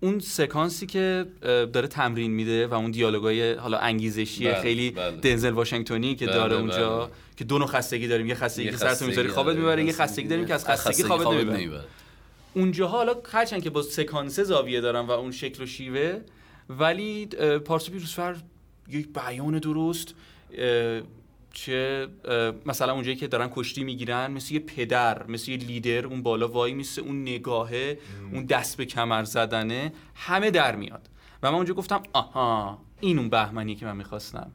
اون 0.01 0.19
سکانسی 0.19 0.87
که 0.87 1.27
داره 1.43 1.89
تمرین 1.89 2.31
میده 2.31 2.67
و 2.67 2.75
اون 2.75 2.91
دیالوگای 2.91 3.55
حالا 3.55 3.79
انگیزشی 3.79 4.45
بله، 4.45 4.61
خیلی 4.61 4.91
بله. 4.91 5.17
دنزل 5.17 5.51
واشنگتونی 5.51 6.15
که 6.15 6.27
بله، 6.27 6.35
داره 6.35 6.57
اونجا 6.57 6.99
بله. 6.99 7.15
که 7.37 7.45
دو 7.45 7.59
نوع 7.59 7.69
خستگی 7.69 8.09
داریم. 8.09 8.27
یه 8.27 8.35
خستگی 8.35 8.71
که 8.71 8.77
سرتو 8.77 9.07
می‌ذاری 9.07 9.29
خوابت 9.29 9.57
می‌بره. 9.57 9.85
یه 9.85 9.93
خستگی 9.93 10.29
داریم 10.29 10.47
که 10.47 10.55
از 10.55 10.67
خستگی 10.67 11.03
خوابت 11.03 11.27
نمی‌بره. 11.27 11.85
نمی‌بره. 12.57 12.62
اونجا 12.62 12.88
حالا 12.88 13.14
هرچند 13.33 13.62
که 13.62 13.71
با 13.71 13.83
سکانسه 13.83 14.45
زاویه 14.45 14.81
دارم 14.81 15.09
و 15.09 15.11
اون 15.11 15.33
شکل 15.33 15.62
و 15.62 15.66
شیوه 15.66 16.21
ولی 16.69 17.27
پارسا 17.64 17.92
پیروزفر 17.92 18.37
یک 18.88 19.09
بیان 19.12 19.59
درست 19.59 20.14
چه 21.53 22.09
مثلا 22.66 22.92
اونجایی 22.92 23.16
که 23.16 23.27
دارن 23.27 23.51
کشتی 23.55 23.85
می‌گیرن 23.85 24.31
مثل 24.31 24.55
یه 24.55 24.61
پدر 24.61 25.27
مثل 25.27 25.51
یه 25.51 25.57
لیدر 25.57 26.07
اون 26.07 26.23
بالا 26.23 26.49
وای 26.49 26.75
مثل 26.75 27.03
اون 27.03 27.23
نگاهه 27.23 27.99
اون 28.33 28.45
دست 28.45 28.77
به 28.77 28.85
کمر 28.85 29.25
زدنه 29.25 29.92
همه 30.14 30.51
در 30.51 30.77
میاد 30.77 31.09
و 31.42 31.51
من 31.51 31.57
اونجا 31.57 31.75
گفتم 31.75 32.03
آها 32.12 32.79
این 33.01 33.19
اون 33.19 33.29
بهمنی 33.29 33.75
که 33.75 33.87
من 33.87 33.97
می‌خواستم 33.97 34.53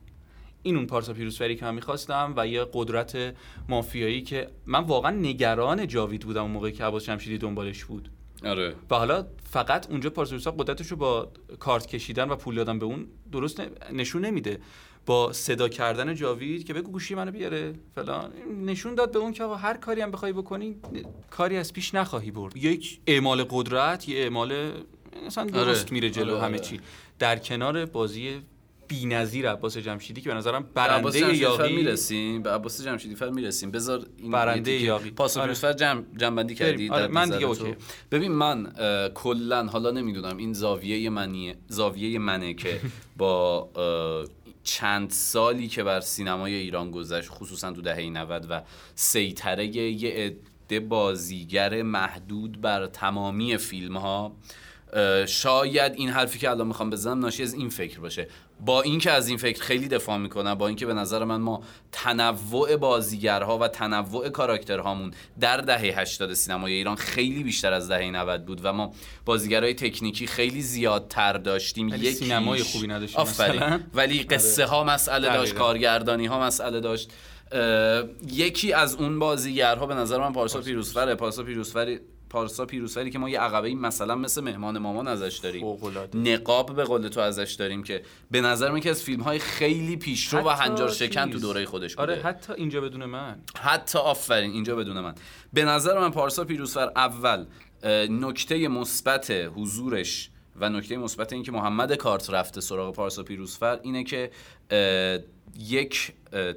این 0.63 0.75
اون 0.75 0.87
پارسا 0.87 1.13
پیروزفری 1.13 1.55
که 1.55 1.65
من 1.65 1.75
می‌خواستم 1.75 2.33
و 2.37 2.47
یه 2.47 2.65
قدرت 2.73 3.35
مافیایی 3.69 4.21
که 4.21 4.47
من 4.65 4.83
واقعا 4.83 5.11
نگران 5.11 5.87
جاوید 5.87 6.21
بودم 6.21 6.41
اون 6.41 6.51
موقعی 6.51 6.71
که 6.71 6.83
عباس 6.83 7.05
جمشیدی 7.05 7.37
دنبالش 7.37 7.85
بود. 7.85 8.09
آره. 8.45 8.75
و 8.89 8.95
حالا 8.95 9.25
فقط 9.43 9.89
اونجا 9.89 10.09
پارسا 10.09 10.51
قدرتش 10.51 10.87
رو 10.87 10.97
با 10.97 11.31
کارت 11.59 11.87
کشیدن 11.87 12.29
و 12.29 12.35
پول 12.35 12.55
دادن 12.55 12.79
به 12.79 12.85
اون 12.85 13.07
درست 13.31 13.61
نشون 13.93 14.25
نمیده. 14.25 14.59
با 15.05 15.33
صدا 15.33 15.69
کردن 15.69 16.15
جاوید 16.15 16.65
که 16.65 16.73
بگو 16.73 16.91
گوشی 16.91 17.15
منو 17.15 17.31
بیاره 17.31 17.73
فلان. 17.95 18.31
نشون 18.65 18.95
داد 18.95 19.11
به 19.11 19.19
اون 19.19 19.33
که 19.33 19.43
هر 19.43 19.77
کاری 19.77 20.01
هم 20.01 20.11
بخوای 20.11 20.33
بکنی 20.33 20.75
کاری 21.29 21.57
از 21.57 21.73
پیش 21.73 21.95
نخواهی 21.95 22.31
برد. 22.31 22.57
یک 22.57 22.99
اعمال 23.07 23.43
قدرت 23.43 24.09
یه 24.09 24.19
اعمال 24.19 24.71
مثلا 25.25 25.45
درست 25.45 25.83
آره. 25.83 25.93
میره 25.93 26.09
جلو 26.09 26.31
آره، 26.31 26.41
همه 26.41 26.57
آره. 26.57 26.59
چی. 26.59 26.79
در 27.19 27.39
کنار 27.39 27.85
بازی 27.85 28.41
بی‌نظیر 28.91 29.51
عباس 29.51 29.77
جمشیدی 29.77 30.21
که 30.21 30.29
به 30.29 30.35
نظرم 30.35 30.69
برنده 30.73 31.11
فر 31.11 31.33
یاقی 31.33 31.75
می‌رسیم 31.75 32.41
به 32.41 32.51
عباس 32.51 32.81
جمشیدی 32.81 33.15
فر 33.15 33.29
می‌رسیم 33.29 33.71
بذار 33.71 34.05
این 34.17 34.31
برنده 34.31 34.71
یاقی. 34.71 35.11
پاس 35.11 35.37
آره. 35.37 35.73
جمع 35.73 36.03
جنبندی 36.17 36.55
کردی. 36.55 36.89
آره، 36.89 37.07
من 37.07 37.29
دیگه. 37.29 37.45
اوکی. 37.45 37.75
ببین 38.11 38.31
من 38.31 38.73
کلا 39.13 39.65
حالا 39.65 39.91
نمی‌دونم 39.91 40.37
این 40.37 40.53
زاویه 40.53 41.09
منیه 41.09 41.55
زاویه 41.67 42.19
منه 42.19 42.53
که 42.53 42.79
با 43.17 43.69
چند 44.63 45.09
سالی 45.09 45.67
که 45.67 45.83
بر 45.83 45.99
سینمای 45.99 46.55
ایران 46.55 46.91
گذشت 46.91 47.29
خصوصا 47.29 47.71
تو 47.71 47.81
دهه 47.81 48.09
90 48.09 48.47
و 48.49 48.61
سیطره 48.95 49.65
یه 49.67 50.09
عده 50.11 50.79
بازیگر 50.79 51.81
محدود 51.81 52.61
بر 52.61 52.85
تمامی 52.87 53.57
فیلم 53.57 53.97
ها 53.97 54.35
شاید 55.27 55.93
این 55.95 56.09
حرفی 56.09 56.39
که 56.39 56.49
الان 56.49 56.67
می‌خوام 56.67 56.89
بزنم 56.89 57.19
ناشی 57.19 57.43
از 57.43 57.53
این 57.53 57.69
فکر 57.69 57.99
باشه 57.99 58.27
با 58.65 58.81
اینکه 58.81 59.11
از 59.11 59.27
این 59.27 59.37
فکر 59.37 59.61
خیلی 59.63 59.87
دفاع 59.87 60.17
می‌کنم 60.17 60.53
با 60.55 60.67
اینکه 60.67 60.85
به 60.85 60.93
نظر 60.93 61.23
من 61.23 61.41
ما 61.41 61.63
تنوع 61.91 62.75
بازیگرها 62.75 63.57
و 63.57 63.67
تنوع 63.67 64.29
کاراکترهامون 64.29 65.11
در 65.39 65.57
دهه 65.57 65.99
80 65.99 66.33
سینمای 66.33 66.73
ایران 66.73 66.95
خیلی 66.95 67.43
بیشتر 67.43 67.73
از 67.73 67.91
دهه 67.91 68.11
90 68.11 68.45
بود 68.45 68.61
و 68.63 68.73
ما 68.73 68.93
بازیگرای 69.25 69.73
تکنیکی 69.73 70.27
خیلی 70.27 70.61
زیادتر 70.61 71.33
داشتیم 71.33 71.87
یکیش- 71.87 72.13
سینمای 72.13 72.63
خوبی 72.63 72.87
نداشتیم. 72.87 73.21
مثلا. 73.21 73.79
ولی 73.93 74.23
قصه 74.23 74.65
ها 74.65 74.83
مسئله 74.83 75.27
داشت. 75.27 75.53
کارگردانی 75.53 76.25
ها 76.25 76.39
مسئله 76.39 76.79
داشت 76.79 77.11
یکی 78.31 78.73
از 78.73 78.95
اون 78.95 79.19
بازیگرها 79.19 79.85
به 79.85 79.95
نظر 79.95 80.17
من 80.17 80.33
پارسا 80.33 80.61
پیروزفره 80.61 81.15
پارسا 81.15 81.43
پیروزفری 81.43 81.99
پارسا 82.31 82.65
پیروزفری 82.65 83.11
که 83.11 83.19
ما 83.19 83.29
یه 83.29 83.39
عقبه 83.39 83.75
مثلا 83.75 84.15
مثل 84.15 84.41
مهمان 84.41 84.77
مامان 84.77 85.07
ازش 85.07 85.37
داریم. 85.37 85.65
نقاب 86.13 86.75
به 86.75 86.83
قول 86.83 87.07
تو 87.07 87.19
ازش 87.19 87.53
داریم 87.53 87.83
که 87.83 88.03
به 88.31 88.41
نظر 88.41 88.71
من 88.71 88.79
که 88.79 88.89
از 88.89 89.03
فیلم 89.03 89.21
های 89.21 89.39
خیلی 89.39 89.97
پیشرو 89.97 90.39
و 90.39 90.49
هنجار 90.49 90.89
شکن 90.89 91.31
تو. 91.31 91.39
دوره 91.39 91.65
خودش 91.65 91.95
بوده 91.95 92.11
آره 92.13 92.21
حتی 92.21 92.53
اینجا 92.53 92.81
بدون 92.81 93.05
من 93.05 93.35
حتی 93.57 93.99
آفرین 93.99 94.51
اینجا 94.51 94.75
بدون 94.75 94.99
من 94.99 95.15
به 95.53 95.65
نظر 95.65 95.99
من 95.99 96.11
پارسا 96.11 96.43
پیروزفر 96.43 96.91
اول 96.95 97.45
نکته 98.09 98.67
مثبت 98.67 99.31
حضورش 99.31 100.29
و 100.59 100.69
نکته 100.69 100.97
مثبت 100.97 101.33
این 101.33 101.43
که 101.43 101.51
محمد 101.51 101.93
کارت 101.95 102.29
رفته 102.29 102.61
سراغ 102.61 102.95
پارسا 102.95 103.23
پیروزفر 103.23 103.79
اینه 103.83 104.03
که 104.03 104.31
یک 105.59 106.13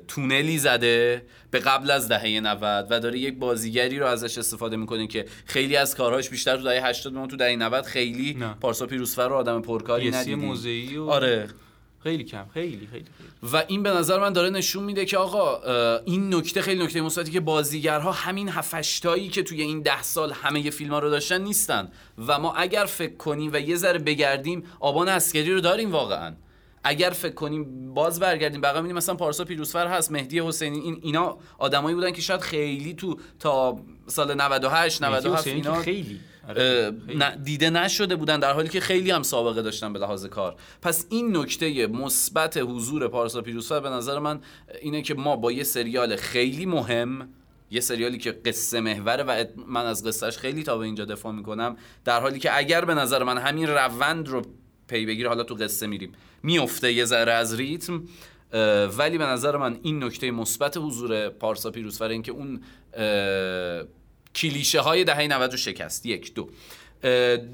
تونلی 0.08 0.58
زده 0.58 1.22
به 1.50 1.58
قبل 1.58 1.90
از 1.90 2.08
دهه 2.08 2.40
90 2.40 2.86
و 2.90 3.00
داره 3.00 3.18
یک 3.18 3.38
بازیگری 3.38 3.98
رو 3.98 4.06
ازش 4.06 4.38
استفاده 4.38 4.76
می‌کنه 4.76 5.06
که 5.06 5.24
خیلی 5.46 5.76
از 5.76 5.94
کارهاش 5.94 6.30
بیشتر 6.30 6.56
تو 6.56 6.62
دهه 6.62 6.86
80 6.86 7.14
ما 7.14 7.26
تو 7.26 7.36
دهه 7.36 7.56
90 7.56 7.84
خیلی 7.84 8.34
نه. 8.34 8.54
پارسا 8.60 8.86
پیروزفر 8.86 9.28
رو 9.28 9.34
آدم 9.34 9.62
پرکاری 9.62 10.10
ندیدیم 10.10 10.38
موضعی 10.38 10.96
و 10.96 11.04
آره 11.04 11.48
خیلی 12.04 12.24
کم 12.24 12.46
خیلی 12.54 12.70
خیلی, 12.70 12.88
خیلی. 12.90 13.04
و 13.52 13.64
این 13.68 13.82
به 13.82 13.90
نظر 13.90 14.20
من 14.20 14.32
داره 14.32 14.50
نشون 14.50 14.84
میده 14.84 15.04
که 15.04 15.18
آقا 15.18 15.58
این 16.04 16.34
نکته 16.34 16.62
خیلی 16.62 16.84
نکته 16.84 17.00
مثبتی 17.00 17.30
که 17.30 17.40
بازیگرها 17.40 18.12
همین 18.12 18.48
هفتایی 18.48 19.28
که 19.28 19.42
توی 19.42 19.62
این 19.62 19.82
ده 19.82 20.02
سال 20.02 20.32
همه 20.32 20.70
فیلم 20.70 20.90
ها 20.90 20.98
رو 20.98 21.10
داشتن 21.10 21.40
نیستن 21.42 21.88
و 22.26 22.38
ما 22.38 22.54
اگر 22.54 22.84
فکر 22.84 23.16
کنیم 23.16 23.50
و 23.52 23.60
یه 23.60 23.76
ذره 23.76 23.98
بگردیم 23.98 24.64
آبان 24.80 25.08
اسکری 25.08 25.52
رو 25.52 25.60
داریم 25.60 25.92
واقعا 25.92 26.34
اگر 26.84 27.10
فکر 27.10 27.34
کنیم 27.34 27.94
باز 27.94 28.20
برگردیم 28.20 28.60
بقیه 28.60 28.76
می‌بینیم 28.76 28.96
مثلا 28.96 29.14
پارسا 29.14 29.44
پیروزفر 29.44 29.86
هست 29.86 30.12
مهدی 30.12 30.40
حسینی 30.40 30.78
این 30.78 30.98
اینا 31.02 31.38
آدمایی 31.58 31.94
بودن 31.94 32.10
که 32.10 32.22
شاید 32.22 32.40
خیلی 32.40 32.94
تو 32.94 33.16
تا 33.38 33.80
سال 34.06 34.34
98 34.34 35.02
مهدی 35.02 35.14
97 35.14 35.40
حسینی 35.40 35.60
که 35.60 35.68
اینا 35.68 35.82
خیلی 35.82 36.20
آره. 36.48 36.90
دیده 37.44 37.70
نشده 37.70 38.16
بودن 38.16 38.40
در 38.40 38.52
حالی 38.52 38.68
که 38.68 38.80
خیلی 38.80 39.10
هم 39.10 39.22
سابقه 39.22 39.62
داشتن 39.62 39.92
به 39.92 39.98
لحاظ 39.98 40.26
کار 40.26 40.56
پس 40.82 41.06
این 41.10 41.36
نکته 41.36 41.86
مثبت 41.86 42.56
حضور 42.56 43.08
پارسا 43.08 43.42
پیروزفر 43.42 43.80
به 43.80 43.90
نظر 43.90 44.18
من 44.18 44.40
اینه 44.82 45.02
که 45.02 45.14
ما 45.14 45.36
با 45.36 45.52
یه 45.52 45.62
سریال 45.64 46.16
خیلی 46.16 46.66
مهم 46.66 47.28
یه 47.70 47.80
سریالی 47.80 48.18
که 48.18 48.32
قصه 48.32 48.80
محوره 48.80 49.24
و 49.24 49.44
من 49.66 49.86
از 49.86 50.04
قصهش 50.04 50.38
خیلی 50.38 50.62
تا 50.62 50.78
به 50.78 50.84
اینجا 50.84 51.04
دفاع 51.04 51.32
می‌کنم 51.32 51.76
در 52.04 52.20
حالی 52.20 52.38
که 52.38 52.58
اگر 52.58 52.84
به 52.84 52.94
نظر 52.94 53.22
من 53.22 53.38
همین 53.38 53.66
روند 53.66 54.28
رو 54.28 54.42
پی 54.88 55.06
بگیر 55.06 55.28
حالا 55.28 55.42
تو 55.42 55.54
قصه 55.54 55.86
میریم. 55.86 56.12
میفته 56.42 56.92
یه 56.92 57.04
ذره 57.04 57.32
از 57.32 57.54
ریتم 57.54 58.02
ولی 58.98 59.18
به 59.18 59.24
نظر 59.24 59.56
من 59.56 59.78
این 59.82 60.04
نکته 60.04 60.30
مثبت 60.30 60.76
حضور 60.76 61.28
پارسا 61.28 61.70
پیروزفر 61.70 62.08
این 62.08 62.22
که 62.22 62.32
اون 62.32 62.60
کلیشه 64.34 64.80
های 64.80 65.04
دهه 65.04 65.26
90 65.26 65.50
رو 65.50 65.56
شکست. 65.56 66.06
یک 66.06 66.34
دو. 66.34 66.48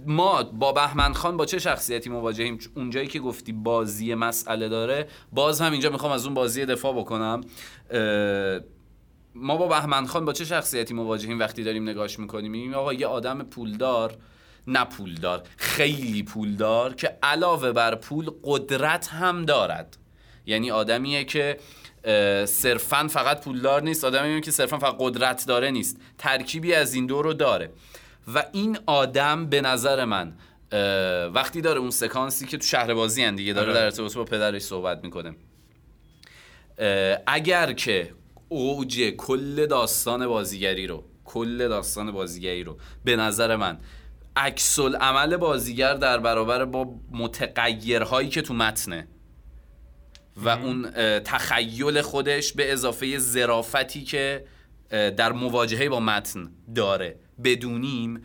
ما 0.06 0.42
با 0.42 0.72
بهمن 0.72 1.12
خان 1.12 1.36
با 1.36 1.46
چه 1.46 1.58
شخصیتی 1.58 2.10
مواجهیم؟ 2.10 2.58
اونجایی 2.74 3.06
که 3.06 3.20
گفتی 3.20 3.52
بازی 3.52 4.14
مسئله 4.14 4.68
داره. 4.68 5.08
باز 5.32 5.60
هم 5.60 5.72
اینجا 5.72 5.90
می‌خوام 5.90 6.12
از 6.12 6.24
اون 6.24 6.34
بازی 6.34 6.66
دفاع 6.66 6.92
بکنم. 6.92 7.40
ما 9.34 9.56
با 9.56 9.68
بهمن 9.68 10.06
خان 10.06 10.24
با 10.24 10.32
چه 10.32 10.44
شخصیتی 10.44 10.94
مواجهیم 10.94 11.38
وقتی 11.38 11.64
داریم 11.64 11.88
نگاش 11.88 12.18
می‌کنیم؟ 12.18 12.50
میگیم 12.50 12.74
آقا 12.74 12.92
یه 12.92 13.06
آدم 13.06 13.42
پولدار 13.42 14.16
نه 14.70 14.84
پولدار 14.84 15.42
خیلی 15.56 16.22
پولدار 16.22 16.94
که 16.94 17.18
علاوه 17.22 17.72
بر 17.72 17.94
پول 17.94 18.30
قدرت 18.44 19.08
هم 19.08 19.44
دارد. 19.44 19.96
یعنی 20.46 20.70
آدمیه 20.70 21.24
که 21.24 21.56
صرفا 22.46 23.08
فقط 23.08 23.44
پولدار 23.44 23.82
نیست 23.82 24.04
آدمیه 24.04 24.40
که 24.40 24.50
صرفا 24.50 24.78
فقط 24.78 24.96
قدرت 24.98 25.46
داره 25.46 25.70
نیست. 25.70 25.96
ترکیبی 26.18 26.74
از 26.74 26.94
این 26.94 27.06
دو 27.06 27.22
رو 27.22 27.32
داره. 27.32 27.70
و 28.34 28.44
این 28.52 28.78
آدم 28.86 29.46
به 29.46 29.60
نظر 29.60 30.04
من 30.04 30.32
وقتی 31.34 31.60
داره 31.60 31.80
اون 31.80 31.90
سکانسی 31.90 32.46
که 32.46 32.56
تو 32.56 32.66
شهر 32.66 32.94
بازی 32.94 33.24
هن 33.24 33.34
دیگه 33.34 33.52
داره 33.52 33.66
آره. 33.70 33.74
در 33.74 33.84
ارتباط 33.84 34.16
با 34.16 34.24
پدرش 34.24 34.62
صحبت 34.62 35.04
می‌کنه. 35.04 35.34
اگر 37.26 37.72
که 37.72 38.12
اوج 38.48 39.00
کل 39.00 39.66
داستان 39.66 40.26
بازیگری 40.26 40.86
رو 40.86 41.04
کل 41.24 41.68
داستان 41.68 42.10
بازیگری 42.12 42.64
رو 42.64 42.76
به 43.04 43.16
نظر 43.16 43.56
من 43.56 43.78
عکس 44.36 44.78
عمل 44.78 45.36
بازیگر 45.36 45.94
در 45.94 46.18
برابر 46.18 46.64
با 46.64 46.94
متغیرهایی 47.10 48.28
که 48.28 48.42
تو 48.42 48.54
متنه. 48.54 49.08
و 50.36 50.48
اون 50.48 50.90
تخیل 51.20 52.02
خودش 52.02 52.52
به 52.52 52.72
اضافه 52.72 53.18
ظرافتی 53.18 54.04
که 54.04 54.44
در 54.90 55.32
مواجهه 55.32 55.88
با 55.88 56.00
متن 56.00 56.50
داره. 56.74 57.16
بدونیم 57.44 58.22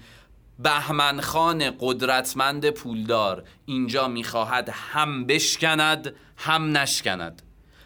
بهمن 0.59 1.21
خان 1.21 1.71
قدرتمند 1.79 2.69
پولدار 2.69 3.43
اینجا 3.65 4.07
می‌خواهد 4.07 4.69
هم 4.73 5.25
بشکند 5.25 6.15
هم 6.37 6.77
نشکند. 6.77 7.41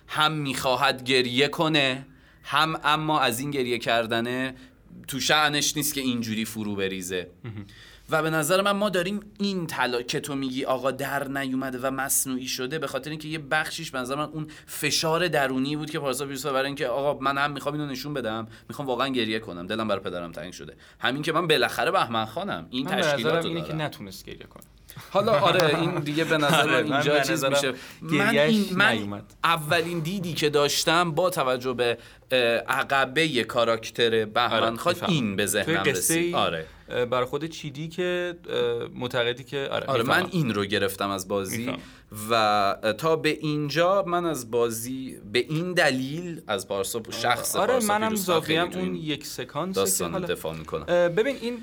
هم 0.08 0.32
می‌خواهد 0.32 1.04
گریه 1.04 1.48
کنه 1.48 2.06
هم 2.44 2.80
اما 2.84 3.20
از 3.20 3.40
این 3.40 3.52
گریه 3.52 3.78
کردنه 3.78 4.56
تو 5.08 5.20
شعنش 5.20 5.78
نیست 5.78 5.94
که 5.94 6.02
اینجوری 6.02 6.46
فرو 6.46 6.76
بریزه. 6.76 7.30
و 8.12 8.24
به 8.24 8.30
نظر 8.30 8.62
من 8.62 8.72
ما 8.72 8.90
داریم 8.90 9.20
این 9.40 9.68
طلا 9.68 10.02
که 10.02 10.20
تو 10.20 10.36
میگی 10.36 10.66
آقا 10.66 10.92
در 10.92 11.28
نیومده 11.28 11.80
و 11.82 11.92
مصنوعی 11.92 12.48
شده 12.48 12.80
به 12.80 12.88
خاطر 12.88 13.10
اینکه 13.10 13.28
یه 13.28 13.40
بخشیش 13.40 13.92
به 13.92 14.00
نظر 14.00 14.16
من 14.16 14.24
اون 14.24 14.48
فشار 14.66 15.28
درونی 15.28 15.76
بود 15.76 15.90
که 15.90 16.00
پارسا 16.00 16.26
پیروز 16.26 16.46
برای 16.46 16.66
اینکه 16.66 16.88
آقا 16.88 17.20
من 17.20 17.38
هم 17.38 17.52
می‌خوام 17.52 17.76
اینو 17.76 17.88
نشون 17.88 18.14
بدم 18.14 18.48
می‌خوام 18.70 18.88
واقعا 18.88 19.08
گریه 19.08 19.40
کنم 19.40 19.68
دلم 19.68 19.88
برای 19.88 20.02
پدرم 20.02 20.32
تنگ 20.32 20.54
شده. 20.54 20.76
همین 21.00 21.22
که 21.22 21.32
من 21.32 21.48
بالاخره 21.48 21.92
بهمن 21.92 22.26
خانم 22.26 22.68
این 22.70 22.88
تشکیلات 22.88 23.46
اینه 23.46 23.62
که 23.62 23.74
نتونست 23.74 24.26
گریه 24.26 24.46
کنه. 24.46 24.64
حالا 25.12 25.32
آره 25.40 25.80
این 25.80 26.00
دیگه 26.00 26.24
به 26.24 26.38
نظر 26.38 26.62
آره، 26.62 26.84
من 26.84 26.94
اینجا 26.94 27.20
چیز 27.20 27.46
میشه 27.46 27.74
من, 28.02 28.38
این 28.38 29.08
من. 29.08 29.22
اولین 29.44 30.00
دیدی 30.00 30.34
که 30.34 30.50
داشتم 30.50 31.12
با 31.12 31.30
توجه 31.30 31.74
به 31.74 31.98
عقبه 32.68 33.44
کاراکتر 33.44 34.26
بهمن 34.26 34.64
آره، 34.64 34.76
خان. 34.76 34.96
این 35.08 35.36
به 35.36 35.46
ذهنم 35.46 35.84
رسید 35.84 36.36
آره 36.36 36.66
برای 36.90 37.26
خود 37.26 37.46
چیدی 37.46 37.88
که 37.88 38.36
معتقدی 38.96 39.44
که 39.44 39.70
آره, 39.72 39.86
آره 39.86 40.04
من. 40.04 40.28
این 40.32 40.54
رو 40.54 40.66
گرفتم 40.66 41.10
از 41.10 41.28
بازی. 41.28 41.72
و 42.30 42.76
تا 42.98 43.16
به 43.16 43.30
اینجا 43.30 44.04
من 44.08 44.26
از 44.26 44.52
بازی 44.52 45.18
به 45.34 45.40
این 45.40 45.74
دلیل 45.74 46.42
از 46.48 46.68
پارسا 46.68 47.02
شخص 47.22 47.56
آره 47.56 47.80
منم 47.86 48.16
تو 48.16 48.80
اون 48.80 48.96
یک 48.96 49.26
سکانس 49.26 49.76
داستان 49.76 50.22
دفاع 50.22 50.56
می‌کنم 50.56 50.86
ببین 50.86 51.36
این 51.42 51.58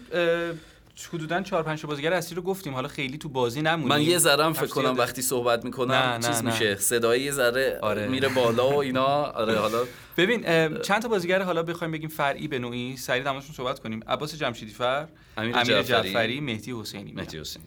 حدودا 1.04 1.42
4 1.42 1.62
5 1.62 1.82
تا 1.82 1.88
بازیگر 1.88 2.12
اصلی 2.12 2.36
رو 2.36 2.42
گفتیم 2.42 2.74
حالا 2.74 2.88
خیلی 2.88 3.18
تو 3.18 3.28
بازی 3.28 3.62
نمونیم 3.62 3.88
من 3.88 4.02
یه 4.02 4.18
ذره 4.18 4.52
فکر 4.52 4.66
کنم. 4.66 4.96
وقتی 4.98 5.22
صحبت 5.22 5.64
می‌کنم 5.64 5.92
نه، 5.94 6.16
نه، 6.16 6.26
چیز 6.26 6.42
نه. 6.42 6.50
میشه 6.52 6.76
صدای 6.76 7.20
یه 7.20 7.32
ذره 7.32 7.78
آره. 7.82 8.08
میره 8.08 8.28
بالا 8.28 8.68
و 8.70 8.74
اینا 8.76 9.06
آره 9.06 9.58
حالا 9.64 9.84
ببین 10.16 10.42
چند 10.78 11.02
تا 11.02 11.08
بازیگر 11.08 11.42
حالا 11.42 11.62
بخوایم 11.62 11.92
بگیم 11.92 12.08
فرعی 12.08 12.48
به 12.48 12.58
نوعی 12.58 12.96
سریع 12.96 13.22
دماشون 13.22 13.54
صحبت 13.54 13.78
کنیم 13.80 14.00
عباس 14.08 14.34
جمشیدی 14.34 14.72
فر 14.72 15.06
امیر 15.36 15.56
امیر 15.56 15.82
جعفری. 15.82 16.12
جعفری 16.12 16.40
مهدی 16.40 16.72
حسینی. 16.80 17.12
مهدی 17.12 17.38
حسینی 17.38 17.64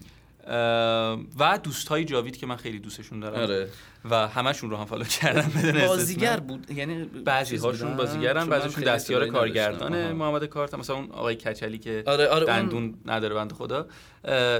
و 1.38 1.58
دوستای 1.62 2.04
جاوید 2.04 2.36
که 2.36 2.46
من 2.46 2.56
خیلی 2.56 2.78
دوستشون 2.78 3.20
دارم 3.20 3.42
آره 3.42 3.68
و 4.10 4.28
همشون 4.28 4.70
رو 4.70 4.76
هم 4.76 4.84
فالو 4.84 5.04
کردم 5.04 5.50
بدون 5.62 5.86
بازیگر. 5.86 6.40
بود 6.40 6.70
یعنی 6.70 7.04
بعضی 7.04 7.56
هاشون؟ 7.56 7.96
بازیگرن 7.96 8.46
بعضیشون 8.46 8.84
دستیار. 8.84 9.26
کارگردان. 9.28 10.12
محمد 10.12 10.44
کارت 10.44 10.74
مثلا 10.74 10.96
اون 10.96 11.10
آقای 11.10 11.34
کچلی 11.34 11.78
که 11.78 12.02
آره 12.06 12.28
آره 12.28 12.46
اون- 12.46 12.56
دندون 12.56 12.94
نداره 13.06 13.34
بنده 13.34 13.54
خدا 13.54 13.86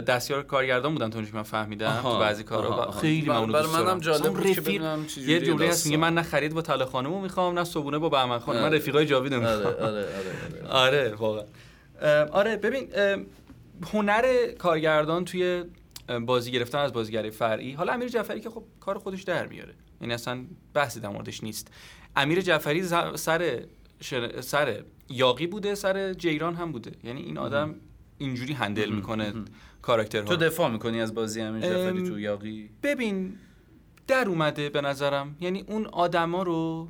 دستیار 0.07 0.43
کارگردان 0.43 0.93
بودن 0.93 1.11
تا 1.11 1.23
که 1.23 1.35
من 1.35 1.43
فهمیدم 1.43 1.99
تو 2.03 2.19
بعضی 2.19 2.45
کارا 2.45 2.69
آها، 2.69 2.79
و 2.79 2.81
آها. 2.81 3.01
خیلی 3.01 3.29
ممنون 3.29 3.53
برای 3.53 3.67
منم. 3.67 3.99
جالب 4.01 4.23
بود 4.23 4.43
که 4.43 4.51
رفیق 4.51 4.61
ببینم 4.65 5.07
یه 5.27 5.41
جمله 5.41 5.69
هست 5.69 5.87
میگه. 5.87 5.99
من 5.99 6.15
نه 6.15 6.23
خرید 6.23 6.55
با 6.55 6.63
طلا 6.63 6.87
خانمو 6.87 7.21
می‌خوام 7.21 7.59
نه 7.59 7.65
صبونه 7.65 7.99
با 7.99 8.09
بهمن 8.09 8.39
خانم 8.39 8.59
من 8.59 8.65
آره. 8.67 8.77
رفیقای 8.77 9.07
جاوید 9.07 9.33
آره 9.35 9.47
آره 9.47 9.67
آره 9.67 10.07
آره 10.69 10.69
آره 10.69 11.15
واقعا 11.21 11.45
آره 12.33 12.57
ببین 12.57 12.89
هنر 13.93 14.47
کارگردان 14.59 15.25
توی 15.25 15.65
بازی 16.19 16.51
گرفتن 16.51 16.79
از 16.79 16.93
بازیگری 16.93 17.31
فرعی. 17.31 17.73
حالا 17.73 17.93
امیر 17.93 18.09
جعفری 18.09 18.41
که 18.41 18.51
خب 18.51 18.65
کار 18.81 18.99
خودش 18.99 19.23
در 19.23 19.47
میاره. 19.47 19.75
این 20.01 20.13
اصلا 20.13 20.45
بحثی 20.75 21.01
در 21.01 21.09
موردش 21.09 21.43
نیست. 21.43 21.69
امیر 22.17 22.41
جعفری 22.41 22.83
سر 23.17 23.65
شر- 24.01 24.41
سر 24.41 24.83
یاقی 25.09 25.47
بوده 25.47 25.75
سر 25.75 26.15
جیران 26.15 26.55
هم 26.55 26.73
بوده. 26.73 26.93
یعنی 27.05 27.21
این 27.21 27.39
آدم 27.39 27.75
اینجوری 28.19 28.53
هندل 28.53 28.91
می‌کنه 28.91 29.33
کاراکترها. 29.83 30.25
تو 30.25 30.37
دفاع 30.37 30.71
می‌کنی 30.71 31.01
از 31.01 31.15
بازی 31.15 31.41
امیر 31.41 31.63
جعفری 31.63 31.99
ام، 31.99 32.09
تو 32.09 32.21
یاقی؟ 32.21 32.71
ببین 32.83 33.37
در 34.07 34.29
اومده 34.29 34.69
به 34.69 34.81
نظرم. 34.81 35.37
یعنی 35.41 35.65
اون 35.67 35.87
آدما 35.87 36.43
رو 36.43 36.89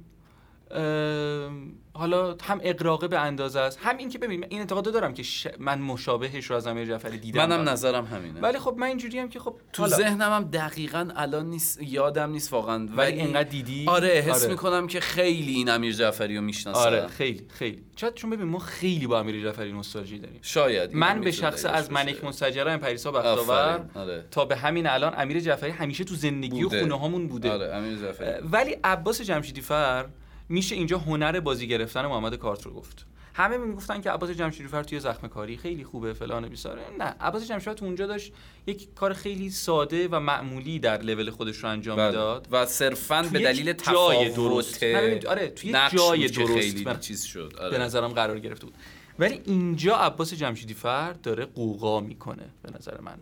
حالا 1.95 2.37
هم 2.43 2.61
اقراقه 2.63 3.09
به 3.09 3.19
اندازه 3.21 3.61
است. 3.61 3.79
هم 3.83 3.97
این 3.97 4.09
که 4.09 4.19
ببین 4.19 4.41
من 4.41 4.47
این 4.51 4.61
اعتقاد 4.61 4.93
دارم 4.93 5.15
که 5.15 5.23
ش- 5.23 5.47
من 5.59 5.79
مشابهش 5.81 6.45
رو 6.45 6.57
از 6.57 6.67
امیر 6.67 6.87
جعفری 6.87 7.19
دیدم. 7.19 7.47
منم 7.47 7.69
نظرم 7.69 8.05
همینه. 8.05 8.41
ولی 8.41 8.59
خب 8.59 8.75
من 8.79 8.87
اینجوری 8.87 9.19
هم 9.19 9.29
که 9.29 9.39
خب 9.39 9.55
تو 9.73 9.87
ذهنم 9.87 10.33
هم 10.33 10.45
دقیقا 10.45 11.09
الان 11.17 11.47
نیست 11.47 11.83
یادم 11.83 12.31
نیست 12.31 12.53
واقعا. 12.53 12.89
ولی 12.97 13.21
انقدر 13.21 13.49
دیدی؟ 13.49 13.85
آره 13.89 14.09
حس 14.09 14.49
می‌کنم 14.49 14.87
که 14.87 15.01
خیلی 15.01 15.53
این 15.55 15.69
امیر 15.69 15.93
جعفری 15.93 16.37
رو 16.37 16.43
می‌شناسم. 16.43 16.81
آره 16.81 17.07
خیلی 17.07 17.47
خیلی. 17.49 17.83
شاید 17.97 18.15
چون 18.15 18.31
ببین 18.31 18.47
ما 18.47 18.59
خیلی 18.59 19.07
با 19.07 19.21
امیر 19.21 19.43
جعفری 19.43 19.73
نوستالژی 19.73 20.19
داریم. 20.19 20.39
شاید 20.43 20.95
من 20.95 21.21
به 21.21 21.31
شخص 21.31 21.65
از 21.65 21.93
منک 21.93 22.15
باشه. 22.15 22.25
منسجره 22.25 22.77
پریسا 22.77 23.13
بختاور 23.13 23.85
آره. 23.95 24.25
تا 24.31 24.45
به 24.45 24.57
همین 24.57 24.87
الان 24.87 25.15
امیر 25.17 25.41
جعفری 25.41 25.71
همیشه 25.71 26.05
تو 26.05 26.15
زندگی 26.15 26.63
بوده. 26.63 26.77
و 26.77 26.81
خونه 26.81 26.99
هامون 26.99 27.27
بوده. 27.29 27.51
آره 27.53 27.75
امیر 27.75 27.99
جعفری. 27.99 28.49
ولی 28.53 28.77
عباس 28.85 29.21
جمشیدی 29.21 29.61
فر 29.61 30.07
میشه 30.51 30.75
اینجا 30.75 30.99
هنر 30.99 31.41
بازی 31.41 31.69
گرفتن 31.69 32.07
محمد 32.07 32.35
کارت 32.35 32.63
رو 32.63 32.73
گفت 32.73 33.07
همه 33.35 33.59
می‌گفتن 33.59 34.01
که 34.01 34.11
عباس 34.11 34.31
جمشیدی 34.31 34.69
فر 34.69 34.83
توی 34.83 35.01
زخم 35.01 35.29
کاری 35.29 35.57
خیلی 35.57 35.85
خوبه 35.85 36.13
فلان 36.13 36.49
بیساره 36.49 36.83
نه 36.99 37.05
عباس 37.05 37.49
جمشیدی 37.49 37.75
تو 37.75 37.85
اونجا 37.85 38.07
داشت 38.07 38.33
یک 38.67 38.95
کار 38.95 39.13
خیلی 39.13 39.51
ساده 39.51 40.09
و 40.09 40.21
معمولی 40.21 40.79
در 40.79 41.03
لول 41.03 41.31
خودش 41.31 41.57
رو 41.57 41.69
انجام 41.69 41.97
بله. 41.97 42.07
می‌داد 42.07 42.49
و 42.51 42.67
صرفا 42.67 43.23
به 43.33 43.39
دلیل 43.39 43.73
تفاوت 43.73 44.35
درست. 44.35 44.83
آره، 45.29 45.49
توی 45.49 45.73
جای 45.93 46.29
درست. 46.29 46.59
خیلی. 46.59 46.87
چیز 47.01 47.23
شد 47.23 47.53
به 47.59 47.65
آره. 47.65 47.79
نظرم 47.79 48.09
قرار 48.09 48.39
گرفته 48.39 48.67
بود 48.67 48.75
ولی 49.19 49.41
اینجا 49.45 49.97
عباس 49.97 50.35
جمشیدی 50.35 50.75
فر 50.75 51.13
داره 51.13 51.45
قوقا 51.45 52.01
می‌کنه 52.01 52.51
به 52.63 52.71
نظر 52.79 53.01
من 53.01 53.19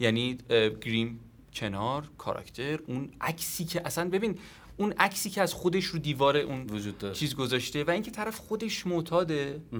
یعنی 0.00 0.38
گریم 0.80 1.20
کنار 1.54 2.04
کاراکتر 2.18 2.78
اون 2.86 3.10
عکسی 3.20 3.64
که 3.64 3.82
اصلا 3.86 4.08
ببین 4.08 4.38
اون 4.80 4.94
عکسی 4.98 5.30
که 5.30 5.42
از 5.42 5.54
خودش 5.54 5.84
رو 5.84 5.98
دیوار 5.98 6.36
اون 6.36 6.66
وجود 6.70 6.98
داره. 6.98 7.14
چیز 7.14 7.34
گذاشته 7.34 7.84
و 7.84 7.90
اینکه 7.90 8.10
طرف 8.10 8.38
خودش 8.38 8.86
معتاده. 8.86 9.60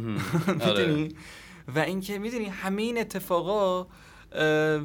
آره. 0.61 0.87
می‌دونی؟ 0.87 1.15
و 1.75 1.79
اینکه 1.79 2.19
می‌دونی 2.19 2.45
همه 2.45 2.83
این 2.83 2.99
اتفاقا 2.99 3.87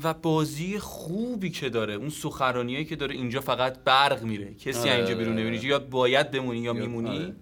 و 0.03 0.13
بازی 0.13 0.79
خوبی 0.79 1.49
که 1.49 1.69
داره 1.69 1.93
اون 1.93 2.09
سخنرانیایی 2.09 2.85
که 2.85 2.95
داره 2.95 3.15
اینجا 3.15 3.41
فقط 3.41 3.79
برق 3.83 4.23
میره. 4.23 4.53
کسی 4.53 4.79
آره، 4.79 4.95
اینجا 4.95 5.15
بیرون 5.15 5.33
آره، 5.33 5.43
نمی‌بینی. 5.43 5.65
یا 5.65 5.79
باید 5.79 6.31
بمونی 6.31 6.59
یا 6.59 6.73
میمونی. 6.73 7.33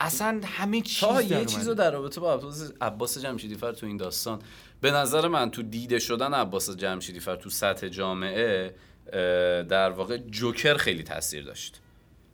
اصلا 0.00 0.40
همه 0.44 0.80
چیز 0.80 1.00
تا 1.00 1.22
یه 1.22 1.36
اومده. 1.36 1.44
چیز 1.44 1.68
رو 1.68 1.74
در 1.74 1.90
رابطه 1.90 2.20
با 2.20 2.52
عباس, 2.80 3.18
جمشیدی 3.18 3.54
فر 3.54 3.72
تو 3.72 3.86
این 3.86 3.96
داستان 3.96 4.38
به 4.80 4.90
نظر 4.90 5.28
من 5.28 5.50
تو 5.50 5.62
دیده 5.62 5.98
شدن 5.98 6.34
عباس 6.34 6.70
جمشیدی 6.70 7.20
فر 7.20 7.36
تو 7.36 7.50
سطح 7.50 7.88
جامعه 7.88 8.74
در 9.68 9.90
واقع 9.90 10.18
جوکر 10.18 10.74
خیلی 10.76 11.02
تاثیر 11.02 11.44
داشت. 11.44 11.80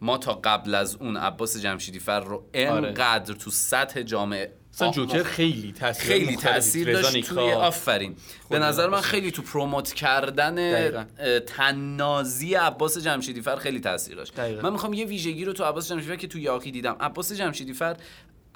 ما 0.03 0.19
تا 0.19 0.41
قبل 0.45 0.75
از 0.75 0.97
اون 0.97 1.17
عباس 1.17 1.57
جمشیدی 1.57 1.99
فر 1.99 2.21
رو 2.21 2.49
انقدر 2.55 3.35
تو 3.35 3.51
سطح 3.51 4.03
جامعه 4.03 4.53
آه، 4.81 4.95
جوکر 4.95 5.23
خیلی 5.23 5.73
تاثیر 5.73 6.07
خیلی 6.07 6.37
تاثیر 6.37 6.93
داشت. 6.93 7.21
توی 7.29 7.53
آفرین. 7.53 8.17
به 8.51 8.59
نظر 8.59 8.89
من 8.89 9.01
خیلی 9.01 9.31
تو 9.31 9.43
promote 9.43 9.93
کردن 9.93 11.39
طنازی 11.41 12.55
عباس 12.55 12.99
جمشیدی 12.99 13.41
فر 13.41 13.57
خیلی 13.57 13.81
تاثیر 13.81 14.17
داشت. 14.17 14.35
دقیقاً. 14.35 14.63
من 14.63 14.73
می‌خوام 14.73 14.93
یه 14.93 15.05
ویژگی 15.05 15.45
رو 15.45 15.53
تو 15.53 15.65
عباس 15.65 15.89
جمشیدی 15.89 16.09
فر 16.11 16.17
که 16.17 16.27
تو 16.27 16.39
یاغی 16.39 16.71
دیدم. 16.71 16.97
عباس 17.01 17.33
جمشیدی 17.33 17.73
فر 17.73 17.97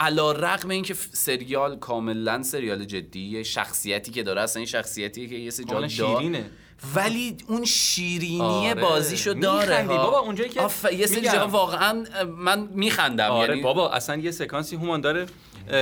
علا 0.01 0.33
رقم 0.33 0.69
این 0.69 0.83
که 0.83 0.95
سریال 1.13 1.79
کاملا 1.79 2.43
سریال 2.43 2.85
جدیه 2.85 3.43
شخصیتی 3.43 4.13
که 4.13 4.23
داره 4.23 4.41
اصلا 4.41 4.61
این 4.61 4.67
شخصیتی 4.67 5.29
که 5.29 5.35
یه 5.35 5.51
سری 5.51 5.67
جا 5.89 6.19
ولی 6.95 7.37
اون 7.49 7.65
شیرینی 7.65 8.41
آره. 8.71 8.81
بازیشو 8.81 9.33
داره. 9.33 9.83
بابا 9.85 10.19
اونجایی 10.19 10.51
که 10.51 10.61
آف- 10.61 10.93
یه 10.93 11.07
سری. 11.07 11.21
جاها 11.21 11.47
واقعا 11.49 12.05
من 12.39 12.69
میخندم 12.75 13.31
آره 13.31 13.49
یعنی 13.49 13.63
بابا 13.63 13.91
اصلا 13.91 14.17
یه 14.17 14.31
سکانسی 14.31 14.77
هومان 14.77 15.01
داره 15.01 15.27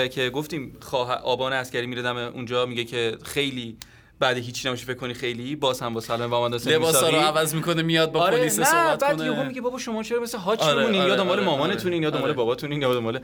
که 0.08 0.30
گفتیم 0.30 0.76
خواه 0.80 1.12
آبان 1.12 1.52
عسکری 1.52 1.86
میره 1.86 2.08
اونجا 2.28 2.66
میگه 2.66 2.84
که 2.84 3.18
خیلی 3.24 3.76
بعد 4.18 4.36
هیچی 4.36 4.68
نمیشه 4.68 4.84
فکر 4.86 4.94
کنی 4.96 5.14
خیلی 5.14 5.56
باز 5.56 5.80
هم 5.80 5.94
با 5.94 6.00
سلام 6.00 6.32
و 6.32 6.48
حسین 6.54 6.72
لباسا 6.72 7.00
رو 7.00 7.06
میساقی. 7.16 7.26
عوض 7.38 7.54
می‌کنه 7.54 7.82
میاد 7.82 8.12
با 8.12 8.20
آره 8.20 8.38
پلیس 8.38 8.60
صحبت 8.60 8.98
بعد 8.98 9.16
کنه 9.16 9.24
یهو 9.26 9.44
میگه 9.44 9.60
بابا 9.60 9.78
شما 9.78 10.02
چرا 10.02 10.20
مثل 10.20 10.38
هاچ 10.38 10.60
آره، 10.60 10.74
میمونین 10.78 11.00
آره، 11.00 11.10
یا 11.10 11.16
دنبال 11.16 11.36
آره، 11.38 11.46
مامانتونین 11.46 12.02
یا 12.02 12.10
دنبال 12.10 12.28
آره. 12.30 12.36
باباتونین 12.36 12.82
یا 12.82 12.94
دنبال 12.94 13.20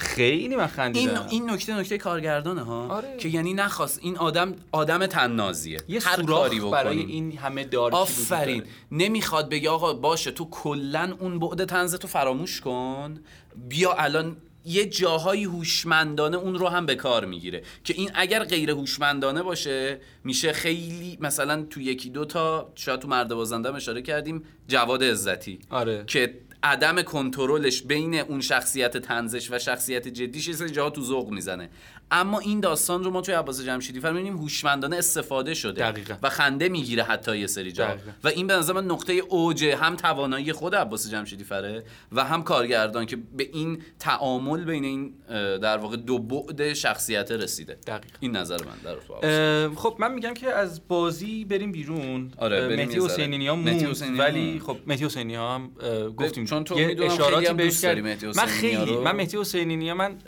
خیلی 0.00 0.56
من 0.56 0.60
این 0.60 0.68
خندیدم. 0.68 1.26
این 1.30 1.50
نکته 1.50 1.78
نکته 1.78 1.98
کارگردانه 1.98 2.62
ها. 2.62 2.88
آره. 2.88 3.16
که 3.18 3.28
یعنی 3.28 3.54
نخواست 3.54 4.00
این 4.02 4.16
آدم 4.16 4.54
آدم 4.72 5.06
تنازیه. 5.06 5.78
یه 5.88 6.00
هر 6.02 6.22
کاری 6.22 6.60
برای 6.60 6.98
این 6.98 7.38
همه 7.38 7.64
دارکی 7.64 7.96
آفرین. 7.96 8.62
نمی‌خواد 8.92 9.48
بگه 9.48 9.70
آقا 9.70 9.94
باشه 9.94 10.30
تو 10.30 10.48
کلا 10.50 11.16
اون 11.20 11.38
بعد 11.38 11.64
تنز 11.64 11.94
تو 11.94 12.08
فراموش 12.08 12.60
کن. 12.60 13.20
بیا 13.68 13.92
الان 13.92 14.36
یه 14.64 14.86
جاهایی 14.86 15.44
هوشمندانه 15.44 16.36
اون 16.36 16.54
رو 16.54 16.68
هم 16.68 16.86
به 16.86 16.94
کار 16.94 17.24
می‌گیره. 17.24 17.62
که 17.84 17.94
این 17.94 18.10
اگر 18.14 18.44
غیر 18.44 18.70
هوشمندانه 18.70 19.42
باشه 19.42 20.00
میشه 20.24 20.52
خیلی 20.52 21.18
مثلا 21.20 21.62
تو 21.70 21.80
یکی 21.80 22.10
دو 22.10 22.24
تا 22.24 22.72
شاید 22.74 23.00
تو 23.00 23.08
مرد 23.08 23.34
بازنده 23.34 23.74
اشاره 23.74 24.02
کردیم 24.02 24.44
جواد 24.68 25.04
عزتی. 25.04 25.58
آره. 25.70 26.04
که 26.06 26.34
عدم 26.62 27.02
کنترلش 27.02 27.82
بین 27.82 28.14
اون 28.14 28.40
شخصیت 28.40 28.96
تنزش 28.96 29.50
و 29.50 29.58
شخصیت 29.58 30.08
جدیش 30.08 30.48
یه 30.48 30.68
جاها 30.68 30.90
تو 30.90 31.02
ذوق 31.02 31.30
می‌زنه. 31.30 31.70
اما 32.10 32.38
این 32.38 32.60
داستان 32.60 33.04
رو 33.04 33.10
ما 33.10 33.20
توی 33.20 33.34
عباس 33.34 33.64
جمشیدی 33.64 34.00
فر 34.00 34.12
می‌بینیم 34.12 34.36
هوشمندانه 34.36 34.96
استفاده 34.96 35.54
شده 35.54 35.90
دقیقاً. 35.90 36.14
و 36.22 36.30
خنده 36.30 36.68
می‌گیره 36.68 37.02
حتی 37.02 37.38
یه 37.38 37.46
سری 37.46 37.72
جا 37.72 37.84
دقیقاً. 37.84 38.10
و 38.24 38.28
این 38.28 38.46
به 38.46 38.54
نظر 38.54 38.72
من 38.72 38.84
نقطه 38.84 39.12
اوج 39.12 39.64
هم 39.64 39.96
توانایی 39.96 40.52
خود 40.52 40.74
عباس 40.74 41.10
جمشیدی 41.10 41.44
فره 41.44 41.84
و 42.12 42.24
هم 42.24 42.42
کارگردان 42.42 43.06
که 43.06 43.18
به 43.36 43.48
این 43.52 43.82
تعامل 43.98 44.64
بین 44.64 44.84
این 44.84 45.14
در 45.58 45.76
واقع 45.76 45.96
دو 45.96 46.18
بعد 46.18 46.72
شخصیت 46.72 47.32
رسیده 47.32 47.78
دقیقاً. 47.86 48.16
این 48.20 48.36
نظر 48.36 48.56
من 48.56 48.78
در 48.84 49.70
خب 49.74 49.96
من 49.98 50.14
میگم 50.14 50.34
که 50.34 50.52
از 50.52 50.88
بازی 50.88 51.44
بریم 51.44 51.72
بیرون 51.72 52.32
آره، 52.36 52.76
مهدی. 52.76 53.00
حسینی 53.00 54.18
ولی. 54.18 54.60
خب 54.66 54.76
مهدی 54.86 55.04
حسینی 55.04 55.34
ها 55.34 55.54
هم 55.54 55.70
گفتیم 56.16 56.44
چون 56.44 56.64
تو 56.64 56.80
یه 56.80 56.86
می‌دونم 56.86 57.08
خیلی 57.08 57.22
اشاراتی 57.22 57.52
بهش 57.52 57.66
دوست 57.66 57.82
داری 57.82 58.02
کرد. 58.02 58.10
مهدی 58.10 58.26
من 58.26 58.46
خیلی. 58.46 58.96
من 58.96 59.12
مهدی 59.16 59.36
حسینی 59.38 59.92
من 59.92 60.18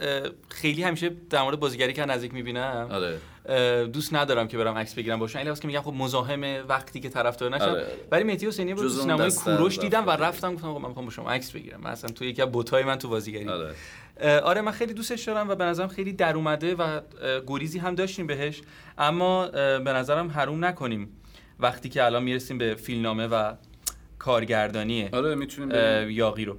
خیلی 0.49 0.83
همیشه 0.83 1.11
در 1.30 1.43
مورد 1.43 1.61
بازیگری 1.73 1.93
که 1.93 2.05
نزدیک 2.05 2.35
می‌بینم. 2.35 2.89
آره. 2.91 3.87
دوست 3.87 4.14
ندارم 4.14 4.49
که 4.49 4.59
برم 4.59 4.79
عکس 4.79 4.95
بگیرم 4.95 5.18
باشن 5.18 5.39
این 5.39 5.55
که 5.55 5.66
میگم 5.66 5.81
خب 5.81 5.93
مزاحم 5.93 6.43
وقتی 6.68 7.01
که 7.01 7.09
طرفدار 7.09 7.57
نشم. 7.57 7.64
آره،. 7.64 7.87
ولی 8.11 8.25
مهدی 8.25 8.47
حسینی 8.47 8.75
بود 8.75 8.89
سینمای 8.89 9.31
کوروش 9.31 9.79
دیدم 9.79 10.07
و. 10.07 10.11
رفتم 10.11 10.55
گفتم 10.55 10.68
من 10.68 10.89
می‌خوام 10.89 11.05
با 11.05 11.11
شما 11.11 11.31
عکس 11.31 11.51
بگیرم. 11.51 11.81
من 11.81 11.91
اصلا 11.91 12.11
تو 12.11 12.25
یکی 12.25 12.43
از 12.43 12.53
بوتای 12.53 12.85
من 12.85 12.97
تو 12.97 13.09
بازیگری. 13.09 13.49
آره. 13.49 13.75
آره 14.41 14.61
من 14.61 14.73
خیلی 14.73 14.95
دوستش 14.95 15.25
دارم 15.25 15.49
و 15.49 15.55
به 15.55 15.64
نظرم 15.64 15.89
خیلی 15.89 16.12
در 16.12 16.37
اومده 16.37 16.75
و 16.75 16.81
اه، 16.81 17.01
گریزی 17.47 17.79
هم 17.79 17.95
داشتیم 17.95 18.27
بهش. 18.27 18.62
اما 18.99 19.49
به 19.79 19.93
نظرم 19.93 20.29
حروم 20.31 20.64
نکنیم 20.64 21.09
وقتی 21.61 21.89
که 21.89 22.05
الان 22.05 22.23
می‌رسیم 22.23 22.59
به 22.59 22.75
فیلمنامه 22.75 23.27
و 23.27 23.53
کارگردانی 24.18 25.09
آره 25.12 25.35
می‌تونیم 25.35 26.11
یاقی 26.11 26.45
رو. 26.45 26.57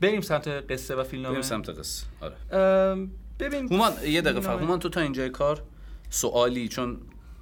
بریم 0.00 0.20
سمت 0.20 0.48
قصه 0.48 0.94
و 0.94 1.04
فیلمنامه. 1.04 1.32
بریم 1.32 1.42
سمت 1.42 1.70
قصه. 1.70 2.06
آره. 2.20 3.08
ببین 3.40 3.68
هومان 3.72 3.92
یه 3.92 4.20
دقیقه 4.20 4.20
فقط. 4.20 4.32
فیلمنامه- 4.32 4.62
هومان 4.62 4.78
تو 4.78 4.88
تا 4.88 5.00
اینجای 5.00 5.30
کار 5.30 5.62
سوالی 6.10 6.68
چون 6.68 6.98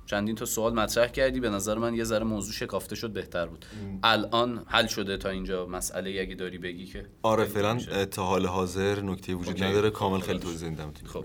چندین 0.07 0.35
تا 0.35 0.45
سوال 0.45 0.75
مطرح 0.75 1.07
کردی 1.07 1.41
به 1.41 1.51
نظر 1.51 1.79
من 1.79 1.95
یه 1.95 2.05
ذره 2.05 2.25
موضوع 2.25 2.53
شکافته 2.53 2.97
شد 2.97 3.11
بهتر 3.11 3.47
بود. 3.47 3.67
الان 4.03 4.65
حل 4.67 4.87
شده 4.87 5.17
تا 5.17 5.29
اینجا 5.29 5.67
مسئله 5.67 6.21
اگه 6.21 6.35
داری 6.35 6.59
بگی 6.59 6.87
که 6.87 7.07
آره 7.23 7.45
فعلا 7.45 8.05
تا 8.05 8.25
حال 8.25 8.47
حاضر 8.47 9.01
نکته 9.01 9.35
وجود 9.35 9.49
اوکی. 9.55 9.65
نداره. 9.65 9.91
کامل 9.91 10.21
خیلی 10.21 10.39
توضیح 10.39 10.69
نمیدم 10.69 10.93
خب. 11.07 11.25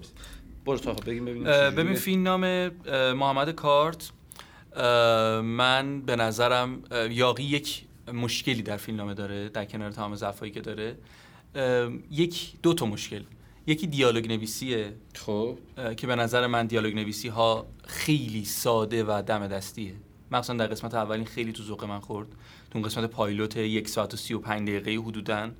برو 0.65 0.77
تا 0.77 0.93
بگیم 0.93 1.25
ببینیم. 1.25 1.43
ببین 1.75 1.93
فیلمنامه 1.95 2.71
اه، 2.85 3.13
محمد 3.13 3.49
کارت. 3.49 4.11
من 5.43 6.01
به 6.05 6.15
نظرم 6.15 6.81
یاقی 7.09 7.43
یک 7.43 7.83
مشکلی 8.13 8.61
در 8.61 8.77
فیلمنامه 8.77 9.13
داره 9.13 9.49
در 9.49 9.65
کنار 9.65 9.91
تمام 9.91 10.15
ضعفایی 10.15 10.51
که 10.51 10.61
داره. 10.61 10.95
یک 12.11 12.53
دو 12.63 12.73
تا 12.73 12.85
مشکل. 12.85 13.23
یکی 13.67 13.87
دیالوگ 13.87 14.27
نویسیه 14.27 14.93
خب. 15.15 15.57
که 15.97 16.07
به 16.07 16.15
نظر 16.15 16.47
من 16.47 16.67
دیالوگ 16.67 16.95
نویسی 16.95 17.27
ها 17.27 17.65
خیلی 17.87 18.45
ساده 18.45 19.03
و 19.03 19.23
دم 19.27 19.47
دستیه. 19.47 19.93
مخصوصا 20.31 20.53
در 20.53 20.67
قسمت 20.67 20.93
اولین 20.93 21.25
خیلی 21.25 21.51
تو 21.51 21.63
ذوق 21.63 21.83
من 21.83 21.99
خورد. 21.99 22.27
تو 22.71 22.79
اون 22.79 22.87
قسمت 22.87 23.09
پایلوت 23.09 23.57
یک 23.57 23.87
ساعت 23.87 24.13
و 24.13 24.17
سی 24.17 24.33
و 24.33 24.39
پنج 24.39 24.69
دقیقه 24.69 24.91
حدودا. 24.91 25.51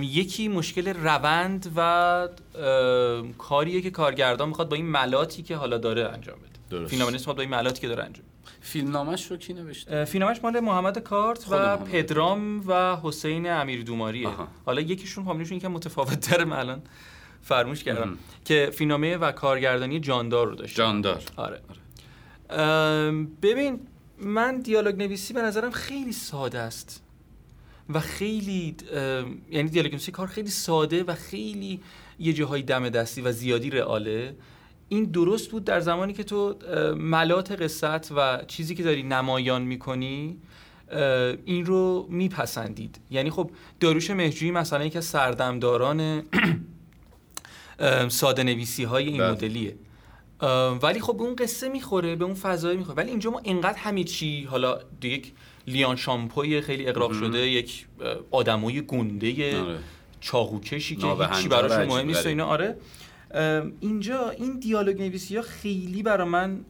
یکی 0.00 0.48
مشکل 0.48 0.88
روند 0.88 1.72
و 1.76 2.28
کاریه 3.38 3.80
که 3.80 3.90
کارگردان 3.90 4.48
می‌خواد 4.48 4.68
با 4.68 4.76
این 4.76 4.86
ملاتی 4.86 5.42
که 5.42 5.56
حالا 5.56 5.78
داره 5.78 6.08
انجام 6.08 6.38
بده. 6.70 7.10
می‌خواد 7.12 7.36
با 7.36 7.42
این 7.42 7.50
ملاتی 7.50 7.80
که 7.80 7.88
داره 7.88 8.04
انجام 8.04 8.24
فیلم 8.66 8.90
نامش 8.90 9.30
رو 9.30 9.36
کی 9.36 9.52
نوشته؟ 9.52 10.04
فیلمنامش 10.04 10.40
مال 10.42 10.60
محمد 10.60 10.98
کارت 10.98 11.46
و 11.48 11.56
محمد 11.56 11.84
پدرام 11.84 12.68
و 12.68 12.96
حسین 12.96 13.50
امیر 13.50 13.82
دوماریه 13.82 14.28
آها. 14.28 14.48
حالا 14.66 14.80
یکیشون 14.80 15.24
فامیلیشون 15.24 15.58
که 15.58 15.68
متفاوت 15.68 16.40
من 16.40 16.56
الان. 16.56 16.82
فرموش 17.42 17.84
کردم. 17.84 18.18
که 18.44 18.70
فیلمنامه 18.74 19.16
و 19.16 19.32
کارگردانی 19.32 20.00
جاندار 20.00 20.46
رو 20.46 20.54
داشت. 20.54 20.76
جاندار. 20.76 21.22
آره. 21.36 21.60
ام، 22.50 23.26
ببین 23.42 23.80
من 24.18 24.60
دیالوگ 24.60 24.96
نویسی 24.96 25.34
به 25.34 25.42
نظرم 25.42 25.70
خیلی 25.70 26.12
ساده 26.12 26.58
است. 26.58 27.02
و 27.88 28.00
خیلی 28.00 28.76
یعنی 29.50 29.68
دیالوگ 29.68 29.92
نویسی 29.92 30.12
کار 30.12 30.26
خیلی 30.26 30.50
ساده 30.50 31.04
و 31.04 31.14
خیلی 31.14 31.80
یه 32.18 32.32
جاهای 32.32 32.62
دم 32.62 32.88
دستی 32.88 33.20
و 33.20 33.32
زیادی 33.32 33.70
رئاله. 33.70 34.36
این 34.88 35.04
درست 35.04 35.50
بود 35.50 35.64
در 35.64 35.80
زمانی 35.80 36.12
که 36.12 36.24
تو 36.24 36.56
ملات 36.96 37.62
قصت 37.62 38.12
و 38.12 38.44
چیزی 38.46 38.74
که 38.74 38.82
داری 38.82 39.02
نمایان 39.02 39.62
می‌کنی 39.62 40.36
این 41.44 41.66
رو 41.66 42.06
میپسندید 42.10 43.00
یعنی 43.10 43.30
خب 43.30 43.50
داروش 43.80 44.10
مهجویی 44.10 44.50
مثلا 44.50 44.84
یکی 44.84 44.98
از 44.98 45.04
سردمداران 45.04 46.22
ساده 48.08 48.42
نویسی 48.42 48.84
های 48.84 49.08
این 49.08 49.18
بله. 49.18 49.30
مدلیه 49.30 49.76
ولی 50.82 51.00
خب 51.00 51.16
به 51.16 51.22
اون 51.22 51.36
قصه 51.36 51.68
می‌خوره 51.68 52.16
به 52.16 52.24
اون 52.24 52.34
فضای 52.34 52.76
می‌خوره 52.76 52.96
ولی 52.96 53.10
اینجا 53.10 53.30
ما 53.30 53.40
انقدر 53.44 53.78
همه 53.78 54.04
چی 54.04 54.44
حالا 54.44 54.78
یک 55.02 55.32
لیان 55.66 55.96
شامپوی 55.96 56.60
خیلی 56.60 56.88
اقراق 56.88 57.12
شده 57.12 57.38
یک 57.38 57.86
آدمای 58.30 58.82
گنده 58.82 59.60
آره. 59.60 59.78
چاقوکشی 60.20 60.96
که 60.96 61.06
هیچی 61.06 61.48
براشون 61.48 61.78
عجیب 61.78 61.92
مهم 61.92 62.06
نیست 62.06 62.26
و. 62.26 62.28
اینا 62.28 62.44
آره 62.46 62.76
اینجا 63.80 64.30
این 64.30 64.58
دیالوگ 64.58 65.02
نویسی 65.02 65.36
ها 65.36 65.42
خیلی 65.42 66.02
برا 66.02 66.24
من 66.24 66.60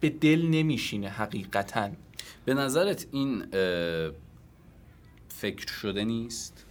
به 0.00 0.10
دل 0.10 0.46
نمیشینه 0.46 1.08
حقیقتا. 1.08 1.90
به 2.44 2.54
نظرت 2.54 3.06
این 3.12 3.44
فکر 5.28 5.72
شده 5.72 6.04
نیست؟ 6.04 6.66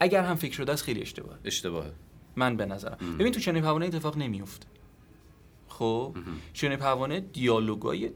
اگر 0.00 0.22
هم 0.24 0.36
فکر 0.36 0.52
شده 0.54 0.72
است 0.72 0.82
خیلی 0.82 1.00
اشتباه 1.00 1.38
اشتباهه. 1.44 1.92
من 2.36 2.56
به 2.56 2.66
نظرم. 2.66 3.16
ببین 3.18 3.32
تو 3.32 3.40
چنین 3.40 3.62
پروانه 3.62 3.86
اتفاق 3.86 4.18
نمیفته 4.18 4.66
خب؟ 5.68 6.16
چنین 6.52 6.76
پروانه 6.76 7.20
دیالوگای 7.20 8.10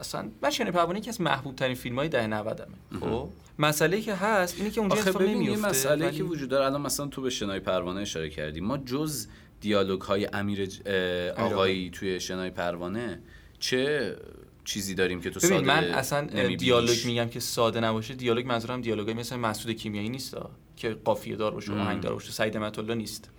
اصلا 0.00 0.28
من 0.42 0.50
چنین 0.50 0.72
پروانه 0.72 0.98
یکی 0.98 1.10
از 1.10 1.20
محبوب 1.20 1.56
ترین 1.56 1.74
فیلم 1.74 1.96
های 1.98 2.08
ده 2.08 2.26
90 2.26 2.66
خب 3.00 3.28
مسئله 3.58 4.00
که 4.00 4.14
هست 4.14 4.54
اینه 4.58 4.70
که 4.70 4.80
اونجا 4.80 4.96
اتفاق 4.96 5.22
نمیفته 5.22 5.68
مسئله 5.68 6.06
ولی- 6.06 6.16
که 6.16 6.22
وجود 6.24 6.48
داره. 6.48 6.66
الان 6.66 6.80
مثلا 6.80 7.06
تو 7.06 7.22
به 7.22 7.30
شنای 7.30 7.60
پروانه 7.60 8.00
اشاره 8.00 8.30
کردی. 8.30 8.60
ما 8.60 8.78
جز 8.78 9.26
دیالوگ 9.60 10.00
های 10.00 10.28
امیر 10.32 10.66
ج- 10.66 10.80
اه، 10.86 11.30
آقایی 11.46 11.90
توی 11.90 12.20
شنای 12.20 12.50
پروانه 12.50 13.18
چه 13.58 14.16
چیزی 14.64 14.94
داریم 14.94 15.20
که 15.20 15.30
تو 15.30 15.40
ببین 15.40 15.50
ساده 15.50 15.66
من 15.66 15.84
اصلا؟ 15.84 16.26
دیالوگ 16.56 16.96
میگم 17.06 17.28
که 17.28 17.40
ساده 17.40 17.80
نباشه. 17.80 18.14
دیالوگ 18.14 18.46
منظورم 18.46 18.80
دیالوگای 18.80 19.14
مثل 19.14 19.36
مسعود 19.36 19.76
کیمیایی 19.76 20.08
نیست 20.08 20.36
که 20.76 20.88
قافیه 21.04 21.36
دار 21.36 21.50
باشه. 21.50 21.72
آهنگ 21.72 22.02
دار 22.02 22.12
باشه 22.12 22.32
سعید 22.32 22.56
الله 22.56 22.94
نیست. 22.94 23.30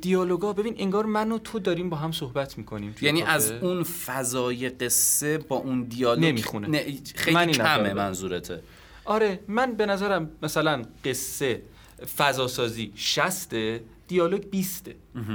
دیالوگا 0.00 0.52
ببین 0.52 0.74
انگار 0.78 1.06
من 1.06 1.32
و 1.32 1.38
تو 1.38 1.58
داریم 1.58 1.90
با 1.90 1.96
هم 1.96 2.12
صحبت 2.12 2.58
می‌کنیم 2.58 2.94
یعنی 3.00 3.22
از 3.22 3.50
اون 3.50 3.82
فضای 3.82 4.68
قصه 4.68 5.38
با 5.38 5.56
اون 5.56 5.82
دیالوگ 5.82 6.24
نمی‌خونه. 6.24 6.68
نه، 6.68 6.84
من 6.86 6.94
خیلی 7.14 7.52
نظر 7.52 7.52
کمه. 7.52 7.92
منظورته. 7.92 8.62
آره 9.04 9.40
من 9.48 9.72
به 9.72 9.86
نظرم 9.86 10.30
مثلا 10.42 10.82
قصه 11.04 11.62
فضاسازی 12.16 12.92
60 12.94 13.54
دیالوگ 14.08 14.50
20 14.50 14.90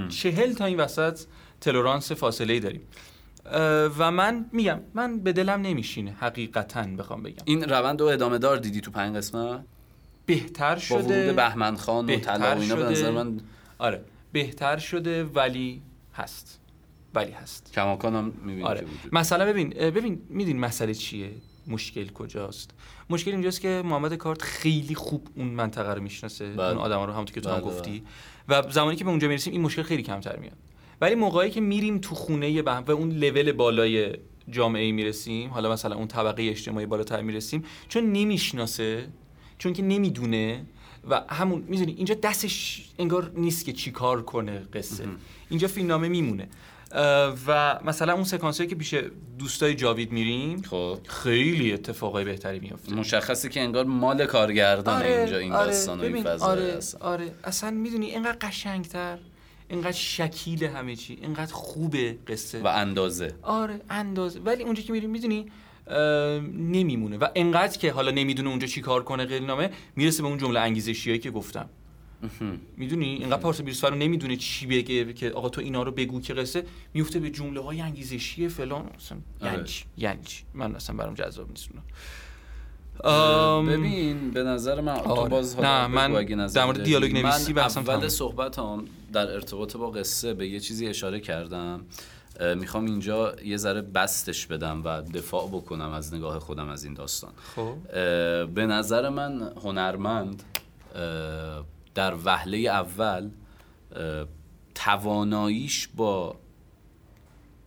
چهل 0.10 0.54
تا 0.54 0.66
این 0.66 0.80
وسط 0.80 1.20
تلورانس 1.62 2.12
فاصله 2.12 2.54
ای 2.54 2.60
داریم 2.60 2.82
و 3.98 4.12
من 4.12 4.46
میگم 4.52 4.80
من 4.94 5.20
به 5.20 5.34
دلم 5.34 5.62
نمیشینه 5.62 6.16
حقیقتا 6.20 6.84
بخوام 6.84 7.24
بگم. 7.24 7.44
این 7.46 7.64
روند 7.64 8.02
رو 8.02 8.08
ادامه 8.08 8.38
دار 8.38 8.58
دیدی 8.58 8.82
تو 8.82 8.92
پنج 8.92 9.16
قسمت؟ 9.16 9.64
بهتر 10.26 10.76
با 10.76 10.80
شده 10.80 11.24
ورود 11.24 11.36
بهمن 11.36 11.76
خان 11.76 12.10
و 12.10 12.20
طلا 12.20 12.56
و 12.56 12.60
اینا 12.60 12.76
به. 12.76 12.84
نظر 12.84 13.12
من 13.12 13.40
آره. 13.78 14.02
بهتر 14.36 14.78
شده 14.78 15.24
ولی 15.24 15.82
هست. 16.14 16.60
ولی 17.14 17.32
هست. 17.32 17.74
کماکان 17.74 18.16
هم 18.16 18.34
می‌بینی 18.44 18.64
آره. 18.64 18.86
مثلا 19.12 19.46
ببین 19.46 19.70
ببین 19.70 20.22
میدین 20.30 20.60
مسئله 20.60 20.94
چیه؟ 20.94 21.32
مشکل 21.68 22.08
کجاست؟ 22.08 22.72
مشکل 23.10 23.32
اینجاست 23.32 23.62
که 23.62 23.82
محمد 23.86 24.14
کارت 24.14 24.42
خیلی 24.42 24.96
خوب 24.96 25.28
اون 25.36 25.48
منطقه 25.48 25.94
رو 25.94 26.02
می‌شناسه. 26.02 26.54
بله. 26.54 26.68
اون 26.68 26.78
آدما 26.78 27.06
رو 27.06 27.14
همونطور 27.14 27.36
که 27.36 27.42
تو 27.42 27.50
هم 27.50 27.56
بله، 27.56 27.66
گفتی. 27.66 28.04
و 28.50 28.62
زمانی 28.72 28.96
که 28.96 29.04
به 29.04 29.10
اونجا 29.10 29.28
می‌رسیم 29.28 29.54
این 29.54 29.62
مشکل 29.62 29.82
خیلی 29.82 30.04
کمتر 30.04 30.36
میاد. 30.40 30.58
ولی 31.02 31.16
موقعی 31.16 31.50
که 31.50 31.62
میریم 31.62 31.98
تو 31.98 32.16
خونه 32.16 32.62
به 32.62 32.72
و 32.72 32.92
اون 32.92 33.12
لول 33.12 33.52
بالای 33.52 34.18
جامعه 34.50 34.92
می‌رسیم 34.92 35.50
حالا 35.50 35.72
مثلا 35.72 35.96
اون 35.96 36.08
طبقه 36.08 36.44
اجتماعی 36.50 36.86
بالاتر 36.86 37.22
می‌رسیم 37.22 37.64
چون 37.88 38.12
نمی‌شناسه 38.12 39.08
چون 39.58 39.74
که 39.74 39.84
نمی‌دونه 39.84 40.66
و 41.10 41.22
همون 41.30 41.64
می‌دونی 41.68 41.92
اینجا 41.92 42.16
دستش 42.16 42.86
انگار 43.00 43.32
نیست 43.36 43.66
که 43.66 43.74
چیکار 43.74 44.22
کنه 44.22 44.60
قصه. 44.74 45.04
اینجا 45.50 45.68
فیلمنامه 45.68 46.08
میمونه. 46.08 46.48
و 47.48 47.80
مثلا 47.86 48.14
اون 48.14 48.24
سکانسایی 48.24 48.70
که 48.70 48.76
پیش 48.76 48.96
دوستای 49.40 49.76
جاوید 49.76 50.12
میریم 50.12 50.62
خب. 50.62 50.98
خیلی 51.08 51.74
اتفاقای 51.74 52.24
بهتری 52.24 52.60
میفته 52.60 52.94
مشخصه 52.96 53.50
که 53.50 53.62
انگار 53.62 53.86
مال 53.86 54.26
کارگردان 54.26 55.02
اینجا 55.02 55.38
این 55.38 55.52
داستان 55.52 56.00
و 56.00 56.04
این 56.04 56.24
فضا 56.24 56.46
آره. 56.46 56.80
آره. 57.00 57.32
اصلا 57.44 57.72
می‌دونی 57.72 58.06
اینقدر 58.06 58.38
قشنگتر 58.42 59.18
اینقدر 59.70 59.92
شکیل 59.92 60.64
همه 60.64 60.96
چی 60.96 61.18
اینقدر 61.22 61.54
خوبه 61.54 62.18
قصه. 62.28 62.62
و 62.62 62.68
اندازه. 62.68 63.34
آره 63.42 63.82
اندازه. 63.90 64.40
ولی 64.40 64.64
اونجا 64.64 64.82
که 64.82 64.94
میریم 64.94 65.10
می‌دونی 65.10 65.46
نمیمونه 66.58 67.18
و 67.18 67.28
انقدر 67.36 67.78
که 67.78 67.92
حالا 67.92 68.12
نمی‌دونه 68.12 68.50
اونجا 68.50 68.68
چی 68.68 68.82
کار 68.82 69.04
کنه 69.04 69.26
غیر 69.26 69.42
نامه 69.42 69.70
می‌رسه 69.96 70.24
به 70.24 70.28
اون 70.30 70.38
جمله 70.38 70.60
انگیزشیایی 70.60 71.20
که 71.20 71.32
گفتم 71.32 71.70
می‌دونی 72.78 73.06
اینقدر 73.06 73.42
پارسا 73.42 73.64
بیرسفر 73.64 73.90
رو 73.90 73.96
نمی‌دونه 73.96 74.36
چی 74.36 74.68
بگه 74.68 75.14
که 75.14 75.32
آقا 75.32 75.50
تو 75.50 75.62
اینا 75.62 75.84
رو 75.84 75.92
بگو 75.92 76.22
که 76.22 76.34
قصه 76.34 76.66
میفته 76.94 77.20
به 77.20 77.30
جمله 77.30 77.60
های 77.60 77.82
انگیزشی 77.82 78.48
فلان 78.48 78.90
اصلا 78.98 79.18
یعنی 79.42 79.56
آره. 79.56 79.66
چی؟ 79.66 79.86
یعنی؟ 79.98 80.20
من 80.54 80.76
اصلا 80.76 80.96
برام 80.96 81.14
جذاب 81.14 81.50
نیست 81.50 81.70
ببین 83.70 84.32
به 84.32 84.44
نظر 84.44 84.82
من 84.82 84.98
تو 84.98 85.10
آره. 85.10 85.30
باز 85.30 85.60
نه، 85.60 85.88
من 85.88 86.26
در 86.48 86.66
مورد. 86.66 86.84
دیالوگ 86.84 87.12
نویسی 87.14 87.54
من 87.54 87.62
اول 87.62 87.84
تموم. 87.84 88.08
صحبت 88.08 88.60
هم 88.60 88.86
در 89.14 89.32
ارتباط 89.32 89.78
با 89.78 89.92
قصه 89.92 90.34
به 90.34 90.48
یه 90.48 90.60
چیزی 90.60 90.88
اشاره 90.88 91.20
کردم 91.20 91.82
می‌خوام 92.40 92.86
اینجا 92.86 93.36
یه 93.44 93.58
ذره 93.58 93.82
بستش 93.82 94.48
بدم 94.48 94.82
و 94.84 95.02
دفاع 95.02 95.48
بکنم 95.48 95.90
از 95.92 96.14
نگاه 96.14 96.40
خودم 96.40 96.70
از 96.70 96.84
این 96.84 96.94
داستان. 96.94 97.32
خب. 97.56 97.78
به 98.46 98.66
نظر 98.66 99.10
من 99.10 99.54
هنرمند 99.64 100.44
در 101.96 102.16
وهله 102.26 102.58
اول 102.58 103.30
تواناییش 104.76 105.88
با 105.96 106.36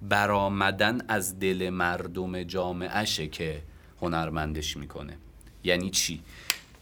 برآمدن 0.02 1.00
از 1.08 1.38
دل 1.38 1.70
مردم 1.70 2.42
جامعهشه 2.42 3.28
که 3.28 3.62
هنرمندش 4.00 4.76
می‌کنه. 4.76 5.16
یعنی 5.64 5.90
چی؟ 5.90 6.20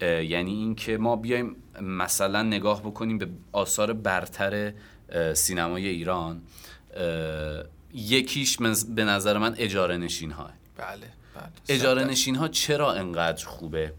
یعنی 0.01 0.53
اینکه 0.53 0.99
ما 0.99 1.17
بیایم 1.17 1.57
مثلا 1.81 2.43
نگاه 2.43 2.83
بکنیم 2.83 3.19
به 3.19 3.29
آثار 3.53 3.93
برتر 3.93 4.73
سینمای 5.35 5.87
ایران. 5.87 6.43
یکیش 7.97 8.59
به 8.89 9.05
نظر 9.05 9.39
من 9.39 9.55
اجاره 9.59 9.97
نشین 9.97 10.31
های 10.31 10.53
بله 10.77 10.97
بله. 11.35 11.49
اجاره 11.69 12.05
نشین 12.05 12.35
ها 12.35 12.49
چرا 12.49 12.93
انقدر 12.93 13.47
خوبه؟ 13.47 13.93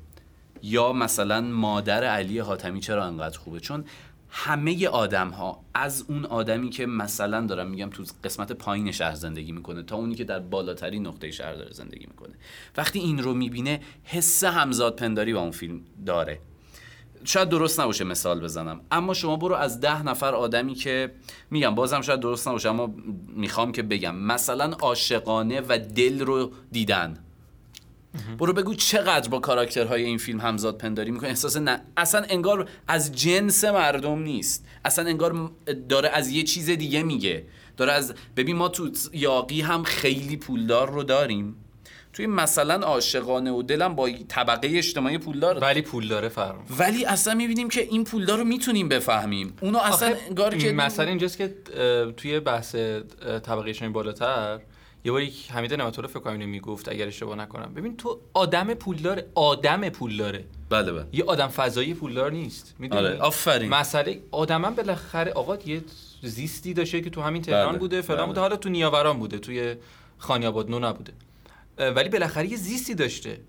یا 0.64 0.94
مثلا 0.94 1.42
مادر 1.42 2.04
علی 2.04 2.40
حاتمی 2.40 2.80
چرا 2.80 3.06
انقدر 3.06 3.40
خوبه؟ 3.40 3.60
چون 3.60 3.86
همه 4.30 4.88
آدم 4.88 5.30
ها 5.30 5.62
از 5.74 6.06
اون 6.08 6.26
آدمی 6.26 6.70
که 6.70 6.86
مثلا 6.86 7.46
دارم 7.46 7.68
میگم 7.68 7.90
تو 7.90 8.04
قسمت 8.24 8.52
پایین 8.52 8.92
شهر 8.92 9.16
زندگی 9.16 9.52
می‌کنه 9.52 9.84
تا 9.84 9.96
اونی 9.96 10.16
که 10.16 10.24
در 10.24 10.40
بالاترین 10.40 11.08
نقطه 11.08 11.32
شهر 11.32 11.54
داره 11.54 11.74
زندگی 11.74 12.06
می‌کنه. 12.06 12.34
وقتی 12.78 13.00
این 13.00 13.24
رو 13.24 13.34
می‌بینه 13.34 13.82
حس 14.04 14.44
همزاد 14.44 14.96
پنداری 14.96 15.34
با 15.34 15.40
اون 15.40 15.52
فیلم 15.52 15.82
داره. 16.06 16.40
شاید 17.24 17.50
درست 17.50 17.80
نباشه 17.80 18.04
مثال 18.04 18.40
بزنم. 18.40 18.82
اما 18.92 19.14
شما 19.14 19.36
برو 19.36 19.56
از 19.56 19.82
ده 19.82 20.04
نفر 20.04 20.36
آدمی 20.36 20.74
که 20.76 21.12
میگم 21.52 21.76
بازم 21.76 22.02
شاید 22.02 22.20
درست 22.20 22.48
نباشه 22.48 22.70
اما 22.70 22.94
می‌خوام 23.28 23.72
که 23.72 23.84
بگم. 23.84 24.16
مثلا 24.16 24.66
عاشقانه 24.66 25.62
و 25.70 25.80
دل 25.96 26.20
رو 26.20 26.52
دیدن. 26.72 27.24
برو 28.40 28.54
بگو 28.54 28.74
چقدر 28.74 29.30
با 29.30 29.40
کاراکترهای 29.40 30.04
این 30.04 30.18
فیلم 30.18 30.40
همزاد 30.40 30.78
پنداری 30.78 31.12
می‌کنه 31.12 31.30
احساس 31.30 31.58
نه 31.58 31.82
اصلا 31.98 32.26
انگار 32.30 32.70
از 32.88 33.12
جنس 33.12 33.64
مردم 33.64 34.20
نیست. 34.20 34.66
اصلا 34.86 35.06
انگار 35.06 35.52
داره 35.90 36.10
از 36.10 36.30
یه 36.30 36.44
چیز 36.44 36.70
دیگه 36.70 37.04
میگه. 37.04 37.46
داره 37.78 37.92
از 37.92 38.14
ببین 38.36 38.56
ما 38.56 38.70
تو 38.70 38.90
یاقی 39.14 39.62
هم 39.62 39.84
خیلی 39.84 40.38
پولدار 40.38 40.92
رو 40.92 41.04
داریم. 41.04 41.56
توی 42.18 42.28
مثلا 42.28 42.86
عاشقانه 42.86 43.52
و 43.52 43.62
دلم 43.62 43.96
با 43.96 44.10
طبقه 44.28 44.68
اجتماعی 44.78 45.18
پولدار 45.18 45.60
ولی 45.60 45.82
پول 45.82 46.08
داره 46.08 46.30
فرم 46.30 46.66
ولی 46.80 47.06
اصلا 47.06 47.34
می‌بینیم 47.34 47.70
که 47.70 47.82
این 47.82 48.04
پولدار 48.04 48.38
رو 48.38 48.44
می‌تونیم 48.44 48.90
بفهمیم. 48.90 49.54
اونو 49.62 49.78
اصلا 49.78 50.16
انگار 50.28 50.56
که 50.56 50.72
مثلا 50.72 51.06
اینجاست 51.06 51.38
که 51.38 51.56
توی 52.18 52.40
بحث 52.40 52.76
طبقه 53.44 53.70
اجتماعی 53.70 53.94
بالاتر 53.94 54.60
یه 55.06 55.12
باری 55.12 55.34
حمید 55.50 55.74
نعمت‌الله 55.74 56.12
فکر 56.12 56.20
کنم 56.20 56.34
اینو 56.34 56.48
می‌گفت 56.48 56.90
اگر 56.90 57.08
اشتباه 57.08 57.36
نکنم. 57.36 57.74
ببین 57.74 57.98
تو 57.98 58.20
آدم 58.34 58.74
پولدار 58.74 59.24
آدم 59.36 59.90
پولداره. 59.90 60.46
بله 60.70 60.92
بله. 60.92 61.06
یه 61.14 61.24
آدم 61.24 61.48
فضایی 61.48 61.94
پولدار 61.94 62.32
نیست. 62.32 62.76
می‌دونی؟ 62.80 63.08
آره 63.08 63.18
آفرین. 63.20 63.70
مسئله 63.70 64.22
آدمم 64.32 64.76
بالاخره 64.76 65.32
آقا 65.32 65.58
یه 65.66 65.82
زیستی 66.24 66.74
داشته 66.74 67.02
که 67.02 67.10
تو 67.10 67.22
همین 67.22 67.42
تهران 67.42 67.70
بله، 67.70 67.80
بوده 67.80 68.02
فلان 68.02 68.18
بله. 68.18 68.28
بوده 68.28 68.42
حالا 68.42 68.56
تو 68.56 68.70
نیاوران 68.70 69.20
بوده 69.20 69.40
توی 69.40 69.76
خانیاباد 70.18 70.70
نو 70.70 70.80
نبوده. 70.80 71.14
ولی 71.78 72.10
بالاخره 72.10 72.52
یه 72.52 72.58
زیستی 72.58 72.96
داشته. 72.96 73.42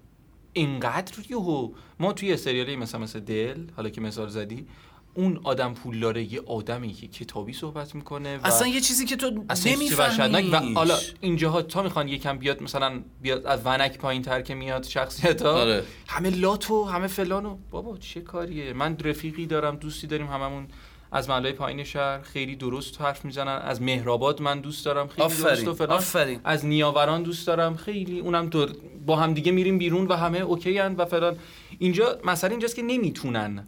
اینقدر 0.52 1.14
یهو. 1.30 1.72
ما 2.00 2.12
توی 2.12 2.36
سریالی 2.36 2.76
مثلا 2.76 3.00
مثل 3.00 3.20
دل 3.20 3.66
حالا 3.76 3.88
که 3.88 4.00
مثال 4.00 4.28
زدی 4.28 4.66
اون 5.14 5.40
آدم 5.44 5.74
پولداره 5.74 6.32
یه 6.32 6.40
آدمی 6.46 6.92
که 6.92 7.06
کتابی 7.08 7.52
صحبت 7.52 7.94
می‌کنه 7.94 8.36
و 8.36 8.40
اصلا 8.46 8.68
یه 8.68 8.80
چیزی 8.80 9.04
که 9.04 9.16
تو 9.16 9.44
وحشتناک 9.48 10.44
و 10.44 10.48
نمی‌فهمی 10.48 10.74
حالا 10.74 10.98
اینجاها 11.20 11.62
تا 11.62 11.82
می‌خوان 11.82 12.08
یکم 12.08 12.38
بیاد 12.38 12.62
مثلا 12.62 13.02
بیاد 13.22 13.46
از 13.46 13.60
ونک 13.64 13.98
پایین 13.98 14.22
تر 14.22 14.42
که 14.42 14.54
میاد 14.54 14.84
شخصیت 14.84 15.42
ها 15.42 15.52
آره. 15.52 15.84
همه 16.08 16.30
لاتو 16.30 16.84
همه 16.84 17.06
فلانو. 17.06 17.58
بابا 17.70 17.96
چه 17.96 18.20
کاریه؟ 18.20 18.72
من 18.72 18.96
رفیقی 18.98 19.46
دارم 19.46 19.76
دوستی 19.76 20.06
داریم 20.06 20.26
هممون 20.26 20.68
از 21.12 21.28
محله 21.28 21.52
پایین 21.52 21.84
شهر 21.84 22.20
خیلی 22.20 22.56
درست 22.56 23.00
حرف 23.00 23.24
می‌زنن. 23.24 23.60
از 23.64 23.82
مهرآباد 23.82 24.42
من 24.42 24.60
دوست 24.60 24.84
دارم 24.84 25.08
خیلی 25.08 25.22
آفرین، 25.22 25.54
درست 25.54 25.68
و 25.68 25.74
فلان. 25.74 25.96
آفرین. 25.96 26.40
از 26.44 26.66
نیاوران 26.66 27.22
دوست 27.22 27.46
دارم 27.46 27.76
خیلی 27.76 28.20
اونم 28.20 28.46
دور 28.46 28.72
با 29.06 29.16
هم 29.16 29.34
دیگه 29.34 29.52
میریم 29.52 29.78
بیرون 29.78 30.06
و 30.06 30.14
همه 30.14 30.38
اوکی 30.38 30.78
هن 30.78 30.94
و 30.94 31.04
فلان. 31.04 31.36
اینجا 31.78 32.18
مسئله 32.24 32.50
اینجاست 32.50 32.76
که 32.76 32.82
نمی‌تونن 32.82 33.66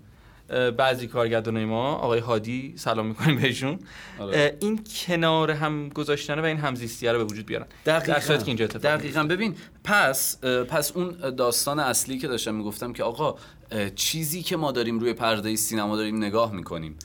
بعضی 0.76 1.06
کارگردانای 1.06 1.64
ما 1.64 1.94
آقای 1.94 2.18
هادی 2.18 2.74
سلام 2.76 3.06
می‌کنیم 3.06 3.40
بهشون. 3.40 3.78
آره. 4.18 4.56
این 4.60 4.80
کنار 5.06 5.50
هم 5.50 5.88
گذاشتن 5.88 6.38
و 6.38 6.44
این 6.44 6.56
همزیستیه 6.56 7.12
رو 7.12 7.18
به 7.18 7.24
وجود 7.24 7.46
بیارن. 7.46 7.66
در 7.84 8.20
صورتی 8.20 8.44
که 8.44 8.48
اینجا 8.48 8.64
اتفاق 8.64 8.96
دقیقا. 8.96 9.22
ببین 9.22 9.54
پس 9.84 10.40
پس 10.44 10.92
اون 10.92 11.10
داستان 11.36 11.78
اصلی 11.78 12.18
که 12.18 12.28
داشتم 12.28 12.54
می‌گفتم 12.54 12.92
که 12.92 13.04
آقا 13.04 13.34
چیزی 13.94 14.42
که 14.42 14.56
ما 14.56 14.72
داریم 14.72 14.98
روی 14.98 15.12
پرده 15.12 15.56
سینما 15.56 15.96
داریم 15.96 16.16
نگاه 16.16 16.52
می‌کنیم. 16.52 16.96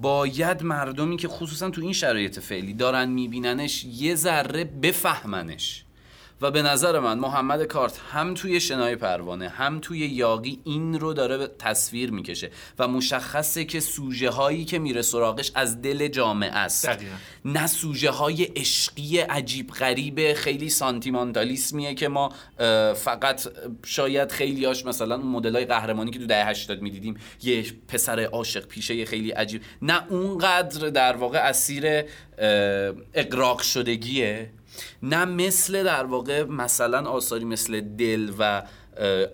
باید 0.00 0.62
مردمی 0.62 1.16
که 1.16 1.28
خصوصا 1.28 1.70
تو 1.70 1.80
این 1.80 1.92
شرایط 1.92 2.38
فعلی 2.38 2.74
دارن 2.74 3.08
میبیننش 3.08 3.84
یه 3.84 4.14
ذره 4.14 4.64
بفهمنش. 4.64 5.83
و 6.40 6.50
به 6.50 6.62
نظر 6.62 6.98
من 6.98 7.18
محمد 7.18 7.62
کارت 7.62 8.00
هم 8.12 8.34
توی 8.34 8.60
شنای 8.60 8.96
پروانه 8.96 9.48
هم 9.48 9.80
توی 9.80 9.98
یاقی 9.98 10.60
این 10.64 11.00
رو 11.00 11.12
داره 11.12 11.46
تصویر 11.58 12.10
می‌کشه 12.10 12.50
و 12.78 12.88
مشخصه 12.88 13.64
که 13.64 13.80
سوژه 13.80 14.30
هایی 14.30 14.64
که 14.64 14.78
میره 14.78 15.02
سراغش 15.02 15.52
از 15.54 15.82
دل 15.82 16.08
جامعه 16.08 16.50
است. 16.50 16.86
دقیقاً. 16.86 17.14
نه 17.44 17.66
سوژه 17.66 18.10
های 18.10 18.44
عشقی 18.44 19.18
عجیب 19.18 19.70
غریب 19.70 20.32
خیلی 20.32 20.70
سانتیمانتالیسمیه 20.70 21.94
که 21.94 22.08
ما 22.08 22.32
فقط 22.94 23.48
شاید 23.84 24.32
خیلی 24.32 24.64
هاش 24.64 24.86
مثلا 24.86 25.14
اون 25.14 25.26
مدل 25.26 25.54
های 25.54 25.64
قهرمانی 25.64 26.10
که 26.10 26.18
تو 26.18 26.26
دهه 26.26 26.48
80 26.48 26.82
می‌دیدیم 26.82 27.16
یه 27.42 27.64
پسر 27.88 28.20
عاشق 28.20 28.66
پیشه 28.66 29.04
خیلی 29.04 29.30
عجیب. 29.30 29.62
نه 29.82 30.06
اونقدر 30.08 30.88
در 30.88 31.16
واقع 31.16 31.38
اسیر 31.38 32.04
اقراق 33.14 33.62
شدگیه. 33.62 34.50
نه 35.02 35.24
مثل 35.24 35.84
در 35.84 36.04
واقع 36.04 36.42
مثلا 36.42 37.10
آثاری 37.10 37.44
مثل 37.44 37.80
دل 37.80 38.32
و 38.38 38.62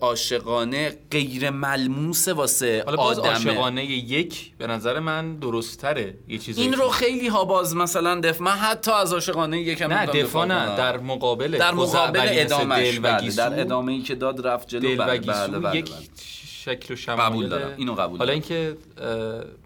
عاشقانه 0.01 0.97
غیر 1.11 1.49
ملموس 1.49 2.27
واسه 2.27 2.83
حالا 2.85 2.97
باز 2.97 3.19
آدمه 3.19 3.33
عاشقانه 3.33 3.85
یک 3.85 4.51
به 4.57 4.67
نظر 4.67 4.99
من 4.99 5.35
درستره 5.35 6.13
یه 6.27 6.37
چیزی 6.37 6.61
این 6.61 6.73
رو 6.73 6.89
خیلی 6.89 7.27
ها 7.27 7.45
باز 7.45 7.75
مثلا 7.75 8.19
دف 8.19 8.41
من 8.41 8.51
حتی 8.51 8.91
از 8.91 9.13
عاشقانه 9.13 9.61
یکم 9.61 9.93
نه 9.93 10.05
دفاع 10.05 10.45
نه. 10.45 10.77
در 10.77 10.97
مقابل 10.97 11.57
در 11.57 11.73
مقابل 11.73 12.29
ادامهش 12.31 12.89
دل 12.89 12.97
و 12.97 13.01
بله، 13.01 13.21
گیسو 13.21 13.37
در 13.37 13.61
ادامه 13.61 13.91
ای 13.91 14.01
که 14.01 14.15
داد 14.15 14.47
رفت 14.47 14.67
جلو 14.67 14.81
دل 14.81 14.99
و 14.99 15.05
بله، 15.05 15.17
گیسو 15.17 15.59
بله، 15.59 15.77
یک. 15.77 15.89
شکل 16.63 16.93
و 16.93 16.97
شمایل 16.97 17.21
قبول 17.21 17.49
دارم. 17.49 17.73
اینو 17.77 17.95
قبول 17.95 18.19
حالا. 18.19 18.33
اینکه 18.33 18.77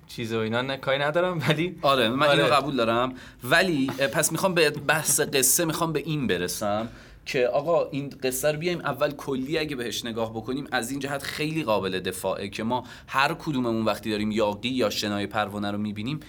چیز 0.07 0.33
و 0.33 0.37
اینا 0.37 0.61
نه 0.61 0.77
کاری 0.77 0.99
ندارم 0.99 1.43
ولی 1.49 1.75
آره 1.81 2.09
من 2.09 2.27
آره. 2.27 2.43
اینو 2.43 2.55
قبول 2.55 2.75
دارم. 2.75 3.13
ولی 3.43 3.87
پس 3.87 4.31
می‌خوام 4.31 4.53
به 4.53 4.69
بحث 4.69 5.19
قصه 5.19 5.65
می‌خوام 5.65 5.93
به 5.93 5.99
این 5.99 6.27
برسم 6.27 6.89
که 7.25 7.47
آقا 7.47 7.89
این 7.89 8.09
قصه 8.23 8.51
رو 8.51 8.57
بیایم 8.57 8.79
اول 8.79 9.11
کلی 9.11 9.57
اگه 9.57 9.75
بهش 9.75 10.05
نگاه 10.05 10.31
بکنیم 10.31 10.67
از 10.71 10.91
این 10.91 10.99
جهت 10.99 11.23
خیلی 11.23 11.63
قابل 11.63 11.99
دفاعه 11.99 12.49
که 12.49 12.63
ما 12.63 12.83
هر 13.07 13.33
کدوممون 13.33 13.85
وقتی 13.85 14.11
داریم 14.11 14.31
یاقی 14.31 14.69
یا 14.69 14.89
شنای 14.89 15.27
پروانه 15.27 15.71
رو 15.71 15.77
می‌بینیم 15.77 16.19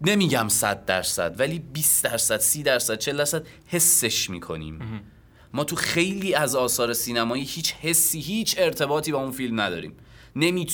نمیگم 0.00 0.48
صد 0.48 0.84
درصد 0.84 1.40
ولی 1.40 1.58
20 1.58 2.04
درصد 2.04 2.38
30 2.40 2.62
درصد 2.62 2.98
40 2.98 3.16
درصد 3.16 3.46
حسش 3.66 4.30
می‌کنیم. 4.30 5.02
ما 5.52 5.64
تو 5.64 5.76
خیلی 5.76 6.34
از 6.34 6.56
آثار 6.56 6.92
سینمایی 6.92 7.44
هیچ 7.44 7.74
حسی 7.74 8.20
هیچ 8.20 8.54
ارتباطی 8.58 9.12
با 9.12 9.18
اون 9.18 9.30
فیلم 9.30 9.60
نداریم. 9.60 9.92
نمی... 10.36 10.66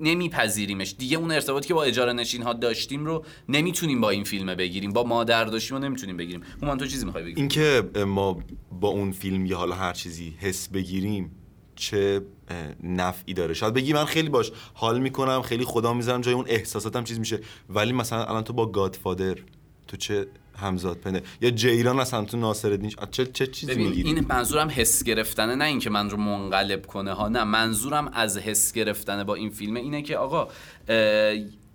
نمیپذیریمش. 0.00 0.94
دیگه 0.98 1.16
اون 1.16 1.30
ارتباطی 1.30 1.68
که 1.68 1.74
با 1.74 1.84
اجاره 1.84 2.12
نشین 2.12 2.42
ها 2.42 2.52
داشتیم 2.52 3.06
رو 3.06 3.24
نمی‌تونیم 3.48 4.00
با 4.00 4.10
این 4.10 4.24
فیلم 4.24 4.54
بگیریم. 4.54 4.92
با 4.92 5.04
مادر 5.04 5.44
داشتیم 5.44 5.76
رو 5.76 5.82
نمی‌تونیم 5.82 6.16
بگیریم. 6.16 6.42
هومان 6.62 6.78
تو 6.78 6.86
چیزی 6.86 7.06
می‌خوای 7.06 7.24
بگی؟ 7.24 7.34
اینکه 7.36 7.82
ما 8.06 8.38
با 8.80 8.88
اون 8.88 9.12
فیلم 9.12 9.46
یا 9.46 9.56
حالا 9.56 9.74
هر 9.74 9.92
چیزی 9.92 10.34
حس 10.38 10.68
بگیریم 10.68 11.30
چه 11.76 12.20
نفعی 12.82 13.34
داره. 13.34 13.54
شاید 13.54 13.74
بگی 13.74 13.92
من 13.92 14.04
خیلی 14.04 14.28
باش 14.28 14.52
حال 14.74 15.00
می‌کنم 15.00 15.42
خیلی 15.42 15.64
خدا 15.64 15.94
می‌ذارم 15.94 16.20
جای 16.20 16.34
اون 16.34 16.44
احساساتم 16.48 17.04
چیز 17.04 17.18
میشه. 17.18 17.40
ولی 17.68 17.92
مثلا 17.92 18.24
الان 18.24 18.44
تو 18.44 18.52
با 18.52 18.66
گادفادر 18.66 19.36
تو 19.88 19.96
چه 19.96 20.26
همزاد 20.56 20.96
پنده 20.96 21.22
یا 21.40 21.50
جیران 21.50 22.00
اصلا 22.00 22.24
تو 22.24 22.36
ناصر 22.36 22.70
الدین 22.70 22.92
چه 23.10 23.26
چه 23.26 23.46
چیزی 23.46 23.72
ببین 23.72 23.88
می‌گیری 23.88 24.08
این 24.08 24.26
منظورم 24.28 24.68
حس 24.70 25.02
گرفتنه 25.04 25.54
نه 25.54 25.64
اینکه 25.64 25.90
من 25.90 26.10
رو 26.10 26.16
منقلب 26.16 26.86
کنه 26.86 27.12
ها 27.12 27.28
نه. 27.28 27.44
منظورم 27.44 28.10
از 28.14 28.38
حس 28.38 28.72
گرفتنه 28.72 29.24
با 29.24 29.34
این 29.34 29.50
فیلم 29.50 29.74
اینه 29.74 30.02
که 30.02 30.16
آقا 30.16 30.48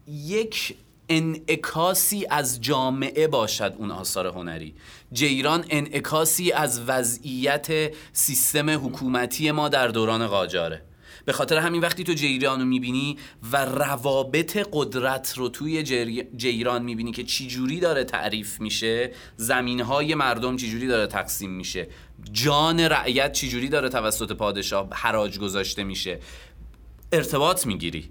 یک 0.08 0.76
انعکاسی 1.10 2.26
از 2.30 2.62
جامعه 2.62 3.28
باشد 3.28 3.74
اون 3.78 3.92
آثار 3.92 4.28
هنری. 4.28 4.74
جیران 5.14 5.66
انعکاسی 5.70 6.52
از 6.52 6.82
وضعیت 6.82 7.94
سیستم 8.14 8.70
حکومتی 8.70 9.52
ما 9.52 9.70
در 9.70 9.88
دوران 9.88 10.28
قاجاره. 10.28 10.82
به 11.26 11.34
خاطر 11.34 11.58
همین 11.58 11.82
وقتی 11.82 12.04
تو 12.04 12.14
جیران 12.14 12.60
رو 12.60 12.66
می‌بینی 12.66 13.18
و 13.52 13.66
روابط 13.66 14.68
قدرت 14.72 15.34
رو 15.38 15.50
توی 15.50 15.84
جیران 16.36 16.84
می‌بینی 16.84 17.12
که 17.12 17.24
چجوری 17.24 17.80
داره 17.80 18.04
تعریف 18.04 18.62
میشه 18.62 19.12
زمینهای 19.38 20.16
مردم 20.16 20.56
چجوری 20.56 20.88
داره 20.88 21.08
تقسیم 21.08 21.52
میشه 21.52 21.88
جان 22.32 22.80
رعیت 22.80 23.32
چجوری 23.32 23.70
داره 23.70 23.90
توسط 23.90 24.32
پادشاه 24.32 24.88
حراج 24.92 25.40
گذاشته 25.40 25.84
میشه 25.84 26.20
ارتباط 27.12 27.66
می‌گیری. 27.66 28.10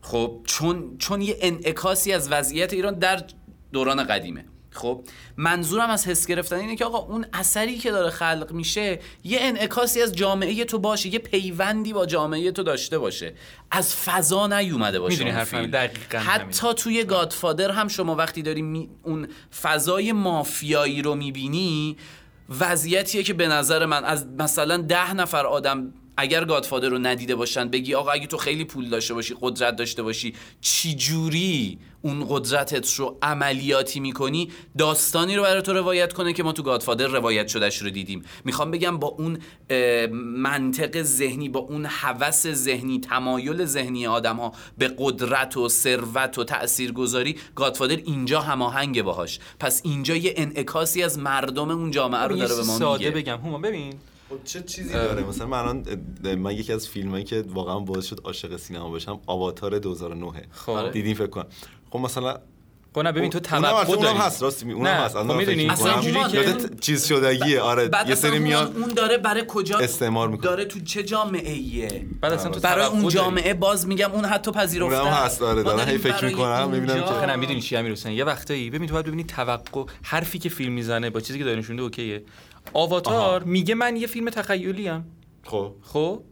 خب 0.00 0.40
چون 0.44 0.98
چون 0.98 1.22
یه 1.22 1.36
انعکاسی 1.40 2.12
از 2.12 2.32
وضعیت 2.32 2.72
ایران 2.72 2.98
در 2.98 3.24
دوران 3.72 4.04
قدیمه. 4.04 4.44
خب 4.76 5.02
منظورم 5.36 5.90
از 5.90 6.06
حس 6.08 6.26
گرفتن 6.26 6.56
اینه 6.56 6.76
که 6.76 6.84
آقا 6.84 6.98
اون 6.98 7.26
اثری 7.32 7.78
که 7.78 7.90
داره 7.90 8.10
خلق 8.10 8.52
میشه 8.52 8.98
یه 9.24 9.38
انعکاسی 9.40 10.02
از 10.02 10.12
جامعه 10.12 10.64
تو 10.64 10.78
باشه 10.78 11.08
یه 11.08 11.18
پیوندی 11.18 11.92
با 11.92 12.06
جامعه 12.06 12.52
تو 12.52 12.62
داشته 12.62 12.98
باشه 12.98 13.34
از 13.70 13.94
فضا 13.96 14.46
نیومده 14.46 15.00
باشه 15.00 15.18
می‌دونی 15.18 15.36
اون 15.36 15.44
فیلم. 15.44 15.66
دقیقاً 15.70 16.18
حتی 16.18 16.74
توی 16.76 17.04
گادفادر 17.04 17.70
هم 17.70 17.88
شما 17.88 18.14
وقتی 18.14 18.42
داری 18.42 18.62
می- 18.62 18.88
اون 19.02 19.28
فضای 19.62 20.12
مافیایی 20.12 21.02
رو 21.02 21.14
می‌بینی 21.14 21.96
وضعیتیه 22.60 23.22
که 23.22 23.34
به 23.34 23.48
نظر 23.48 23.86
من 23.86 24.04
از 24.04 24.26
مثلا 24.38 24.76
ده 24.76 25.14
نفر 25.14 25.46
آدم 25.46 25.92
اگر 26.16 26.44
گادفادر 26.44 26.88
رو 26.88 26.98
ندیده 26.98 27.34
باشن 27.34 27.68
بگی 27.68 27.94
آقا 27.94 28.10
اگه 28.10 28.26
تو 28.26 28.36
خیلی 28.36 28.64
پول 28.64 28.88
داشته 28.88 29.14
باشی 29.14 29.34
قدرت 29.40 29.76
داشته 29.76 30.02
باشی 30.02 30.34
چی 30.60 30.94
جوری 30.94 31.78
اون 32.06 32.26
قدرتت 32.28 32.94
رو 32.94 33.18
عملیاتی 33.22 34.00
می‌کنی 34.00 34.50
داستانی 34.78 35.36
رو 35.36 35.42
برای 35.42 35.62
تو 35.62 35.72
روایت 35.72 36.12
کنه 36.12 36.32
که 36.32 36.42
ما 36.42 36.52
تو 36.52 36.62
گادفادر 36.62 37.06
روایت 37.06 37.48
شدهش 37.48 37.82
رو 37.82 37.90
دیدیم. 37.90 38.22
می‌خوام 38.44 38.70
بگم 38.70 38.98
با 38.98 39.08
اون 39.08 39.38
منطق 40.12 41.02
ذهنی 41.02 41.48
با 41.48 41.60
اون 41.60 41.86
هوس 41.86 42.46
ذهنی 42.46 43.00
تمایل 43.00 43.64
ذهنی 43.64 44.06
آدم 44.06 44.36
ها 44.36 44.52
به 44.78 44.94
قدرت 44.98 45.56
و 45.56 45.68
ثروت 45.68 46.38
و 46.38 46.44
تاثیرگذاری 46.44 47.36
گادفادر 47.54 47.96
اینجا 47.96 48.40
هماهنگ 48.40 49.02
باهاش. 49.02 49.38
پس 49.60 49.80
اینجا 49.84 50.16
یه 50.16 50.34
انعکاسی 50.36 51.02
از 51.02 51.18
مردم 51.18 51.70
اون 51.70 51.90
جامعه 51.90 52.20
رو 52.20 52.36
یه 52.36 52.46
داره 52.46 52.60
به 52.60 52.66
ما 52.66 52.78
ساده 52.78 53.04
میگه. 53.04 53.20
بگم. 53.20 53.36
هومان 53.36 53.62
ببین. 53.62 53.94
خب 54.28 54.44
چه 54.44 54.62
چیزی 54.62 54.92
داره؟ 54.92 55.22
مثلا 55.22 55.46
من 55.46 55.58
الان 55.58 55.84
من 56.34 56.52
یکی 56.52 56.72
از 56.72 56.88
فیلمایی 56.88 57.24
که 57.24 57.44
واقعا 57.48 57.78
باعث 57.78 58.06
شد 58.06 58.20
عاشق 58.24 58.56
سینما 58.56 58.90
بشم 58.90 59.20
آواتار 59.26 59.78
2009 59.78 60.32
خب. 60.50 60.90
دیدین 60.90 61.14
فکر 61.14 61.26
کنم. 61.26 61.46
خب 61.90 61.98
مثلا 61.98 62.38
خب 62.94 63.02
نه 63.02 63.12
ببین 63.12 63.30
تو 63.30 63.40
توقع 63.40 63.84
داری 63.84 64.06
اونم 64.06 64.16
هست 64.16 64.42
راست 64.42 64.64
می 64.64 64.72
اونم 64.72 64.90
هست. 64.90 65.16
خب 65.16 65.32
می‌دونی، 65.32 65.68
اصلا. 65.70 65.92
اینجوری 66.00 66.24
که- 66.24 66.36
یادت 66.36 66.80
چیز 66.80 67.06
شدگیه 67.06 67.60
آره. 67.60 67.88
بعد 67.88 68.08
یه 68.08 68.14
سری 68.14 68.38
میاد. 68.38 68.76
اون 68.76 68.88
داره 68.88 69.18
برای 69.18 69.44
کجا 69.48 69.78
استعمار 69.78 70.28
می‌کنه. 70.28 70.46
داره 70.46 70.64
تو 70.64 70.80
چه 70.80 71.02
جامعه 71.02 71.52
ایه 71.52 72.06
بعد 72.20 72.32
اصلا 72.32 72.50
تو 72.50 72.60
برای 72.60 72.86
اون. 72.86 73.08
جامعه 73.08 73.54
باز 73.54 73.86
میگم 73.88 74.12
اون 74.12 74.24
حتی 74.24 74.50
پذیرفته. 74.50 74.98
اونم 75.00 75.12
هست، 75.12 75.42
آره، 75.42 75.62
ما 75.62 75.62
دارم 75.62 75.76
داریم 75.78 75.92
هی 75.92 75.98
فکر 75.98 76.24
می‌کنم، 76.24 76.70
می‌بینم 76.70 76.94
که- 76.94 77.00
آخه 77.02 77.36
می‌دونی 77.36 77.60
چی 77.60 77.76
امیر 77.76 77.92
حسین؟ 77.92 78.12
یه 78.12 78.24
وقتایی 78.24 78.70
ببین 78.70 78.88
تو 78.88 78.92
باید 78.92 79.06
ببینی 79.06 79.24
توقع 79.24 79.84
حرفی 80.02 80.38
که 80.38 80.48
فیلم 80.48 80.72
می‌زنه 80.72 81.10
با 81.10 81.20
چیزی 81.20 81.38
که 81.38 81.44
داره 81.44 81.58
نشونده 81.58 81.82
اوکیه. 81.82 82.22
آواتار 82.72 83.42
میگه 83.42 83.74
من 83.74 83.96
یه 83.96 84.06
فیلم 84.06 84.30
تخیلی 84.30 84.88
ام. 84.88 85.04
خب. 85.44 85.72
خب؟ 85.82 86.22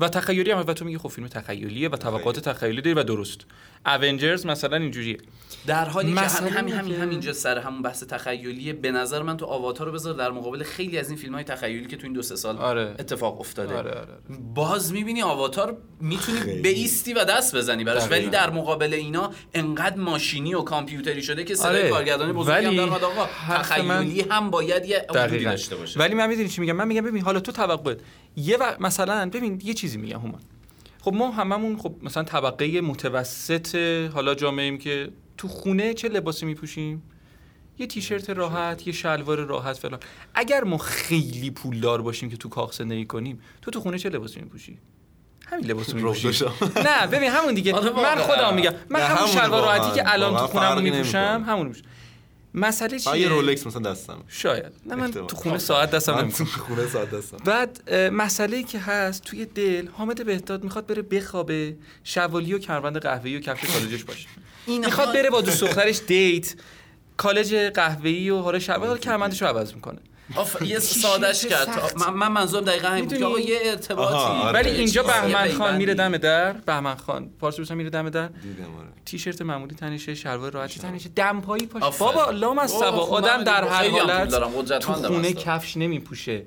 و 0.00 0.08
تخیلی 0.08 0.50
هم 0.50 0.58
و 0.58 0.72
تو 0.72 0.84
میگی 0.84 0.98
خب 0.98 1.08
فیلم 1.08 1.28
تخیلیه 1.28 1.88
و 1.88 1.96
توقعات 1.96 2.40
تخیلی 2.40 2.82
داری 2.82 2.94
و 2.94 3.02
درست. 3.02 3.40
اونجرز 3.86 4.46
مثلا 4.46 4.76
اینجوریه. 4.76 5.18
در 5.66 5.84
حالی 5.84 6.14
که 6.14 6.20
همین 6.20 6.74
همین 6.74 6.94
همینجا 6.94 7.32
سر 7.32 7.58
همون 7.58 7.82
بحث 7.82 8.04
تخیلیه 8.04 8.72
به 8.72 8.90
نظر 8.90 9.22
من 9.22 9.36
تو 9.36 9.46
آواتار 9.46 9.86
رو 9.86 9.92
بذار 9.92 10.14
در 10.14 10.30
مقابل 10.30 10.62
خیلی 10.62 10.98
از 10.98 11.08
این 11.08 11.18
فیلم 11.18 11.34
های 11.34 11.44
تخیلی 11.44 11.86
که 11.86 11.96
تو 11.96 12.04
این 12.04 12.12
دو 12.12 12.22
سه 12.22 12.36
سال 12.36 12.56
آره. 12.56 12.94
اتفاق 12.98 13.40
افتاده. 13.40 13.74
آره، 13.76 13.90
آره، 13.90 14.08
باز 14.54 14.92
می‌بینی 14.92 15.22
آواتار 15.22 15.76
می‌تونی. 16.00 16.60
بیستی 16.60 17.12
و 17.12 17.24
دست 17.24 17.56
بزنی 17.56 17.84
براش 17.84 18.02
دقیقاً. 18.02 18.16
ولی 18.16 18.26
در 18.26 18.50
مقابل 18.50 18.94
اینا 18.94 19.30
انقدر 19.54 19.96
ماشینی 19.96 20.54
و 20.54 20.60
کامپیوتری 20.60 21.22
شده 21.22 21.44
که 21.44 21.54
صدای 21.54 21.80
آره. 21.80 21.90
کارگردانی 21.90 22.32
بزرگی 22.32 22.66
هم 22.66 22.88
اومد 22.88 23.04
آقا 23.04 23.28
من- 23.48 23.56
تخیلی 23.56 24.20
هم 24.30 24.50
باید 24.50 24.84
یه 24.86 25.06
داشته 25.44 25.76
باشه. 25.76 26.00
ولی 26.00 26.14
من 26.14 26.26
می‌دونی 26.26 26.48
چی 26.48 26.60
میگم؟ 26.60 26.76
من 26.76 26.88
میگم 26.88 27.02
ببین 27.02 27.22
حالا 27.22 27.40
تو 27.40 27.52
توقعت 27.52 27.98
یه 28.36 28.56
و... 28.56 28.72
مثلا 28.80 29.30
ببین 29.32 29.60
یه 29.64 29.74
چیزی 29.74 29.98
میگم 29.98 30.18
هومان. 30.18 30.40
خب 31.04 31.14
ما 31.14 31.30
هممون 31.30 31.76
خب 31.78 31.94
مثلا 32.02 32.22
طبقه 32.22 32.80
متوسط 32.80 33.76
حالا 34.14 34.34
جامعه 34.34 34.64
ایم 34.64 34.78
که 34.78 35.10
تو 35.36 35.48
خونه 35.48 35.94
چه 35.94 36.08
لباسی 36.08 36.46
میپوشیم 36.46 37.02
یه 37.78 37.86
تیشرت 37.86 38.30
راحت 38.30 38.86
یه 38.86 38.92
شلوار 38.92 39.38
راحت 39.38 39.78
فلان 39.78 40.00
اگر 40.34 40.64
ما 40.64 40.78
خیلی 40.78 41.50
پولدار 41.50 42.02
باشیم 42.02 42.30
که 42.30 42.36
تو 42.36 42.48
کاخ 42.48 42.72
زندگی 42.72 43.04
کنیم 43.04 43.40
تو 43.62 43.70
تو 43.70 43.80
خونه 43.80 43.98
چه 43.98 44.08
لباسی 44.08 44.40
میپوشی 44.40 44.78
همین 45.46 45.66
لباس 45.66 45.94
میپوشی. 45.94 46.44
نه 46.84 47.06
ببین 47.06 47.30
همون 47.30 47.54
دیگه 47.54 47.74
آره 47.74 47.90
من. 47.90 48.16
خودم 48.16 48.54
میگم 48.54 48.74
من 48.90 49.00
همون 49.00 49.30
شلوار 49.30 49.62
راحتی. 49.62 49.94
که 49.94 50.12
الان 50.12 50.36
تو 50.36 50.46
خونم 50.46 50.82
میپوشم. 50.82 51.44
همون 51.48 51.66
میپوشم 51.66 51.84
مسئله 52.54 52.90
من 52.90 53.14
یه 53.14 53.18
چیه؟ 53.18 53.28
رولکس 53.28 53.66
مثلا 53.66 53.90
دستم. 53.90 54.24
شاید. 54.28 54.72
نه 54.86 54.94
من 54.94 55.02
احتمال. 55.04 55.26
تو 55.26 55.36
خونه 55.36 55.58
ساعت 55.58 55.90
دستم 55.90 56.14
من 56.14 56.30
تو 56.30 56.44
خونه 56.44 56.88
ساعت 56.88 57.10
دستم. 57.10 57.36
بعد 57.36 57.94
مسئله 57.94 58.62
که 58.62 58.78
هست 58.78 59.22
توی 59.22 59.44
دل 59.44 59.88
حامد 59.88 60.26
بهداد 60.26 60.64
می‌خواد 60.64 60.86
بره 60.86 61.02
بخوابه 61.02 61.76
شوالی 62.04 62.54
و 62.54 62.58
کمربند 62.58 62.96
قهوه‌ای 62.96 63.36
و 63.36 63.40
کفش 63.40 63.66
کالجش 63.66 64.04
باشه. 64.04 64.28
این 64.66 64.84
می‌خواد 64.84 65.12
بره 65.12 65.30
با 65.30 65.40
دوست 65.40 65.60
دخترش 65.60 66.00
دیت 66.06 66.54
کالج 67.16 67.54
قهوه‌ای 67.54 68.30
و 68.30 68.38
حالا 68.38 68.58
حالا 68.68 68.98
کمربندش 68.98 69.42
رو 69.42 69.48
عوض 69.48 69.74
می‌کنه. 69.74 69.98
آف 70.36 70.62
یه 70.62 70.78
سادش 70.78 71.46
کرد. 71.46 71.98
من, 71.98 72.14
من 72.14 72.28
منظورم 72.28 72.64
دقیقا 72.64 72.88
همین 72.88 73.04
بود؟ 73.04 73.22
آقا 73.22 73.40
یه 73.40 73.58
ارتباطی 73.64 74.14
آره. 74.14 74.52
ولی 74.52 74.70
اینجا 74.70 75.02
بهمن 75.02 75.48
خان. 75.48 75.76
میره 75.76 75.94
دم 75.94 76.16
در. 76.16 76.52
بهمن 76.52 76.94
خان 76.94 77.30
پارس 77.40 77.58
روسا 77.58 77.74
میره 77.74 77.90
دم 77.90 78.10
در. 78.10 78.26
دیدم 78.26 78.76
آره. 78.78 78.88
تیشرت 79.04 79.42
معمولی 79.42 79.74
تنشه 79.74 80.14
شلوار 80.14 80.52
راحتی 80.52 80.80
تنشه 80.80 81.08
دمپایی 81.08 81.66
پاشه. 81.66 81.84
آفرین. 81.86 82.12
بابا 82.12 82.30
لام 82.30 82.58
از 82.58 82.70
سبا. 82.70 83.04
خب 83.06 83.12
آدم 83.12 83.44
در 83.44 83.64
هر 83.64 83.90
حالت 83.90 84.28
دارم، 84.28 84.62
تو 84.78 84.92
خونه. 84.92 85.32
کفش 85.32 85.76
نمیپوشه. 85.76 86.42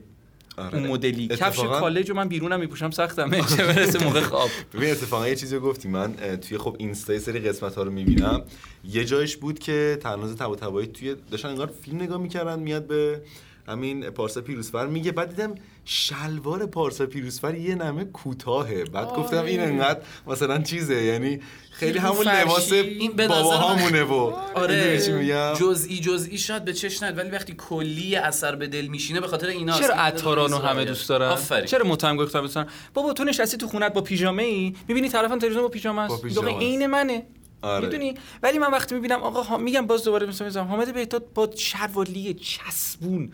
آره. 0.57 0.77
اون 0.77 0.87
مدلی. 0.87 1.27
کفش 1.27 1.59
کالج 1.59 2.09
رو 2.09 2.15
من 2.15 2.27
بیرونم 2.27 2.59
میپوشم 2.59 2.91
سختمه. 2.91 3.41
چه 3.41 3.65
برسه 3.65 4.03
موقع 4.03 4.21
خواب. 4.21 4.49
ببین 4.73 4.91
اتفاقا 4.91 5.27
یه 5.27 5.35
چیزی 5.35 5.55
رو 5.55 5.61
گفتی. 5.61 5.87
من 5.87 6.13
توی 6.13 6.57
خب 6.57 6.75
اینستا 6.79 7.13
یه 7.13 7.19
سری 7.19 7.39
قسمت 7.39 7.75
ها 7.75 7.83
رو 7.83 7.91
می‌بینم. 7.91 8.43
یه 8.83 9.05
جایش 9.05 9.37
بود 9.37 9.59
که 9.59 9.99
تناز 10.01 10.35
تبا 10.35 10.55
تبایی 10.55 10.87
توی 10.87 11.15
داشتن 11.31 11.49
انگار 11.49 11.71
فیلم 11.81 12.01
نگاه 12.01 12.17
می‌کردن 12.17 12.59
میاد 12.59 12.87
به 12.87 13.21
همین 13.67 14.09
پارسا 14.09 14.41
پیروزفر 14.41 14.87
میگه. 14.87 15.11
بعد 15.11 15.29
دیدم 15.29 15.55
شلوار 15.85 16.65
پارسا 16.65 17.05
پیروزفر 17.05 17.55
یه 17.55 17.75
نمه 17.75 18.05
کوتاهه. 18.05 18.83
بعد 18.83 19.07
گفتم 19.07 19.43
این 19.45 19.59
انقدر 19.59 19.99
مثلا 20.27 20.61
چیزه. 20.61 21.03
یعنی 21.03 21.39
خیلی 21.71 21.99
همون. 21.99 22.27
لباس 22.27 22.71
این 22.71 23.11
به 23.11 23.27
بابا 23.27 23.57
همونه 23.57 24.03
و 24.03 24.13
آره 24.55 24.75
می‌دونی 24.75 25.01
چی 25.01 25.11
میگم؟ 25.11 25.53
جزئی 25.53 25.99
جزئی 25.99 26.37
شاید 26.37 26.65
به 26.65 26.73
چش 26.73 27.03
نیاد 27.03 27.17
ولی 27.17 27.29
وقتی 27.29 27.55
کلی 27.57 28.15
اثر 28.15 28.55
به 28.55 28.67
دل 28.67 28.87
میشینه 28.87 29.21
به 29.21 29.27
خاطر 29.27 29.47
اینا 29.47 29.79
چرا 29.79 29.95
عطارانو 29.95 30.57
همه 30.57 30.85
دوست 30.85 31.09
دارن؟ 31.09 31.29
آفرین. 31.29 31.65
چرا 31.65 31.87
متهم 31.87 32.15
گفتم 32.17 32.41
دوست 32.41 32.55
دارن؟ 32.55 32.67
بابا 32.93 33.13
تو 33.13 33.23
نشستی 33.23 33.57
تو 33.57 33.67
خونت 33.67 33.93
با 33.93 34.01
پیژامه 34.01 34.43
ای 34.43 34.73
می‌بینی 34.87 35.09
طرفم 35.09 35.39
تلویزیون 35.39 35.63
با 35.63 35.69
پیژامه 35.69 36.01
است. 36.01 36.23
عین 36.59 36.85
منه. 36.85 37.23
آره. 37.61 37.85
می‌دونی؟ 37.85 38.15
ولی 38.43 38.57
من 38.59 38.71
وقتی 38.71 38.95
می‌بینم 38.95 39.23
آقا 39.23 39.41
ها- 39.41 39.57
میگم 39.57 39.87
باز 39.87 40.03
دوباره 40.03 40.27
مثلا 40.27 40.47
میگم 40.47 40.61
حامد 40.63 40.93
بهداد 40.93 41.33
با 41.33 41.49
شروالی 41.55 42.33
چسبون. 42.33 43.31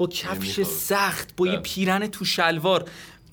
با 0.00 0.06
کفش. 0.06 0.60
سخت 0.62 1.36
با 1.36 1.46
یه 1.46 1.52
بله. 1.52 1.60
پیرن 1.62 2.06
تو 2.06 2.24
شلوار 2.24 2.84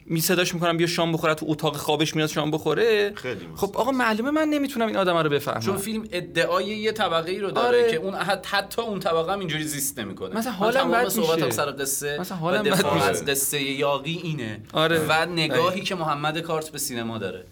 می 0.05 0.21
صداش 0.21 0.53
می‌کنم 0.53 0.77
بیا 0.77 0.87
شام 0.87 1.11
بخوره 1.11 1.33
تو 1.33 1.45
اتاق 1.49 1.77
خوابش 1.77 2.15
میاد 2.15 2.29
شام 2.29 2.51
بخوره 2.51 3.11
خیلی 3.15 3.39
خب 3.55 3.77
آقا 3.77 3.91
معلومه 3.91 4.31
من 4.31 4.47
نمی‌تونم 4.47 4.87
این 4.87 4.97
آدم 4.97 5.17
رو 5.17 5.29
بفهمم 5.29 5.59
چون 5.59 5.77
فیلم 5.77 6.07
ادعای 6.11 6.65
یه 6.65 6.91
طبقه 6.91 7.31
ای 7.31 7.39
رو 7.39 7.51
داره 7.51 7.67
آره. 7.81 7.91
که 7.91 7.97
اون 7.97 8.13
حت- 8.15 8.47
حتی 8.47 8.81
اون 8.81 8.99
طبقه 8.99 9.33
هم 9.33 9.39
اینجوری 9.39 9.63
زیست 9.63 9.99
نمی‌کنه 9.99 10.35
مثلا 10.35 10.51
حالم 10.51 10.91
بد 10.91 11.07
صحبتم 11.07 11.45
میشه. 11.45 11.55
سر 11.55 11.71
قصه 11.71 12.17
مثلا 12.19 12.37
حالم 12.37 12.63
بد 12.63 12.69
دفاع 12.69 12.93
میشه. 12.93 13.05
از 13.05 13.25
قصه 13.25 13.61
یاقی 13.61 14.19
اینه 14.23 14.59
آره. 14.73 14.99
و 15.09 15.25
نگاهی 15.25 15.69
دقیق. 15.69 15.83
که 15.83 15.95
محمد 15.95 16.39
کارت 16.39 16.69
به 16.69 16.77
سینما 16.77 17.17
داره 17.17 17.43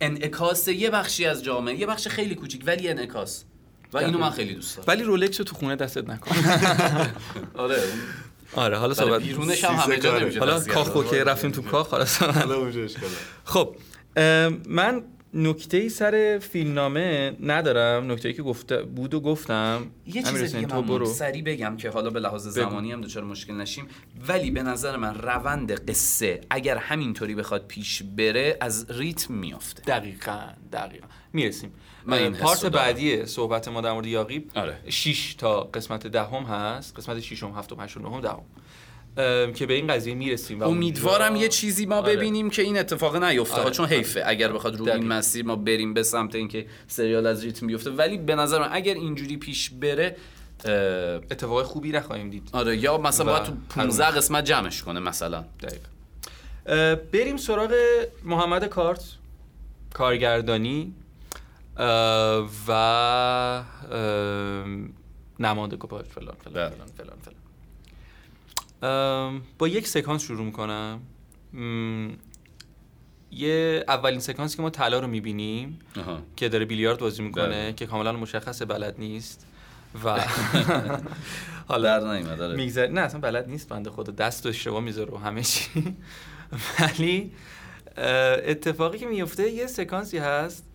انعکاس 0.00 0.68
یه 0.68 0.90
بخشی 0.90 1.24
از 1.26 1.44
جامعه 1.44 1.76
یه 1.80 1.86
بخش 1.86 2.08
خیلی 2.08 2.34
کوچیک 2.34 2.62
ولی 2.66 2.88
انعکاس 2.88 3.44
و 3.92 3.98
اینو 3.98 4.18
من 4.18 4.30
خیلی 4.30 4.54
دوست 4.54 4.76
دارم. 4.76 4.88
ولی 4.88 5.02
رولکس 5.02 5.38
رو 5.38 5.44
تو 5.44 5.56
خونه 5.56 5.76
دستت 5.76 6.08
نکن. 6.08 6.36
آره. 7.54 7.82
آره 8.54 8.76
حالا 8.76 8.94
صحبت 8.94 9.22
بیرونش 9.22 9.64
هم 9.64 9.74
همه 9.74 9.96
جا. 9.98 10.18
نمیشه. 10.18 10.38
حالا. 10.38 10.60
کاخ 10.60 10.96
اوکی 10.96 11.16
رفتیم 11.16 11.50
تو 11.50 11.62
کاخ 11.62 11.88
خلاص 11.88 12.22
خب 13.44 13.76
من 14.68 15.02
نکته 15.34 15.76
ای 15.76 15.88
سر 15.88 16.40
فیلمنامه 16.52 17.36
ندارم. 17.40 18.12
نکته 18.12 18.28
ای 18.28 18.34
که 18.34 18.42
گفته 18.42 18.82
بود 18.82 19.14
و 19.14 19.20
گفتم. 19.20 19.86
یه 20.06 20.22
چیز 20.22 20.42
دیگه 20.42 20.66
تو 20.66 20.80
من 20.80 20.86
برو. 20.86 21.06
سریع 21.06 21.42
بگم 21.42 21.76
که 21.76 21.90
حالا 21.90 22.10
به 22.10 22.20
لحاظ 22.20 22.48
زمانی 22.48 22.92
هم 22.92 23.00
دچار 23.00 23.24
مشکل 23.24 23.54
نشیم. 23.54 23.86
ولی 24.28 24.50
به 24.50 24.62
نظر 24.62 24.96
من 24.96 25.14
روند 25.14 25.90
قصه 25.90 26.40
اگر 26.50 26.76
همینطوری 26.76 27.34
بخواد 27.34 27.66
پیش 27.66 28.02
بره 28.02 28.56
از 28.60 28.86
ریتم 28.90 29.34
میافته. 29.34 29.82
دقیقا 29.82 30.40
دقیقا. 30.72 31.06
می‌رسیم. 31.32 31.72
من 32.06 32.18
این 32.18 32.32
پارت. 32.34 32.66
بعدی 32.66 33.26
صحبت 33.26 33.68
ما 33.68 33.80
در 33.80 33.92
مورد 33.92 34.06
یاقی 34.06 34.44
آره. 34.54 34.78
6 34.88 35.34
تا 35.34 35.60
قسمت 35.60 36.06
دهم 36.06 36.42
هست 36.42 36.96
قسمت 36.98 37.20
6 37.20 37.42
م 37.42 37.52
7 37.52 37.72
8 37.80 37.98
9 37.98 38.20
دهم 38.20 38.42
که 39.52 39.66
به 39.66 39.74
این 39.74 39.86
قضیه 39.86 40.14
می‌رسیم 40.14 40.60
و 40.60 40.64
امیدوارم 40.64 41.36
یه 41.36 41.48
چیزی 41.48 41.86
ما 41.86 41.96
آره. 41.96 42.16
ببینیم 42.16 42.50
که 42.50 42.62
این 42.62 42.78
اتفاق 42.78 43.24
نیفته 43.24 43.60
آره. 43.60 43.70
چون 43.70 43.86
حیفه 43.86 44.22
اگر 44.26 44.52
بخواد 44.52 44.76
رو 44.76 44.84
این 44.84 44.96
دقیقاً. 44.96 45.14
مسیر 45.14 45.44
ما 45.44 45.56
بریم 45.56 45.94
به 45.94 46.02
سمت 46.02 46.34
اینکه 46.34 46.66
سریال 46.88 47.26
از 47.26 47.44
ریتم 47.44 47.66
بیفته 47.66 47.90
ولی 47.90 48.18
به 48.18 48.34
نظر 48.34 48.58
من 48.58 48.68
اگر 48.72 48.94
اینجوری 48.94 49.36
پیش 49.36 49.70
بره 49.70 50.16
اه، 50.64 50.72
اتفاق 51.14 51.62
خوبی 51.62 51.90
نخواهیم 51.90 52.30
دید 52.30 52.48
آره 52.52 52.76
یا 52.76 52.98
مثلا 52.98 53.26
و 53.26 53.28
باید 53.28 53.42
تو 53.42 53.52
15 53.70 54.04
قسمت 54.06 54.44
جمعش 54.44 54.82
کنه 54.82 55.00
مثلا 55.00 55.44
دقیق 55.62 55.80
اه، 56.66 56.94
بریم 56.94 57.36
سراغ 57.36 57.74
محمد 58.24 58.64
کارت 58.64 59.04
کارگردانی 59.94 60.94
و 61.78 62.70
اه، 62.70 63.64
نماینده 65.40 65.76
کپاش 65.76 66.06
فلان 66.06 66.34
فلان 66.44 66.54
بله. 66.54 66.70
فلان 66.70 66.88
فلان 66.96 67.16
فلان 68.80 69.42
با 69.58 69.68
یک 69.68 69.88
سکانس 69.88 70.22
شروع 70.22 70.44
می‌کنم 70.44 71.00
یه 73.30 73.84
اولین 73.88 74.20
سکانسی 74.20 74.56
که 74.56 74.62
ما 74.62 74.70
طلا 74.70 74.98
رو 75.00 75.06
می‌بینیم. 75.06 75.78
که 76.36 76.48
داره 76.48 76.64
بیلیارد 76.64 76.98
بازی 76.98 77.22
می‌کنه 77.22 77.48
بله. 77.48 77.72
که 77.72 77.86
کاملا 77.86 78.12
مشخصه 78.12 78.64
بلد 78.64 78.94
نیست 78.98 79.46
و 80.04 80.20
در 81.82 82.00
نیومد 82.00 82.42
آره. 82.42 82.88
نه 82.88 83.00
اصلا 83.00 83.20
بلد 83.20 83.48
نیست 83.48 83.68
بنده 83.68 83.90
خدا 83.90 84.12
دست 84.12 84.46
و 84.46 84.48
اشتباه 84.48 84.80
می‌ذاره 84.80 85.12
و 85.12 85.16
همه 85.16 85.42
چی 85.42 85.68
ولی 86.80 87.32
اتفاقی 88.44 88.98
که 88.98 89.06
میفته 89.06 89.50
یه 89.50 89.66
سکانسی 89.66 90.18
هست 90.18 90.67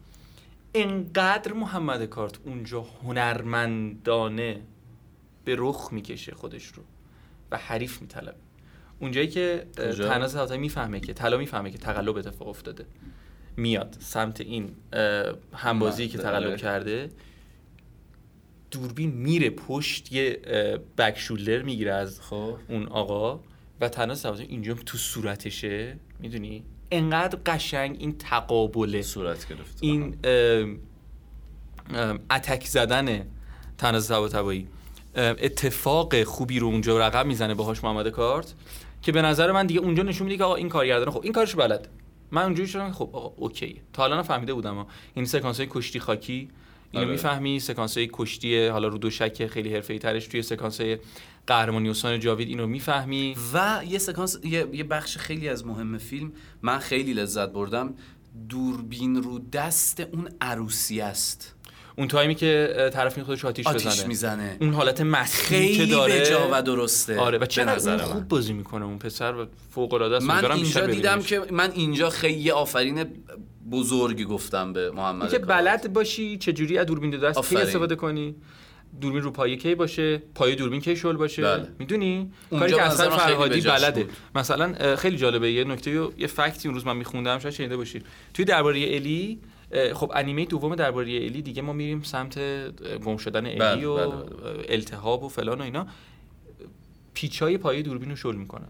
انقدر 0.75 1.53
محمد 1.53 2.05
کارت 2.05 2.37
اونجا 2.45 2.81
هنرمندانه 2.81 4.61
به 5.45 5.55
رخ 5.57 5.89
می‌کشه 5.91 6.35
خودش 6.35 6.65
رو 6.65 6.83
و 7.51 7.57
حریف 7.57 8.01
میطلبه. 8.01 8.37
اونجایی 8.99 9.27
که؟ 9.27 9.67
تناز 9.75 10.35
حتی 10.35 10.57
می‌فهمه 10.57 10.99
که 10.99 11.13
طلا 11.13 11.37
می‌فهمه 11.37 11.71
که 11.71 11.77
تقلب 11.77 12.17
اتفاق 12.17 12.47
افتاده. 12.47 12.85
میاد 13.57 13.97
سمت 13.99 14.41
این 14.41 14.75
همبازی 15.53 16.07
که 16.07 16.17
آره. 16.17 16.29
تقلب 16.29 16.57
کرده. 16.57 17.09
دوربین 18.71 19.11
میره 19.11 19.49
پشت 19.49 20.11
یه 20.11 20.41
اه، 20.43 20.77
بک 20.77 21.19
شولدر 21.19 21.61
می‌گیره 21.61 21.91
از 21.91 22.21
خب. 22.21 22.57
اون 22.69 22.87
آقا 22.87 23.39
و 23.81 23.89
تنها 23.89 24.15
سوازه 24.15 24.43
اینجا 24.43 24.73
تو 24.73 24.97
صورتشه. 24.97 25.97
می‌دونی؟ 26.19 26.63
انقدر 26.91 27.39
قشنگ 27.45 27.95
این 27.99 28.17
تقابله. 28.17 29.01
صورت 29.01 29.47
گرفت 29.49 29.77
این 29.81 30.15
attack 32.31 32.65
زدن 32.65 33.25
طناز 33.77 34.11
ام، 34.11 34.67
اتفاق 35.15 36.23
خوبی 36.23 36.59
رو 36.59 36.67
اونجا 36.67 36.99
رقم 36.99 37.27
می‌زنه 37.27 37.53
باهاش 37.53 37.83
محمد 37.83 38.07
کارت 38.07 38.53
که 39.01 39.11
به 39.11 39.21
نظر 39.21 39.51
من 39.51 39.65
دیگه 39.65 39.79
اونجا 39.79 40.03
نشون 40.03 40.27
میده 40.27 40.37
که 40.37 40.43
آقا 40.43 40.55
این 40.55 40.69
کارگردان 40.69 41.11
خب 41.11 41.21
این 41.23 41.33
کارش 41.33 41.55
بلد. 41.55 41.89
من 42.31 42.43
اونجوری 42.43 42.67
شدم 42.67 42.91
خب 42.91 43.09
آقا 43.13 43.33
okay 43.37 43.81
تا 43.93 44.03
الان 44.03 44.21
فهمیده 44.21 44.53
بودم. 44.53 44.85
این 45.13 45.25
سکانس 45.25 45.57
های 45.57 45.67
کشتی 45.71 45.99
خاکی 45.99 46.49
اینو 46.91 47.05
آره. 47.05 47.11
می‌فهمی؟ 47.11 47.59
سکانس 47.59 47.97
های 47.97 48.09
کشتی 48.13 48.67
حالا 48.67 48.87
رو 48.87 48.97
دوشک 48.97 49.47
خیلی 49.47 49.73
حرفه‌ای 49.73 49.99
ترش 49.99 50.27
توی 50.27 50.41
سکانس 50.41 50.81
های 50.81 50.97
قهرمانی 51.47 51.89
حسین 51.89 52.19
جاوید 52.19 52.47
اینو 52.47 52.67
می‌فهمی 52.67 53.35
و 53.53 53.81
یه 53.87 53.97
سکانس 53.97 54.39
یه, 54.43 54.67
یه 54.73 54.83
بخش 54.83 55.17
خیلی 55.17 55.49
از 55.49 55.65
مهم 55.65 55.97
فیلم 55.97 56.31
من 56.61 56.79
خیلی 56.79 57.13
لذت 57.13 57.49
بردم 57.49 57.93
دوربین 58.49 59.23
رو 59.23 59.39
دست 59.39 59.99
اون 59.99 60.29
عروسی 60.41 61.01
است 61.01 61.55
اون 61.97 62.07
تایمی 62.07 62.35
که 62.35 62.89
طرف 62.93 63.17
می 63.17 63.23
خودش 63.23 63.45
آتیش, 63.45 63.67
آتیش 63.67 63.87
بزنه 63.87 64.07
می‌زنه 64.07 64.57
اون 64.61 64.73
حالت 64.73 65.01
مسخی 65.01 65.67
که 65.67 65.77
خیلی 65.77 65.91
داره 65.91 66.19
به 66.19 66.25
جا 66.25 66.49
و 66.51 66.61
درسته 66.61 67.19
آره 67.19 67.37
و 67.37 67.45
چقدر 67.45 67.75
نظر 67.75 67.97
من. 67.97 68.03
خوب 68.03 68.27
بازی 68.27 68.53
می‌کنه 68.53 68.85
اون 68.85 68.97
پسر 68.97 69.33
و 69.35 69.45
فوق 69.71 69.93
العاده 69.93 70.15
است 70.15 70.25
من 70.25 70.51
اینجا 70.51 70.87
دیدم. 70.87 71.21
که 71.21 71.41
من 71.51 71.71
اینجا 71.71 72.09
خیلی 72.09 72.39
یه 72.39 72.53
آفرین 72.53 73.05
بزرگی 73.71 74.25
گفتم 74.25 74.73
به 74.73 74.91
محمد 74.91 75.31
کار. 75.31 75.39
بلد 75.39 75.93
باشی 75.93 76.37
چه 76.37 76.53
جوری 76.53 76.77
از 76.77 76.85
دوربین 76.85 77.09
دو 77.09 77.17
دست. 77.17 77.53
استفاده 77.53 77.95
کنی 77.95 78.35
دوربین 79.01 79.21
رو 79.21 79.31
پایه 79.31 79.55
کی 79.55 79.75
باشه؟ 79.75 80.17
پایه 80.35 80.55
دوربین 80.55 80.81
کی 80.81 80.95
شل 80.95 81.17
باشه؟ 81.17 81.41
بله. 81.41 81.67
می‌دونی؟ 81.79 82.31
کاری 82.49 82.73
که 82.73 82.81
اصلا 82.81 83.09
فرهادی 83.09 83.61
بلده. 83.61 84.03
بود. 84.03 84.13
مثلا 84.35 84.95
خیلی 84.95 85.17
جالبه. 85.17 85.51
یه 85.51 85.63
نکته 85.63 85.99
و 85.99 86.11
یه 86.17 86.27
فکتی 86.27 86.67
اون 86.67 86.75
روز 86.75 86.85
من 86.85 86.97
میخوندم. 86.97 87.39
شاید 87.39 87.53
شنیده 87.53 87.77
باشید 87.77 88.05
توی 88.33 88.45
درباره 88.45 88.95
الی 88.95 89.39
خب 89.93 90.11
انیمه 90.15 90.45
دوم 90.45 90.75
درباره 90.75 91.15
الی 91.15 91.41
دیگه 91.41 91.61
ما 91.61 91.73
میریم 91.73 92.01
سمت 92.01 92.39
گم 93.05 93.17
شدن 93.17 93.45
الی 93.45 93.59
بله، 93.59 93.87
و 93.87 93.95
بله، 93.95 94.05
اه، 94.05 94.25
التهاب 94.69 95.23
و 95.23 95.29
فلان 95.29 95.61
و 95.61 95.63
اینا. 95.63 95.87
پیچای 97.13 97.57
پایه 97.57 97.81
دوربین 97.81 98.09
رو 98.09 98.15
شل 98.15 98.35
می‌کنن. 98.35 98.67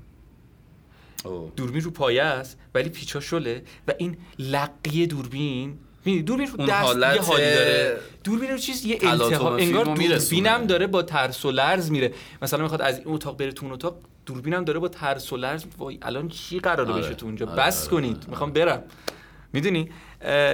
دوربین 1.56 1.82
رو 1.82 1.92
پایه 1.92 2.24
است 2.24 2.60
ولی 2.76 2.90
پیچا 2.90 3.20
شله 3.20 3.64
و 3.88 3.94
این 3.98 4.18
لقی 4.40 5.08
دوربین 5.08 5.78
می‌بینی 6.06 6.24
دوربین 6.24 6.48
رو 6.48 6.54
اون 6.58 6.68
دست 6.70 6.86
حالت 6.86 7.16
یه 7.16 7.22
حالی 7.22 7.44
داره 7.44 7.98
دوربین 8.24 8.50
رو 8.50 8.58
چیز 8.58 8.86
یه 8.86 9.00
التهاب 9.04 9.54
انگار. 9.54 9.86
دوربینم 9.86 10.66
داره 10.66 10.88
با 10.88 11.02
ترس 11.02 11.46
و 11.46 11.52
لرز 11.52 11.92
میره 11.92 12.14
مثلا 12.42 12.64
می‌خواد 12.64 12.82
از 12.82 12.98
این 12.98 13.08
اتاق 13.08 13.38
بره 13.38 13.52
تو 13.52 13.66
اون 13.66 13.74
اتاق 13.74 13.96
دوربینم 14.26 14.64
داره 14.64 14.80
با 14.80 14.88
ترس 14.88 15.34
و 15.34 15.38
لرز 15.38 15.66
وای 15.78 16.00
الان 16.02 16.30
چی 16.30 16.60
قراره 16.60 16.92
آره. 16.92 17.02
بشه 17.02 17.14
تو 17.14 17.26
اونجا 17.26 17.46
آره، 17.46 17.56
بس 17.56 17.82
آره، 17.82 17.92
کنید 17.92 18.18
آره. 18.18 18.30
می‌خوام 18.30 18.52
برم 18.52 18.84
می‌دونی 19.54 19.90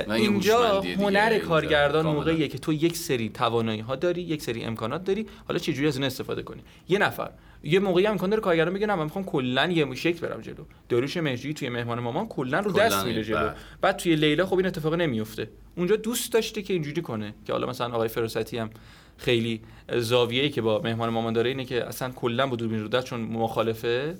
اینجا 0.07 0.81
هنر. 0.81 1.39
کارگردان. 1.39 2.05
موقعیه 2.05 2.47
که 2.47 2.57
تو 2.57 2.73
یک 2.73 2.97
سری 2.97 3.29
توانایی 3.29 3.79
ها 3.79 3.95
داری 3.95 4.21
یک 4.21 4.41
سری 4.41 4.63
امکانات 4.63 5.03
داری 5.03 5.25
حالا 5.47 5.59
چه 5.59 5.73
جوری 5.73 5.87
از 5.87 5.95
این 5.95 6.05
استفاده 6.05 6.43
کنی 6.43 6.61
یه 6.89 6.99
نفر 6.99 7.29
یه 7.64 7.80
موقعی 7.80 8.05
هم 8.05 8.12
امکان 8.12 8.30
داره 8.30 8.41
کارگردان 8.41 8.74
بگه 8.74 8.88
نه 8.88 8.95
من 8.95 9.03
می‌خوام 9.03 9.26
کلا 9.26 9.72
یه 9.72 9.95
شکل 9.95 10.28
برم 10.28 10.41
جلو. 10.41 10.64
داریوش 10.89 11.18
مهرجویی 11.18 11.53
توی 11.53 11.70
مهمان 11.70 11.99
مامان 11.99 12.28
کلا 12.28 12.60
رو 12.60 12.72
دست 12.72 13.05
میره 13.05 13.24
جلو. 13.24 13.39
بله. 13.39 13.53
بعد 13.82 13.97
توی 13.97 14.16
لیلا 14.16 14.45
خب 14.45 14.57
این 14.57 14.66
اتفاق 14.66 14.93
نمیفته 14.93 15.49
اونجا 15.76 15.95
دوست 15.95 16.34
داشته 16.34 16.62
که 16.62 16.74
اینجوری 16.74 17.01
کنه 17.01 17.34
که 17.45 17.53
حالا 17.53 17.68
مثلا 17.68 17.93
آقای 17.95 18.07
فراستی 18.07 18.57
هم 18.57 18.70
خیلی 19.18 19.62
زاویه‌ای 19.95 20.49
که 20.49 20.62
با 20.62 20.82
مهمان 20.84 21.10
مامان 21.10 21.34
داره 21.34 21.49
اینه 21.49 21.66
که 21.66 21.86
اصلا 21.86 22.12
کلا 22.12 22.47
با 22.47 22.55
دوربین 22.55 22.80
رو 22.80 22.88
دست 22.88 23.05
چون 23.05 23.22
مخالفه 23.22 24.16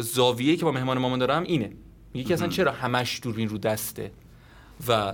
زاویه‌ای 0.00 0.56
که 0.56 0.64
با 0.64 0.72
مهمان 0.72 0.98
مامان 0.98 1.18
دارم 1.18 1.42
اینه. 1.42 1.72
میگه 2.14 2.28
که 2.28 2.34
اصلا 2.34 2.48
چرا 2.48 2.72
همش 2.72 3.20
دوربین 3.22 3.48
رو 3.48 3.58
دسته 3.58 4.10
و 4.88 5.12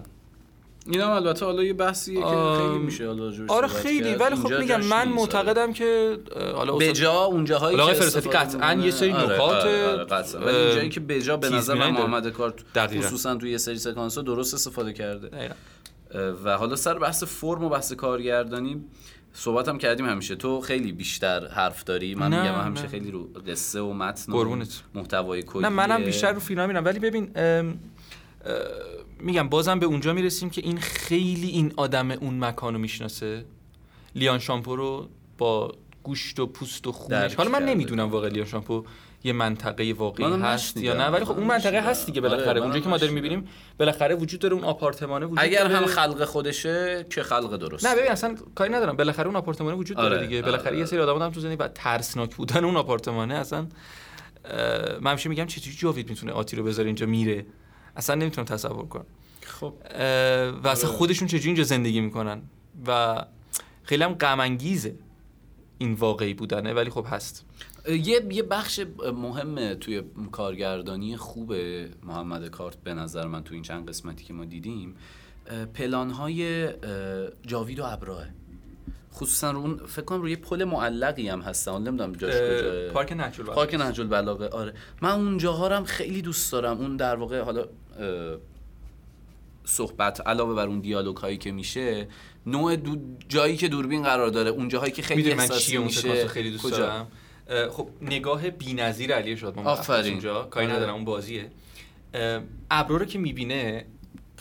این 0.91 1.01
هم 1.01 1.11
البته 1.11 1.45
حالا 1.45 1.63
یه 1.63 1.73
بحثیه 1.73 2.21
که 2.21 2.27
خیلی 2.59 2.79
میشه 2.79 3.07
حالا 3.07 3.25
راجعش 3.25 3.51
آره 3.51 3.69
خیلی. 3.69 4.15
ولی 4.15 4.37
خب 4.37 4.47
اینجا 4.47 4.59
میگم 4.61 4.81
من 4.81 4.97
آره. 5.01 5.09
معتقدم 5.09 5.73
که 5.73 6.19
حالا 6.55 6.73
به 6.77 6.91
استاد- 6.91 7.03
جا 7.05 7.13
اونجاهایی 7.25 7.77
که 7.77 7.83
استفاده 7.83 8.39
قطعاً 8.39 8.75
یه 8.75 8.91
سری 8.91 9.09
می‌کنه. 9.13 9.25
نکات، 9.35 9.41
آره، 9.41 9.87
آره، 9.89 10.05
قطعاً. 10.05 10.41
ولی 10.41 10.57
اه، 10.57 10.63
اینجایی 10.63 10.89
که 10.89 11.01
به 11.01 11.23
جا 11.23 11.37
به 11.37 11.51
نظر 11.51 11.75
من. 11.75 11.91
محمد 11.91 12.29
کار. 12.29 12.55
خصوصا 12.99 13.35
توی 13.35 13.51
یه 13.51 13.59
سری 13.59 13.79
سکانس 13.79 14.17
ها 14.17 14.23
درست 14.23 14.55
استفاده 14.55 14.93
کرده 14.93 15.51
و 16.45 16.57
حالا 16.57 16.77
سر 16.77 16.99
بحث 16.99 17.25
فرم 17.25 17.65
و 17.65 17.69
بحث 17.69 17.93
کارگردانی 17.93 18.85
صحبت 19.33 19.69
هم 19.69 19.79
کردیم 19.79 20.07
همیشه 20.07 20.35
تو 20.37 20.61
خیلی 20.61 20.93
بیشتر 20.93 21.49
حرف 21.49 21.85
داری 21.85 22.15
من 22.15 22.29
نه، 22.29 22.43
میگم 22.43 22.55
من 22.55 22.65
همیشه 22.65 22.83
نه. 22.83 22.89
خیلی 22.89 23.11
رو 23.11 23.25
قصه 23.49 23.81
و 23.81 23.93
متن 23.93 24.33
و. 24.33 24.65
محتوای 24.95 25.43
کلی 25.43 25.63
نه 25.63 25.69
منم 25.69 26.05
بیشتر 26.05 26.33
رو 26.33 26.41
فیلم 26.41 26.67
میرم 26.67 26.85
ولی 26.85 26.99
ببین 26.99 27.31
ام، 27.37 27.79
میگم 29.21 29.49
بازم 29.49 29.79
به 29.79 29.87
اونجا 29.87 30.13
می‌رسیم 30.13 30.51
که 30.51 30.61
این 30.61 30.79
خیلی 30.79 31.49
این 31.49 31.73
آدم 31.77 32.11
اون 32.11 32.45
مکان 32.45 32.75
رو 32.75 32.81
می‌شناسه 32.81 33.45
لیان 34.15 34.39
شامپو 34.39 34.77
رو 34.77 35.09
با 35.39 35.73
گوشت 36.03 36.41
و 36.41 36.47
پوست 36.47 36.87
و 36.87 36.93
خونش 36.93 37.35
حالا 37.35 37.51
من. 37.51 37.65
نمی‌دونم 37.65 38.11
واقعا 38.11 38.29
لیان 38.29 38.47
شامپو 38.47 38.85
یه 39.25 39.33
منطقه 39.33 39.93
واقعی 39.93 40.33
هست 40.33 40.77
یا. 40.77 40.95
نه 40.95 41.07
ولی 41.07 41.25
خب 41.25 41.39
اون 41.39 41.47
منطقه. 41.47 41.81
هست 41.81 42.07
دیگه 42.07 42.21
آره، 42.21 42.31
بالاخره 42.31 42.53
منم 42.53 42.63
اونجایی 42.63 42.83
که 42.83 42.89
ما 42.89 42.97
داریم. 42.97 43.15
می‌بینیم 43.15 43.49
بالاخره 43.79 44.15
وجود 44.15 44.41
داره 44.41 44.55
اون 44.55 44.65
آپارتمانه 44.65 45.27
وجود 45.27 45.39
اگر 45.41 45.65
داره. 45.65 45.77
هم 45.77 45.87
خلق 45.87 46.25
خودشه 46.25 47.07
که 47.11 47.23
خلق 47.23 47.57
درست 47.57 47.87
نه 47.87 47.95
ببین 47.95 48.11
اصلا 48.11 48.37
کاری 48.55 48.73
ندارم 48.73 48.97
بالاخره 48.97 49.27
اون 49.27 49.37
آپارتمانه 49.37 49.77
وجود 49.77 49.97
داره 49.97 50.17
آره، 50.17 50.27
دیگه 50.27 50.43
آره، 50.43 50.51
بالاخره 50.51 50.73
یه 50.73 50.79
آره. 50.79 50.87
سری 50.87 50.99
آدم 50.99 51.23
هم 51.23 51.31
تو 51.31 51.41
زندگی 51.41 51.57
و 51.57 51.69
ترسناک 51.69 52.37
بودن 52.37 52.65
اون 52.65 52.77
آپارتمانه 52.77 53.35
اصلا 53.35 53.67
من 55.01 55.11
همیشه 55.11 55.29
میگم 55.29 55.47
چطوری 55.47 55.77
جاوید 55.77 56.11
می‌تونه 56.11 56.33
آتی 56.33 56.57
رو 56.57 56.65
بذاره 56.65 56.87
اینجا 56.87 57.07
میره 57.07 57.47
اصلا 57.97 58.17
نمی‌تونم 58.17 58.45
تصور 58.45 58.87
کنم. 58.87 59.07
خب. 59.43 59.75
و 60.65 60.69
اصلا 60.69 60.89
آره. 60.89 60.99
خودشون 60.99 61.29
چجوری 61.29 61.47
اینجا 61.47 61.63
زندگی 61.63 62.01
می‌کنن؟ 62.01 62.43
و 62.87 63.25
خیلی 63.83 64.05
هم 64.05 64.15
غم 64.15 64.41
انگیزه 64.41 64.95
این 65.79 65.93
واقعی 65.93 66.35
بودنه 66.35 66.73
ولی 66.73 66.91
خب 66.91 67.07
هست. 67.11 67.45
یه 67.89 68.27
یه 68.31 68.43
بخش 68.43 68.81
مهمه 69.15 69.75
توی 69.75 70.03
کارگردانی 70.33 71.17
خوب 71.17 71.55
محمد 72.03 72.49
کارت 72.49 72.77
به 72.77 72.95
نظر 72.95 73.27
من 73.27 73.45
تو 73.45 73.55
این 73.55 73.63
چند 73.63 73.89
قسمتی 73.89 74.25
که 74.25 74.33
ما 74.33 74.45
دیدیم 74.45 74.97
پلان 75.75 76.11
های 76.11 76.69
جاوید 77.47 77.79
و 77.79 77.85
ابراه 77.85 78.27
خصوصا 79.17 79.51
رو 79.51 79.59
اون 79.59 79.81
فکر 79.87 80.05
کنم 80.05 80.23
روی 80.23 80.37
پل 80.37 80.65
معلقی 80.65 81.29
هم 81.29 81.41
هستن. 81.41 81.71
حالا 81.71 81.85
نمی‌دونم 81.85 82.13
جاش 82.13 82.35
کجاه 82.35 82.89
پارک 82.89 83.13
نهجل 83.13 83.45
پارک 83.45 83.75
نهج 83.75 84.01
البلاغه 84.01 84.49
آره. 84.49 84.75
من 85.03 85.11
اونجاها 85.11 85.77
هم 85.77 85.85
خیلی 85.85 86.23
دوست 86.23 86.53
دارم. 86.53 86.79
اون 86.79 86.97
در 86.97 87.17
واقع 87.17 87.41
حالا 87.41 87.65
صحبت 89.65 90.27
علاوه 90.27 90.55
بر 90.55 90.67
اون 90.67 90.81
دیالوگ 90.81 91.17
هایی 91.17 91.39
که 91.39 91.53
میشه 91.53 92.09
نوع 92.47 92.77
دو 92.77 92.97
جایی 93.29 93.57
که 93.57 93.69
دوربین 93.69 94.03
قرار 94.03 94.29
داره 94.29 94.51
اون 94.51 94.69
جاهایی 94.69 94.93
که 94.93 95.03
خیلی 95.03 95.33
احساسی 95.33 95.77
اون 95.77 95.87
میشه. 95.87 96.29
خیلی 96.29 96.51
دوست 96.51 96.65
کجا؟ 96.65 96.77
دارم؟ 96.77 97.09
خب 97.71 97.89
نگاه 98.03 98.51
بی‌نظیر 98.51 99.15
علی 99.15 99.37
شادمان. 99.37 99.67
آفرین. 99.67 100.13
اونجا. 100.13 100.43
کاری 100.43 100.67
آره. 100.67 100.77
ندارم 100.77 100.95
اون 100.95 101.05
بازیه. 101.05 101.51
اه، 102.15 102.43
ابرا 102.71 102.97
رو 102.97 103.05
که 103.05 103.19
می‌بینه 103.19 103.85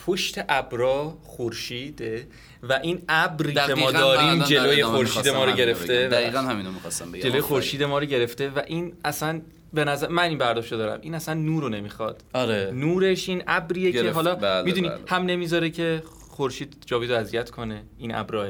پشت 0.05 0.39
ابرا 0.49 1.17
خورشیده 1.23 2.27
و 2.63 2.79
این 2.83 3.01
ابری 3.09 3.53
که 3.53 3.75
ما 3.75 3.91
داریم 3.91 4.43
جلوی 4.43 4.83
خورشید 4.83 5.27
ما 5.27 5.45
رو 5.45 5.51
گرفته. 5.51 6.07
دقیقاً 6.07 6.39
همینو 6.39 6.71
می‌خواستم 6.71 7.11
بگم 7.11 7.21
جلوی. 7.21 7.41
خورشید 7.41 7.83
ما 7.83 7.99
رو 7.99 8.05
گرفته 8.05 8.49
و 8.49 8.61
این 8.67 8.93
اصلا 9.05 9.41
به 9.73 9.83
نظر 9.83 10.07
من 10.07 10.23
این 10.23 10.37
برداشت 10.37 10.73
دارم 10.73 10.99
این 11.01 11.15
اصلا 11.15 11.33
نور 11.33 11.63
رو 11.63 11.69
نمی‌خواد 11.69 12.23
آره 12.33 12.71
نورش 12.73 13.29
این 13.29 13.43
ابریه 13.47 13.91
که. 13.91 14.11
حالا 14.11 14.35
بله، 14.35 14.63
می‌دونی 14.63 14.89
بله. 14.89 14.99
هم 15.07 15.23
نمی‌ذاره 15.23 15.69
که 15.69 16.03
خورشید 16.29 16.75
جاوید 16.85 17.11
رو 17.11 17.17
اذیت 17.17 17.49
کنه 17.49 17.83
این 17.97 18.15
ابراه 18.15 18.49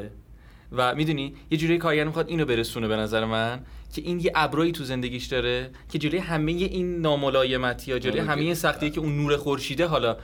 و 0.72 0.96
می‌دونی 0.96 1.36
یه 1.52 1.58
جوری 1.58 1.78
کارگر 1.78 2.04
می‌خواد 2.04 2.30
اینو 2.30 2.46
برسونه 2.46 2.88
به 2.88 2.96
نظر 2.96 3.26
من 3.26 3.60
که 3.94 4.02
این 4.02 4.20
یه 4.20 4.32
ابرایی 4.36 4.72
تو 4.72 4.84
زندگیش 4.84 5.26
داره 5.26 5.70
که 5.92 6.00
جلوی 6.00 6.18
همه 6.18 6.52
این 6.52 7.02
ناملایمتی 7.02 7.92
یا 7.92 8.00
جلوی 8.00 8.20
همه. 8.20 8.54
سختی 8.54 8.90
که 8.90 9.00
اون 9.00 9.18
نور 9.18 9.38
خورشیده 9.38 9.86
حالا 9.86 10.18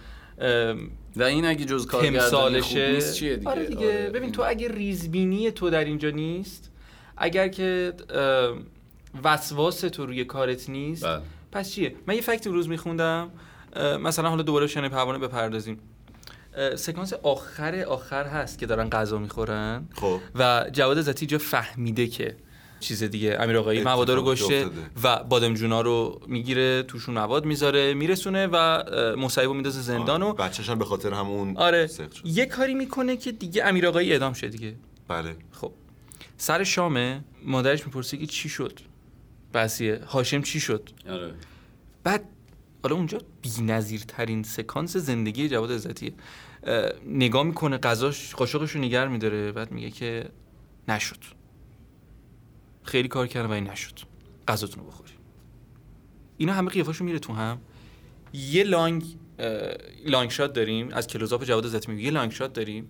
و 1.15 1.23
این 1.23 1.45
اگه 1.45 1.65
جز 1.65 1.85
کارگردانی 1.85 2.61
خوب 2.61 2.77
نیست 2.77 3.15
چیه 3.15 3.35
دیگه؟ 3.35 3.49
آره 3.51 3.65
دیگه. 3.65 4.11
ببین 4.13 4.31
تو 4.31 4.43
اگه 4.45 4.67
ریزبینی 4.67 5.51
تو 5.51 5.69
در 5.69 5.83
اینجا 5.83 6.09
نیست 6.09 6.71
اگر 7.17 7.47
که 7.47 7.93
وسواس 9.23 9.79
تو 9.79 10.05
روی 10.05 10.25
کارت 10.25 10.69
نیست 10.69 11.05
بله. 11.05 11.21
پس 11.51 11.71
چیه؟ 11.71 11.95
من 12.07 12.15
یه 12.15 12.21
فکت 12.21 12.47
روز 12.47 12.69
میخوندم 12.69 13.31
مثلا 14.01 14.29
حالا 14.29 14.41
دوباره 14.41 14.67
شنه 14.67 14.89
پروانه 14.89 15.19
بپردازیم. 15.19 15.79
سکانس 16.75 17.13
آخر 17.13 17.83
آخر 17.87 18.23
هست 18.23 18.59
که 18.59 18.65
دارن 18.65 18.89
غذا 18.89 19.17
می‌خورن 19.17 19.87
خب. 19.95 20.19
و 20.35 20.65
جواد 20.71 20.97
عزتی 20.97 21.25
جا 21.25 21.37
فهمیده 21.37 22.07
که 22.07 22.35
چیز 22.81 23.03
دیگه. 23.03 23.37
امیر 23.39 23.57
آقایی 23.57 23.81
مواد 23.81 24.11
رو 24.11 24.23
گشته. 24.23 24.69
و 25.03 25.23
بادمجونا 25.23 25.81
رو 25.81 26.21
می‌گیره 26.27 26.83
توشون 26.83 27.15
مواد 27.15 27.45
می‌ذاره 27.45 27.93
میرسونه 27.93 28.47
و 28.47 28.55
اه، 28.55 29.15
مصیب 29.15 29.43
رو 29.43 29.53
میندازه 29.53 29.81
زندان 29.81 30.21
و 30.21 30.33
بچه‌ش 30.33 30.69
هم 30.69 30.79
به 30.79 30.85
خاطر 30.85 31.13
همون 31.13 31.57
آره 31.57 31.87
سخت 31.87 32.13
شد. 32.13 32.25
یه 32.25 32.45
کاری 32.45 32.73
می‌کنه 32.73 33.17
که 33.17 33.31
دیگه 33.31 33.65
امیر 33.65 33.87
آقایی 33.87 34.11
اعدام 34.11 34.33
شه 34.33 34.47
دیگه. 34.47 34.75
بله. 35.07 35.35
خب. 35.51 35.71
سر 36.37 36.63
شامه 36.63 37.23
مادرش 37.45 37.85
می‌پرسه 37.85 38.17
که 38.17 38.25
چی 38.25 38.49
شد؟ 38.49 38.79
بسیه 39.53 40.01
هاشم 40.07 40.41
چی 40.41 40.59
شد؟ 40.59 40.89
آره. 41.09 41.33
بعد 42.03 42.23
حالا 42.83 42.95
اونجا 42.95 43.21
بی‌نظیرترین 43.41 44.43
سکانس 44.43 44.97
زندگی 44.97 45.49
جواد 45.49 45.71
عزتیه. 45.71 46.13
اه، 46.63 46.89
نگاه 47.05 47.43
می‌کنه 47.43 47.77
غذاش 47.77 48.35
قاشقش 48.35 48.71
رو 48.71 48.81
نگر 48.81 49.07
میداره 49.07 49.51
بعد 49.51 49.71
میگه 49.71 49.91
که 49.91 50.25
نشد. 50.87 51.17
خیلی 52.83 53.07
کار 53.07 53.27
کردم 53.27 53.49
ولی 53.49 53.61
نشد. 53.61 53.99
غذاتون 54.47 54.83
رو 54.83 54.89
بخوری. 54.89 55.11
اینا 56.37 56.53
همه 56.53 56.69
قیافاشون 56.69 57.07
میره 57.07 57.19
تو 57.19 57.33
هم. 57.33 57.61
یه 58.33 58.63
لانگ 58.63 59.03
لانگ 60.05 60.29
شات 60.29 60.53
داریم. 60.53 60.89
از 60.93 61.07
کلوزاپ 61.07 61.43
جواد 61.43 61.65
عزتی 61.65 61.91
میگه 61.91 62.03
یه 62.03 62.11
لانگ 62.11 62.31
شات 62.31 62.53
داریم. 62.53 62.87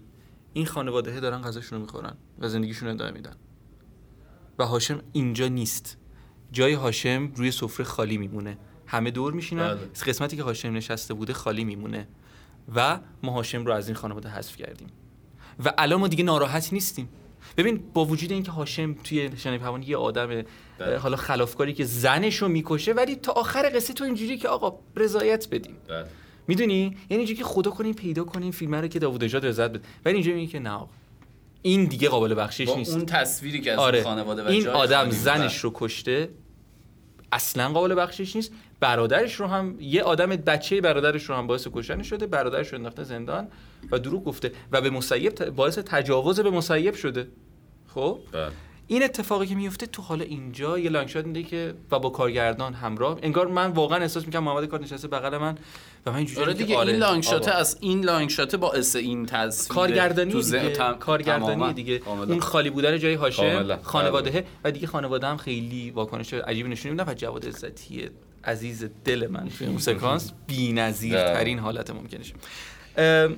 این 0.54 0.66
خانواده 0.66 1.20
دارن 1.20 1.42
غذاشون 1.42 1.78
رو 1.80 1.86
می‌خورن 1.86 2.18
و 2.40 2.50
زندگیشون 2.50 2.88
رو 2.88 2.94
ادامه 2.94 3.12
میدن. 3.12 3.36
و 4.60 4.66
هاشم 4.66 5.02
اینجا 5.12 5.48
نیست. 5.48 5.98
جای 6.52 6.74
هاشم 6.74 7.32
روی 7.36 7.52
سفره 7.52 7.86
خالی 7.86 8.18
میمونه. 8.18 8.58
همه 8.88 9.12
دور 9.12 9.34
میشینن. 9.34 9.68
بله. 9.68 9.80
قسمتی 10.06 10.38
که 10.38 10.44
هاشم 10.44 10.74
نشسته 10.74 11.14
بوده 11.14 11.34
خالی 11.34 11.64
میمونه. 11.64 12.08
و 12.76 13.00
ما 13.24 13.32
هاشم 13.32 13.66
رو 13.66 13.74
از 13.74 13.88
این 13.88 13.96
خانواده 13.96 14.30
حذف 14.30 14.58
کردیم. 14.58 14.88
و 15.66 15.74
الان 15.78 16.00
ما 16.00 16.08
دیگه 16.08 16.24
ناراحت 16.24 16.74
نیستیم. 16.74 17.10
ببین 17.58 17.84
با 17.94 18.06
وجود 18.06 18.32
اینکه 18.32 18.52
هاشم 18.52 18.94
توی 18.94 19.30
شنه 19.38 19.58
پهوانی 19.58 19.86
یه 19.86 19.98
آدم 19.98 20.44
بله. 20.78 20.98
حالا 20.98 21.18
خلافکاری 21.18 21.74
که 21.74 21.86
زنش 21.86 22.36
رو 22.38 22.48
می‌کشه 22.48 22.94
ولی 22.94 23.16
تا 23.16 23.32
آخر 23.32 23.72
قصه 23.76 23.94
تو 23.94 24.04
اینجوری 24.04 24.38
که 24.38 24.48
آقا 24.48 24.80
رضایت 24.96 25.48
بدیم. 25.52 25.76
بله. 25.88 26.06
می‌دونی؟ 26.48 26.82
یعنی 26.82 26.98
اینجوری 27.10 27.38
که 27.38 27.44
خدا 27.44 27.72
کنیم 27.72 27.94
پیدا 27.94 28.24
کنیم 28.24 28.52
فیلم 28.52 28.76
رو 28.76 28.88
که 28.88 29.00
داوود 29.00 29.24
نژاد 29.24 29.46
رضایت 29.46 29.70
بده. 29.70 29.82
ولی 30.06 30.14
اینجا 30.14 30.32
میگه 30.34 30.52
که 30.52 30.60
نه 30.60 30.70
آقا. 30.70 30.90
این 31.62 31.86
دیگه 31.86 32.10
قابل 32.10 32.36
بخشش 32.36 32.70
نیست. 32.70 32.96
اون 32.96 33.06
تصویری 33.06 33.62
که 33.62 33.72
از 33.72 33.80
آره. 33.80 34.04
خانواده 34.04 34.44
و 34.44 34.48
این 34.48 34.68
آدم. 34.68 35.10
زنش 35.10 35.58
رو 35.58 35.72
کشته 35.74 36.30
اصلا 37.32 37.70
قابل 37.70 37.96
بخشش 37.96 38.36
نیست. 38.36 38.52
برادرش 38.80 39.36
رو 39.36 39.48
هم 39.48 39.76
یه 39.80 40.04
آدم 40.04 40.26
بچه 40.30 40.82
برادرش 40.82 41.24
رو 41.24 41.36
هم 41.36 41.48
باعث 41.48 41.68
کشتن 41.74 42.02
شده 42.04 42.28
برادرش 42.28 42.68
رو 42.68 42.78
انداخته 42.78 43.04
زندان 43.04 43.48
و 43.92 44.00
دروغ 44.00 44.24
گفته 44.24 44.52
و 44.72 44.82
به 44.82 44.90
مسیب 44.90 45.30
ت- 45.30 45.42
باعث 45.44 45.78
تجاوز 45.78 46.40
به 46.40 46.50
مسیب 46.50 46.94
شده. 46.96 47.28
خب 47.94 48.20
بله. 48.32 48.48
این 48.88 49.04
اتفاقی 49.04 49.48
که 49.48 49.56
میفته 49.56 49.86
تو 49.86 50.02
حالا 50.02 50.24
اینجا 50.24 50.80
یه 50.80 50.90
لانگ 50.90 51.08
شات 51.08 51.26
میده 51.26 51.44
که 51.44 51.74
و 51.92 52.00
با 52.00 52.10
کارگردان 52.10 52.74
همراه 52.74 53.20
انگار 53.24 53.48
من 53.48 53.72
واقعا 53.72 53.98
احساس 54.02 54.26
می‌کنم 54.26 54.44
محمد 54.44 54.66
کار 54.66 54.82
نشسته 54.82 55.08
بغل 55.08 55.38
من 55.38 55.58
و 56.06 56.12
من 56.12 56.18
اینجوری 56.18 56.42
آره 56.42 56.54
که 56.54 56.64
دیگه 56.64 56.80
این 56.80 56.96
long 56.96 57.24
shot. 57.24 57.48
از 57.48 57.78
این 57.82 58.06
long 58.06 58.30
shot 58.30 58.56
باعث 58.56 58.96
این 58.96 59.26
تصویر 59.26 59.76
کارگردانی 59.76 60.32
تو 60.32 60.42
دیگه 60.42 60.70
تم- 60.70 60.94
کارگردانی 60.94 61.54
تماماً. 61.56 61.72
دیگه 61.72 61.98
کاملاً. 62.00 62.28
اون 62.32 62.40
خالی 62.40 62.70
بودن 62.70 63.00
جای 63.00 63.14
هاشم 63.14 63.52
کاملاً. 63.54 63.80
خانواده 63.84 64.46
و 64.64 64.72
دیگه 64.72 64.88
خانواده 64.88 65.28
هم 65.28 65.38
خیلی 65.38 65.92
واکنش 65.92 66.34
عجیبی 66.34 66.70
نشون 66.70 66.92
نمیدن 66.92 67.12
و 67.12 67.14
جواد 67.14 67.48
عزتی 67.48 68.10
عزیز 68.44 68.86
دل 69.06 69.28
من 69.28 69.50
توی 69.58 69.68
اون 69.68 69.78
سکانس 69.78 70.32
بی‌نظیرترین 70.48 71.60
حالت 71.60 71.90
ممکنش 71.90 72.34
ام، 72.98 73.36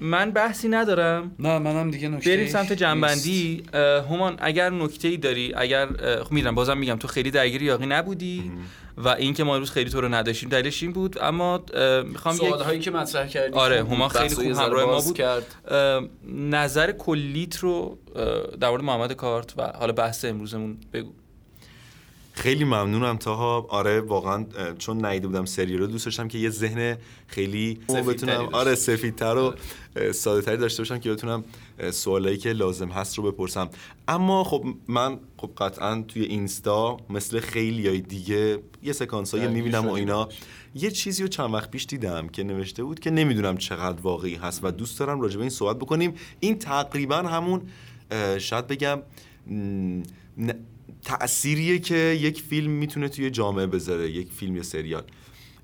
من 0.00 0.30
بحثی 0.30 0.68
ندارم. 0.68 1.34
نه 1.38 1.58
منم 1.58 1.90
دیگه 1.90 2.08
نکته 2.08 2.36
بریم 2.36 2.48
سمت 2.48 2.72
جمع‌بندی. 2.72 3.62
همان 4.10 4.36
اگر 4.38 4.70
نکته 4.70 5.08
ای 5.08 5.16
داری 5.16 5.52
اگر 5.56 5.88
خب 6.22 6.32
میرم 6.32 6.54
بازم 6.54 6.78
میگم 6.78 6.96
تو 6.96 7.08
خیلی 7.08 7.30
درگیر 7.30 7.62
یاغی 7.62 7.86
نبودی 7.86 8.52
و 8.96 9.08
اینکه 9.08 9.44
ما 9.44 9.54
امروز 9.54 9.70
خیلی 9.70 9.90
تو 9.90 10.00
رو 10.00 10.08
نداشتیم 10.08 10.48
دلیلش 10.48 10.82
این 10.82 10.92
بود. 10.92 11.18
اما 11.22 11.64
می‌خوام 12.04 12.34
یک 12.34 12.40
سوال 12.40 12.62
هایی 12.62 12.80
که 12.80 12.90
مطرح 12.90 13.26
کردی 13.26 13.54
آره،. 13.54 13.84
هما 13.84 14.08
خیلی 14.08 14.34
خوب 14.34 14.44
همراه 14.44 14.84
ما 14.84 15.00
بود. 15.00 15.14
کرد. 15.14 15.56
نظر 16.36 16.92
کلیت 16.92 17.58
رو 17.58 17.98
در 18.60 18.70
مورد 18.70 18.82
محمد 18.82 19.12
کارت 19.12 19.54
و 19.56 19.72
حالا 19.78 19.92
بحث 19.92 20.24
امروزمون 20.24 20.76
بگو. 20.92 21.12
خیلی 22.32 22.64
ممنونم 22.64 23.16
تاها. 23.16 23.66
آره 23.68 24.00
واقعا 24.00 24.46
چون 24.78 25.04
ندیده 25.04 25.26
بودم 25.26 25.44
سریال 25.44 25.78
رو 25.78 25.86
دوست 25.86 26.04
داشتم 26.04 26.28
که 26.28 26.38
یه 26.38 26.50
ذهن 26.50 26.96
خیلی 27.26 27.80
بتونم. 27.88 28.48
آره 28.52 28.74
سفیدتر 28.74 29.36
و 29.36 29.54
ساده 30.12 30.42
تری 30.42 30.56
داشته 30.56 30.82
باشم 30.82 30.98
که 30.98 31.12
بتونم 31.12 31.44
سوالایی 31.90 32.36
که 32.36 32.52
لازم 32.52 32.88
هست 32.88 33.18
رو 33.18 33.32
بپرسم. 33.32 33.70
اما 34.08 34.44
خب 34.44 34.64
من 34.88 35.18
خب 35.36 35.50
قطعا 35.58 36.04
توی 36.08 36.22
اینستا 36.22 36.96
مثل 37.10 37.40
خیلی 37.40 37.88
های 37.88 38.00
دیگه 38.00 38.58
یه 38.82 38.92
سکانس 38.92 39.30
هایی 39.30 39.46
درگیر 39.46 39.62
می‌بینم 39.62 39.88
و. 39.88 39.92
اینا. 39.92 40.28
یه 40.74 40.90
چیزی 40.90 41.22
رو 41.22 41.28
چند 41.28 41.54
وقت 41.54 41.70
پیش 41.70 41.86
دیدم 41.86 42.28
که 42.28 42.42
نوشته 42.42 42.84
بود 42.84 43.00
که 43.00 43.10
نمی‌دونم 43.10 43.56
چقدر 43.56 44.00
واقعی 44.00 44.34
هست 44.34 44.64
و 44.64 44.70
دوست 44.70 44.98
دارم 44.98 45.20
راجع 45.20 45.36
به 45.36 45.40
این 45.40 45.50
صحبت 45.50 45.76
بکنیم. 45.76 46.14
این 46.40 46.58
تقریبا 46.58 47.16
همون 47.16 47.62
شاید 48.38 48.66
بگم 48.66 48.98
تأثیریه 51.04 51.78
که 51.78 51.96
یک 51.96 52.42
فیلم 52.42 52.70
می‌تونه 52.70 53.08
توی 53.08 53.30
جامعه 53.30 53.66
بذاره 53.66 54.10
یک 54.10 54.32
فیلم 54.32 54.56
یا 54.56 54.62
سریال. 54.62 55.02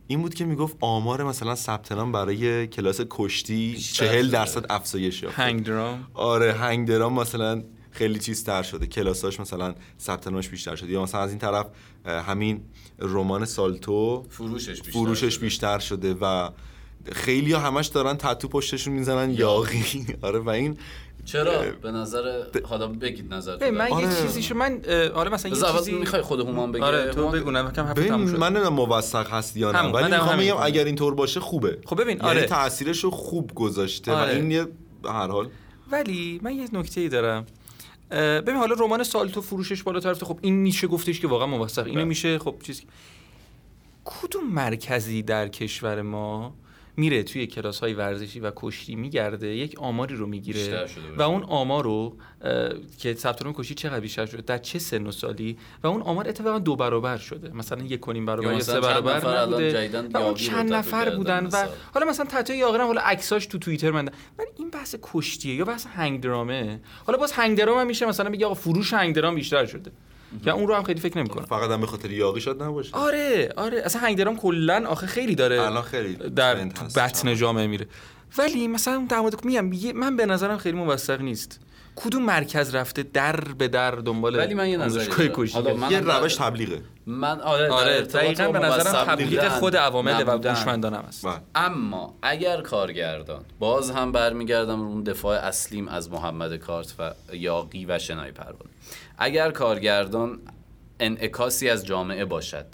این 0.06 0.22
بود 0.22 0.34
که 0.34 0.44
می‌گفت 0.44 0.76
آمار 0.80 1.24
مثلا 1.24 1.54
ثبت 1.54 1.92
نام 1.92 2.12
برای 2.12 2.66
کلاس 2.66 3.00
کشتی 3.10 3.76
چهل. 3.76 4.30
درصد 4.30 4.66
افزایش 4.70 5.22
یافته. 5.22 5.42
هنگ 5.42 5.64
درام. 5.64 6.06
آره 6.14 6.52
هنگ 6.52 6.88
درام 6.88 7.12
مثلا 7.20 7.62
خیلی 7.90 8.18
چیزتر 8.18 8.62
شده. 8.62 8.86
کلاساش 8.86 9.40
مثلا 9.40 9.74
ثبت 10.00 10.28
نامش 10.28 10.48
بیشتر 10.48 10.76
شده. 10.76 10.92
یا 10.92 11.02
مثلا 11.02 11.20
از 11.20 11.30
این 11.30 11.38
طرف 11.38 11.66
همین 12.04 12.60
رمان 12.98 13.44
سالتو 13.44 14.24
فروشش 14.28 14.68
بیشتر 14.68 14.90
فروشش 14.90 15.34
شده. 15.34 15.40
بیشتر 15.44 15.78
شده 15.78 16.14
و 16.14 16.50
خیلی 17.12 17.52
ها 17.52 17.60
همش 17.60 17.86
دارن 17.86 18.16
تتو 18.16 18.48
پشتشون 18.48 18.94
می‌زنن 18.94 19.30
یاقی. 19.30 20.06
آره 20.22 20.38
و 20.38 20.48
این 20.48 20.78
چرا؟ 21.26 21.62
به 21.82 21.90
نظر 21.90 22.42
حالا 22.64 22.88
بگید 22.88 23.34
نظر 23.34 23.56
ببین، 23.56 23.74
من 23.74 23.88
یه 23.88 23.94
آره. 23.94 24.22
چیزیشو 24.22 24.54
من 24.54 24.82
حالا 25.14 25.30
مثلا 25.30 25.50
یه 25.50 25.78
چیزی 25.78 25.92
می‌خوای 25.92 26.22
خود 26.22 26.40
هومان 26.40 26.72
بگه 26.72 26.84
آره 26.84 27.10
تو 27.10 27.28
بگو 27.28 27.50
نه 27.50 27.70
کم 27.70 27.82
حرف 27.82 28.06
تموم 28.06 28.26
شد. 28.26 28.38
من 28.38 28.52
نمی‌دونم 28.52 28.74
موثق 28.74 29.30
هست 29.30 29.56
یا 29.56 29.72
نه 29.72 29.82
ولی 29.82 30.10
می‌خوام 30.10 30.28
بگم 30.28 30.38
میگم. 30.38 30.56
اگر 30.62 30.84
اینطور 30.84 31.14
باشه 31.14 31.40
خوبه. 31.40 31.78
خب 31.86 32.00
ببین 32.00 32.16
یعنی 32.16 32.28
آره. 32.28 32.42
تاثیرش 32.42 33.04
رو 33.04 33.10
خوب 33.10 33.54
گذاشته 33.54 34.12
آره. 34.12 34.32
و 34.32 34.34
این 34.36 34.50
یه 34.50 34.66
هر 35.04 35.28
حال. 35.28 35.48
ولی 35.90 36.40
من 36.42 36.54
یه 36.54 36.68
نکته 36.72 37.00
ای 37.00 37.08
دارم 37.08 37.46
ببین 38.10 38.56
حالا 38.56 38.74
رمان 38.78 39.02
سالتو 39.02 39.40
فروشش 39.40 39.82
بالا 39.82 39.98
رفته. 39.98 40.26
خب 40.26 40.38
این 40.42 40.54
میشه 40.54 40.86
گفتش 40.86 41.20
که 41.20 41.28
واقعا 41.28 41.46
موثق. 41.46 41.86
اینو 41.86 41.94
بله. 41.94 42.04
میشه 42.04 42.38
خب 42.38 42.54
چیز 42.62 42.82
کدوم 44.04 44.52
مرکزی 44.52 45.22
در 45.22 45.48
کشور 45.48 46.02
ما 46.02 46.54
میره 46.96 47.22
توی 47.22 47.46
کلاس 47.46 47.80
های 47.80 47.94
ورزشی 47.94 48.40
و 48.40 48.52
کشتی 48.56 48.96
میگرده 48.96 49.46
یک 49.46 49.78
آماری 49.78 50.14
رو 50.16 50.26
می‌گیره. 50.26 50.86
و 51.16 51.22
اون 51.22 51.42
آمار 51.42 51.84
رو 51.84 52.16
که 52.98 53.14
ثبت 53.14 53.42
نام 53.42 53.54
کشتی 53.54 53.74
چقدر 53.74 54.00
بیشتر 54.00 54.26
شده 54.26 54.42
در 54.42 54.58
چه 54.58 54.78
سن 54.78 55.06
و 55.06 55.12
سالی؟ 55.12 55.58
و 55.82 55.86
اون 55.86 56.02
آمار 56.02 56.28
اتفاقا 56.28 56.58
دو 56.58 56.76
برابر 56.76 57.16
شده. 57.16 57.50
مثلا 57.54 57.84
یک 57.84 58.08
و 58.08 58.12
نیم 58.12 58.26
برابر 58.26 58.52
یا 58.52 58.60
سه 58.60 58.80
برابر 58.80 59.42
نبوده. 59.42 59.88
و 60.14 60.16
اون 60.16 60.34
چند 60.34 60.72
نفر 60.72 61.16
بودن 61.16 61.46
و. 61.46 61.66
حالا 61.94 62.06
مثلا 62.06 62.26
تتوی 62.26 62.56
یاغی 62.56 62.78
هم 62.78 62.86
حالا 62.86 63.00
عکساش 63.00 63.46
تو 63.46 63.58
توییتر 63.58 63.90
من 63.90 64.08
ولی 64.38 64.48
این 64.56 64.70
بحث 64.70 64.96
کشتیه 65.02 65.54
یا 65.54 65.64
بحث 65.64 65.86
هنگ 65.86 66.20
درامه 66.20 66.80
حالا 67.06 67.18
باز 67.18 67.32
هنگ 67.32 67.58
درام 67.58 67.78
هم 67.78 67.86
میشه 67.86 68.06
مثلا 68.06 68.30
بگی 68.30 68.44
آقا 68.44 68.54
فروش 68.54 68.92
هنگ 68.92 69.14
درام 69.14 69.34
بیشتر 69.34 69.66
شده. 69.66 69.90
که 70.44 70.50
اون 70.50 70.68
رو 70.68 70.74
هم 70.74 70.82
خیلی 70.82 71.00
فکر 71.00 71.18
نمی‌کنم. 71.18 71.44
فقط 71.44 71.70
هم 71.70 71.80
به 71.80 71.86
خاطر 71.86 72.10
یاقی 72.10 72.40
شاد 72.40 72.62
نباشه. 72.62 72.96
آره 72.96 73.52
آره. 73.56 73.82
اصلا 73.84 74.02
هنگ 74.02 74.18
درام 74.18 74.36
کلا 74.36 74.86
آخه 74.86 75.06
خیلی 75.06 75.34
داره 75.34 75.62
الان 75.62 75.82
خیلی 75.82 76.14
در. 76.14 76.54
بطن 76.96 77.34
جامعه 77.34 77.66
میره. 77.66 77.86
ولی 78.38 78.68
مثلا 78.68 79.06
در 79.08 79.20
مورد 79.20 79.44
میگم 79.44 79.92
من 79.94 80.16
به 80.16 80.26
نظرم 80.26 80.58
خیلی 80.58 80.76
موثق 80.76 81.20
نیست. 81.20 81.60
کدوم 81.96 82.22
مرکز 82.22 82.74
رفته 82.74 83.02
در 83.02 83.40
به 83.40 83.68
در 83.68 83.90
دنبال 83.90 84.36
ولی 84.36 84.54
من 84.54 84.68
یه 84.68 84.76
نظری 84.76 85.28
حالا 85.52 85.90
یه 85.90 86.00
روش 86.00 86.34
تبلیغه. 86.34 86.82
من 87.06 87.40
آره, 87.40 87.70
آره 87.70 88.02
دقیقا 88.02 88.52
به 88.52 88.58
نظرم 88.58 89.04
تبلیغ 89.04 89.48
خود 89.48 89.76
عوامل 89.76 90.22
و 90.26 90.30
نبودن. 90.30 90.54
هوشمندانم 90.54 91.04
است. 91.08 91.26
بله. 91.26 91.40
اما 91.54 92.14
اگر 92.22 92.60
کارگردان 92.60 93.44
باز 93.58 93.90
هم 93.90 94.12
برمیگردم 94.12 94.80
رو 94.80 94.86
اون 94.86 95.02
دفاع 95.02 95.38
اصلیم 95.38 95.88
از 95.88 96.10
محمد 96.10 96.56
کارت 96.56 96.94
و 96.98 97.12
یاقی 97.32 97.86
و 97.86 97.98
شنای 97.98 98.32
پروانه. 98.32 98.70
اگر 99.18 99.50
کارگردان 99.50 100.38
انعکاسی 101.00 101.70
از 101.70 101.86
جامعه 101.86 102.24
باشد 102.24 102.66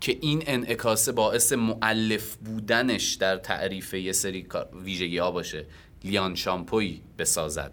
که 0.00 0.18
این 0.20 0.42
انعکاسه 0.46 1.12
باعث 1.12 1.52
معلف 1.52 2.36
بودنش 2.36 3.14
در 3.14 3.36
تعریف 3.36 3.94
یه 3.94 4.12
سری 4.12 4.46
ویژگی 4.84 5.18
ها 5.18 5.30
باشه 5.30 5.66
لیان 6.04 6.34
شامپوی 6.34 7.00
بسازد 7.18 7.72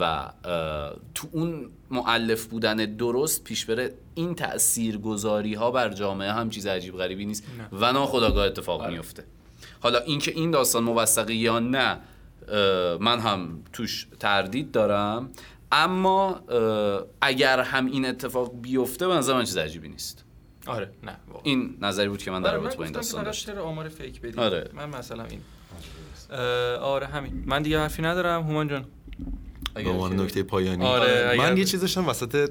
و 0.00 0.30
تو 1.14 1.28
اون 1.32 1.70
معلف 1.90 2.46
بودن 2.46 2.76
درست 2.76 3.44
پیش 3.44 3.64
بره 3.64 3.94
این 4.14 4.34
تأثیر 4.34 4.98
گذاری 4.98 5.54
ها 5.54 5.70
بر 5.70 5.88
جامعه 5.88 6.32
هم 6.32 6.50
چیز 6.50 6.66
عجیب 6.66 6.96
غریبی 6.96 7.24
نیست 7.24 7.44
و 7.72 7.92
ناخداگاه 7.92 8.46
اتفاق 8.46 8.90
میفته 8.90 9.24
حالا 9.80 9.98
اینکه 9.98 10.30
این 10.30 10.50
داستان 10.50 10.84
موثقه 10.84 11.34
یا 11.34 11.58
نه 11.58 11.98
من 13.00 13.20
هم 13.20 13.62
توش 13.72 14.06
تردید 14.20 14.72
دارم. 14.72 15.30
اما 15.72 16.40
اگر 17.20 17.60
هم 17.60 17.86
این 17.86 18.06
اتفاق 18.06 18.60
بیفته 18.62 19.08
به 19.08 19.14
نظر 19.14 19.34
من 19.34 19.44
چیز 19.44 19.56
عجیبی 19.56 19.88
نیست. 19.88 20.24
آره 20.66 20.90
نه 21.02 21.16
واقعا. 21.28 21.42
این 21.44 21.76
نظری 21.80 22.08
بود 22.08 22.22
که 22.22 22.30
من 22.30 22.42
در 22.42 22.48
آره، 22.50 22.58
رابطه 22.58 22.76
با 22.76 22.84
این 22.84 22.92
داستان 22.92 23.24
داشتم. 23.24 23.58
آمار 23.58 23.88
فیک 23.88 24.20
بدیم 24.20 24.38
آره. 24.40 24.70
من 24.74 24.88
مثلا 24.88 25.24
این. 25.24 25.40
آره 26.80 27.06
همین. 27.06 27.42
من 27.46 27.62
دیگه 27.62 27.78
حرفی 27.78 28.02
ندارم. 28.02 28.42
هومان 28.42 28.68
جان. 28.68 28.84
به 29.74 29.88
عنوان 29.90 30.20
نکته 30.20 30.42
پایانی. 30.42 30.84
آره، 30.84 31.28
اگر- 31.32 31.50
من 31.50 31.56
یه 31.56 31.64
چیز 31.64 31.80
داشتم 31.80 32.08
وسط 32.08 32.50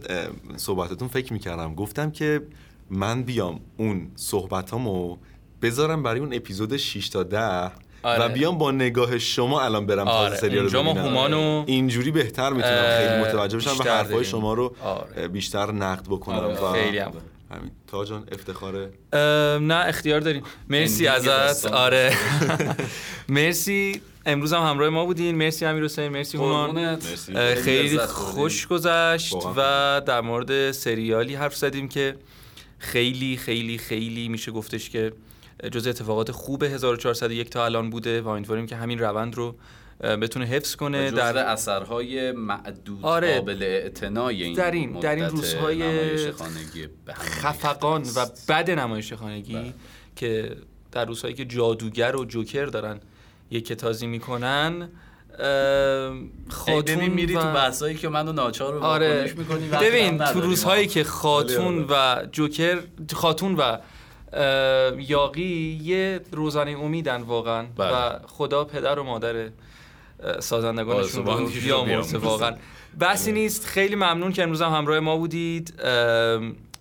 صحبتتون 0.58 1.08
فکر 1.08 1.34
می‌کردم. 1.34 1.76
گفتم 1.76 2.12
که 2.12 2.42
من 2.90 3.24
بیام 3.24 3.60
اون 3.78 4.12
صحبتامو 4.16 5.18
بذارم 5.62 6.04
برای 6.04 6.20
اون 6.20 6.34
اپیزود 6.34 6.78
6 6.78 7.10
تا 7.10 7.24
10 7.24 7.72
آره. 8.04 8.26
و 8.26 8.30
بیام 8.30 8.58
با 8.58 8.72
نگاه 8.72 9.18
شما 9.20 9.62
الان 9.62 9.86
برم 9.86 10.08
آره، 10.08 10.30
تازه 10.30 10.42
سریال 10.42 10.70
رو 10.70 10.84
ببینم. 10.84 10.98
هومانو 10.98 11.64
اینجوری 11.68 12.12
بهتر 12.12 12.50
می‌تونم 12.54 12.74
اه، 12.74 12.98
خیلی 13.08 13.22
متوجه 13.22 13.58
بشم 13.58 13.70
و 13.80 13.84
حرفای 13.84 14.04
داریم. 14.12 14.24
شما 14.24 14.54
رو 14.54 14.76
آره. 14.84 15.28
بیشتر 15.28 15.72
نقد 15.72 16.06
بکنم 16.06 16.38
آره، 16.38 16.62
و 16.62 16.72
خیلی 16.72 16.98
هم. 16.98 17.12
همین 17.52 17.72
تا 17.88 18.06
جان 18.06 18.24
افتخاره 18.32 18.90
نه 19.62 19.84
اختیار 19.88 20.20
داریم 20.20 20.44
مرسی 20.70 21.08
ازت. 21.08 21.66
آره 21.66 22.14
مرسی 23.30 24.02
امروز 24.26 24.54
هم 24.54 24.62
همراه 24.62 24.90
ما 24.90 25.06
بودین 25.06 25.36
مرسی 25.36 25.66
امیر 25.66 25.84
حسین 25.84 26.08
مرسی 26.08 26.38
هومان 26.38 26.98
خیلی 27.64 27.98
خوش 27.98 28.68
گذشت. 28.68 29.36
و 29.56 30.02
در 30.06 30.22
مورد 30.22 30.72
سریالی 30.72 31.36
حرف 31.36 31.56
زدیم 31.56 31.88
که 31.88 32.16
خیلی 32.78 33.38
خیلی 33.38 33.78
خیلی 33.78 34.28
میشه 34.28 34.52
گفتش 34.52 34.90
که 34.90 35.12
جز 35.72 35.88
اتفاقات 35.88 36.32
خوب 36.32 36.64
1401 36.64 37.50
تا 37.50 37.66
الان 37.66 37.90
بوده 37.90 38.22
و 38.22 38.28
امیدواریم 38.28 38.66
که 38.66 38.76
همین 38.76 39.00
روند 39.00 39.36
رو 39.36 39.56
بتونه 40.00 40.46
حفظ 40.46 40.76
کنه 40.76 41.12
در 41.12 41.38
اثرهای 41.38 42.32
معدود 42.32 43.00
آره. 43.02 43.36
قابل 43.40 43.64
اعتنای 43.64 44.44
این 44.44 44.54
در 44.54 44.72
این- 44.72 45.00
در 45.00 45.16
این 45.16 45.26
روزهای 45.26 46.32
خفقان 47.12 48.02
و. 48.16 48.26
بد 48.50 48.72
نمایش 48.72 49.14
خانگی 49.14 49.54
بله. 49.54 49.74
که 50.16 50.56
در 50.92 51.06
روزهایی 51.06 51.36
که 51.36 51.46
جادوگر 51.46 52.16
و 52.16 52.26
جوکر 52.26 52.66
دارن 52.66 53.00
یک 53.52 53.74
تازی 53.74 54.08
می‌کنن 54.08 54.90
خاتون 56.50 56.82
ببین 56.98 57.14
میری 57.14 57.36
و... 57.36 57.42
تو 57.42 57.48
بحثایی 57.54 57.96
که 57.96 58.10
منو 58.10 58.32
ناچار 58.32 58.74
رو 58.74 58.80
آره 58.84 59.34
می‌کنی 59.38 59.68
ببین 59.70 60.18
تو 60.18 60.42
روزهایی. 60.42 60.88
که 60.88 61.04
خاتون 61.04 61.86
و 61.90 62.26
جوکر 62.32 62.80
خاتون 63.14 63.56
و 63.56 63.78
یاقی 64.98 65.80
یه 65.84 66.22
روزانه 66.32 66.72
امیدن 66.72 67.22
واقعا. 67.22 67.66
بله. 67.78 67.92
و 67.92 68.20
خدا 68.28 68.66
پدر 68.66 69.00
و 69.00 69.04
مادر 69.04 69.50
سازندگانشون 70.40 71.26
رو 71.26 71.48
بیامرزه. 71.48 72.18
واقعا. 72.18 72.56
بحثی 73.00 73.32
نیست. 73.32 73.66
خیلی 73.66 73.96
ممنون 73.96 74.34
که 74.34 74.44
امروز 74.44 74.62
هم 74.62 74.72
همراه 74.72 75.00
ما 75.00 75.18
بودید. 75.18 75.74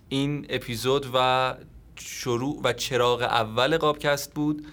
این 0.09 0.45
اپیزود 0.49 1.05
و 1.13 1.53
شروع 1.95 2.61
و 2.63 2.73
چراغ 2.73 3.21
اول 3.21 3.77
قابکست 3.77 4.33
بود. 4.33 4.65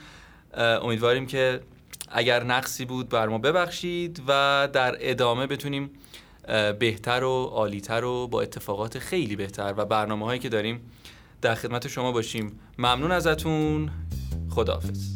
امیدواریم 0.57 1.27
که 1.27 1.61
اگر 2.09 2.45
نقصی 2.45 2.85
بود 2.85 3.09
بر 3.09 3.29
ما 3.29 3.39
ببخشید 3.39 4.22
و 4.29 4.68
در 4.72 4.97
ادامه 5.01 5.47
بتونیم 5.47 5.91
بهتر 6.79 7.24
و 7.24 7.45
عالیتر 7.45 8.05
و 8.05 8.29
با 8.29 8.43
اتفاقات 8.43 8.99
خیلی 8.99 9.37
بهتر 9.37 9.74
و 9.77 9.85
برنامه 9.85 10.24
هایی 10.24 10.41
که 10.41 10.49
داریم 10.49 10.93
در 11.43 11.55
خدمت 11.55 11.89
شما 11.89 12.12
باشیم. 12.12 12.61
ممنون 12.78 13.12
ازتون. 13.12 13.91
خداحافظ. 14.51 15.16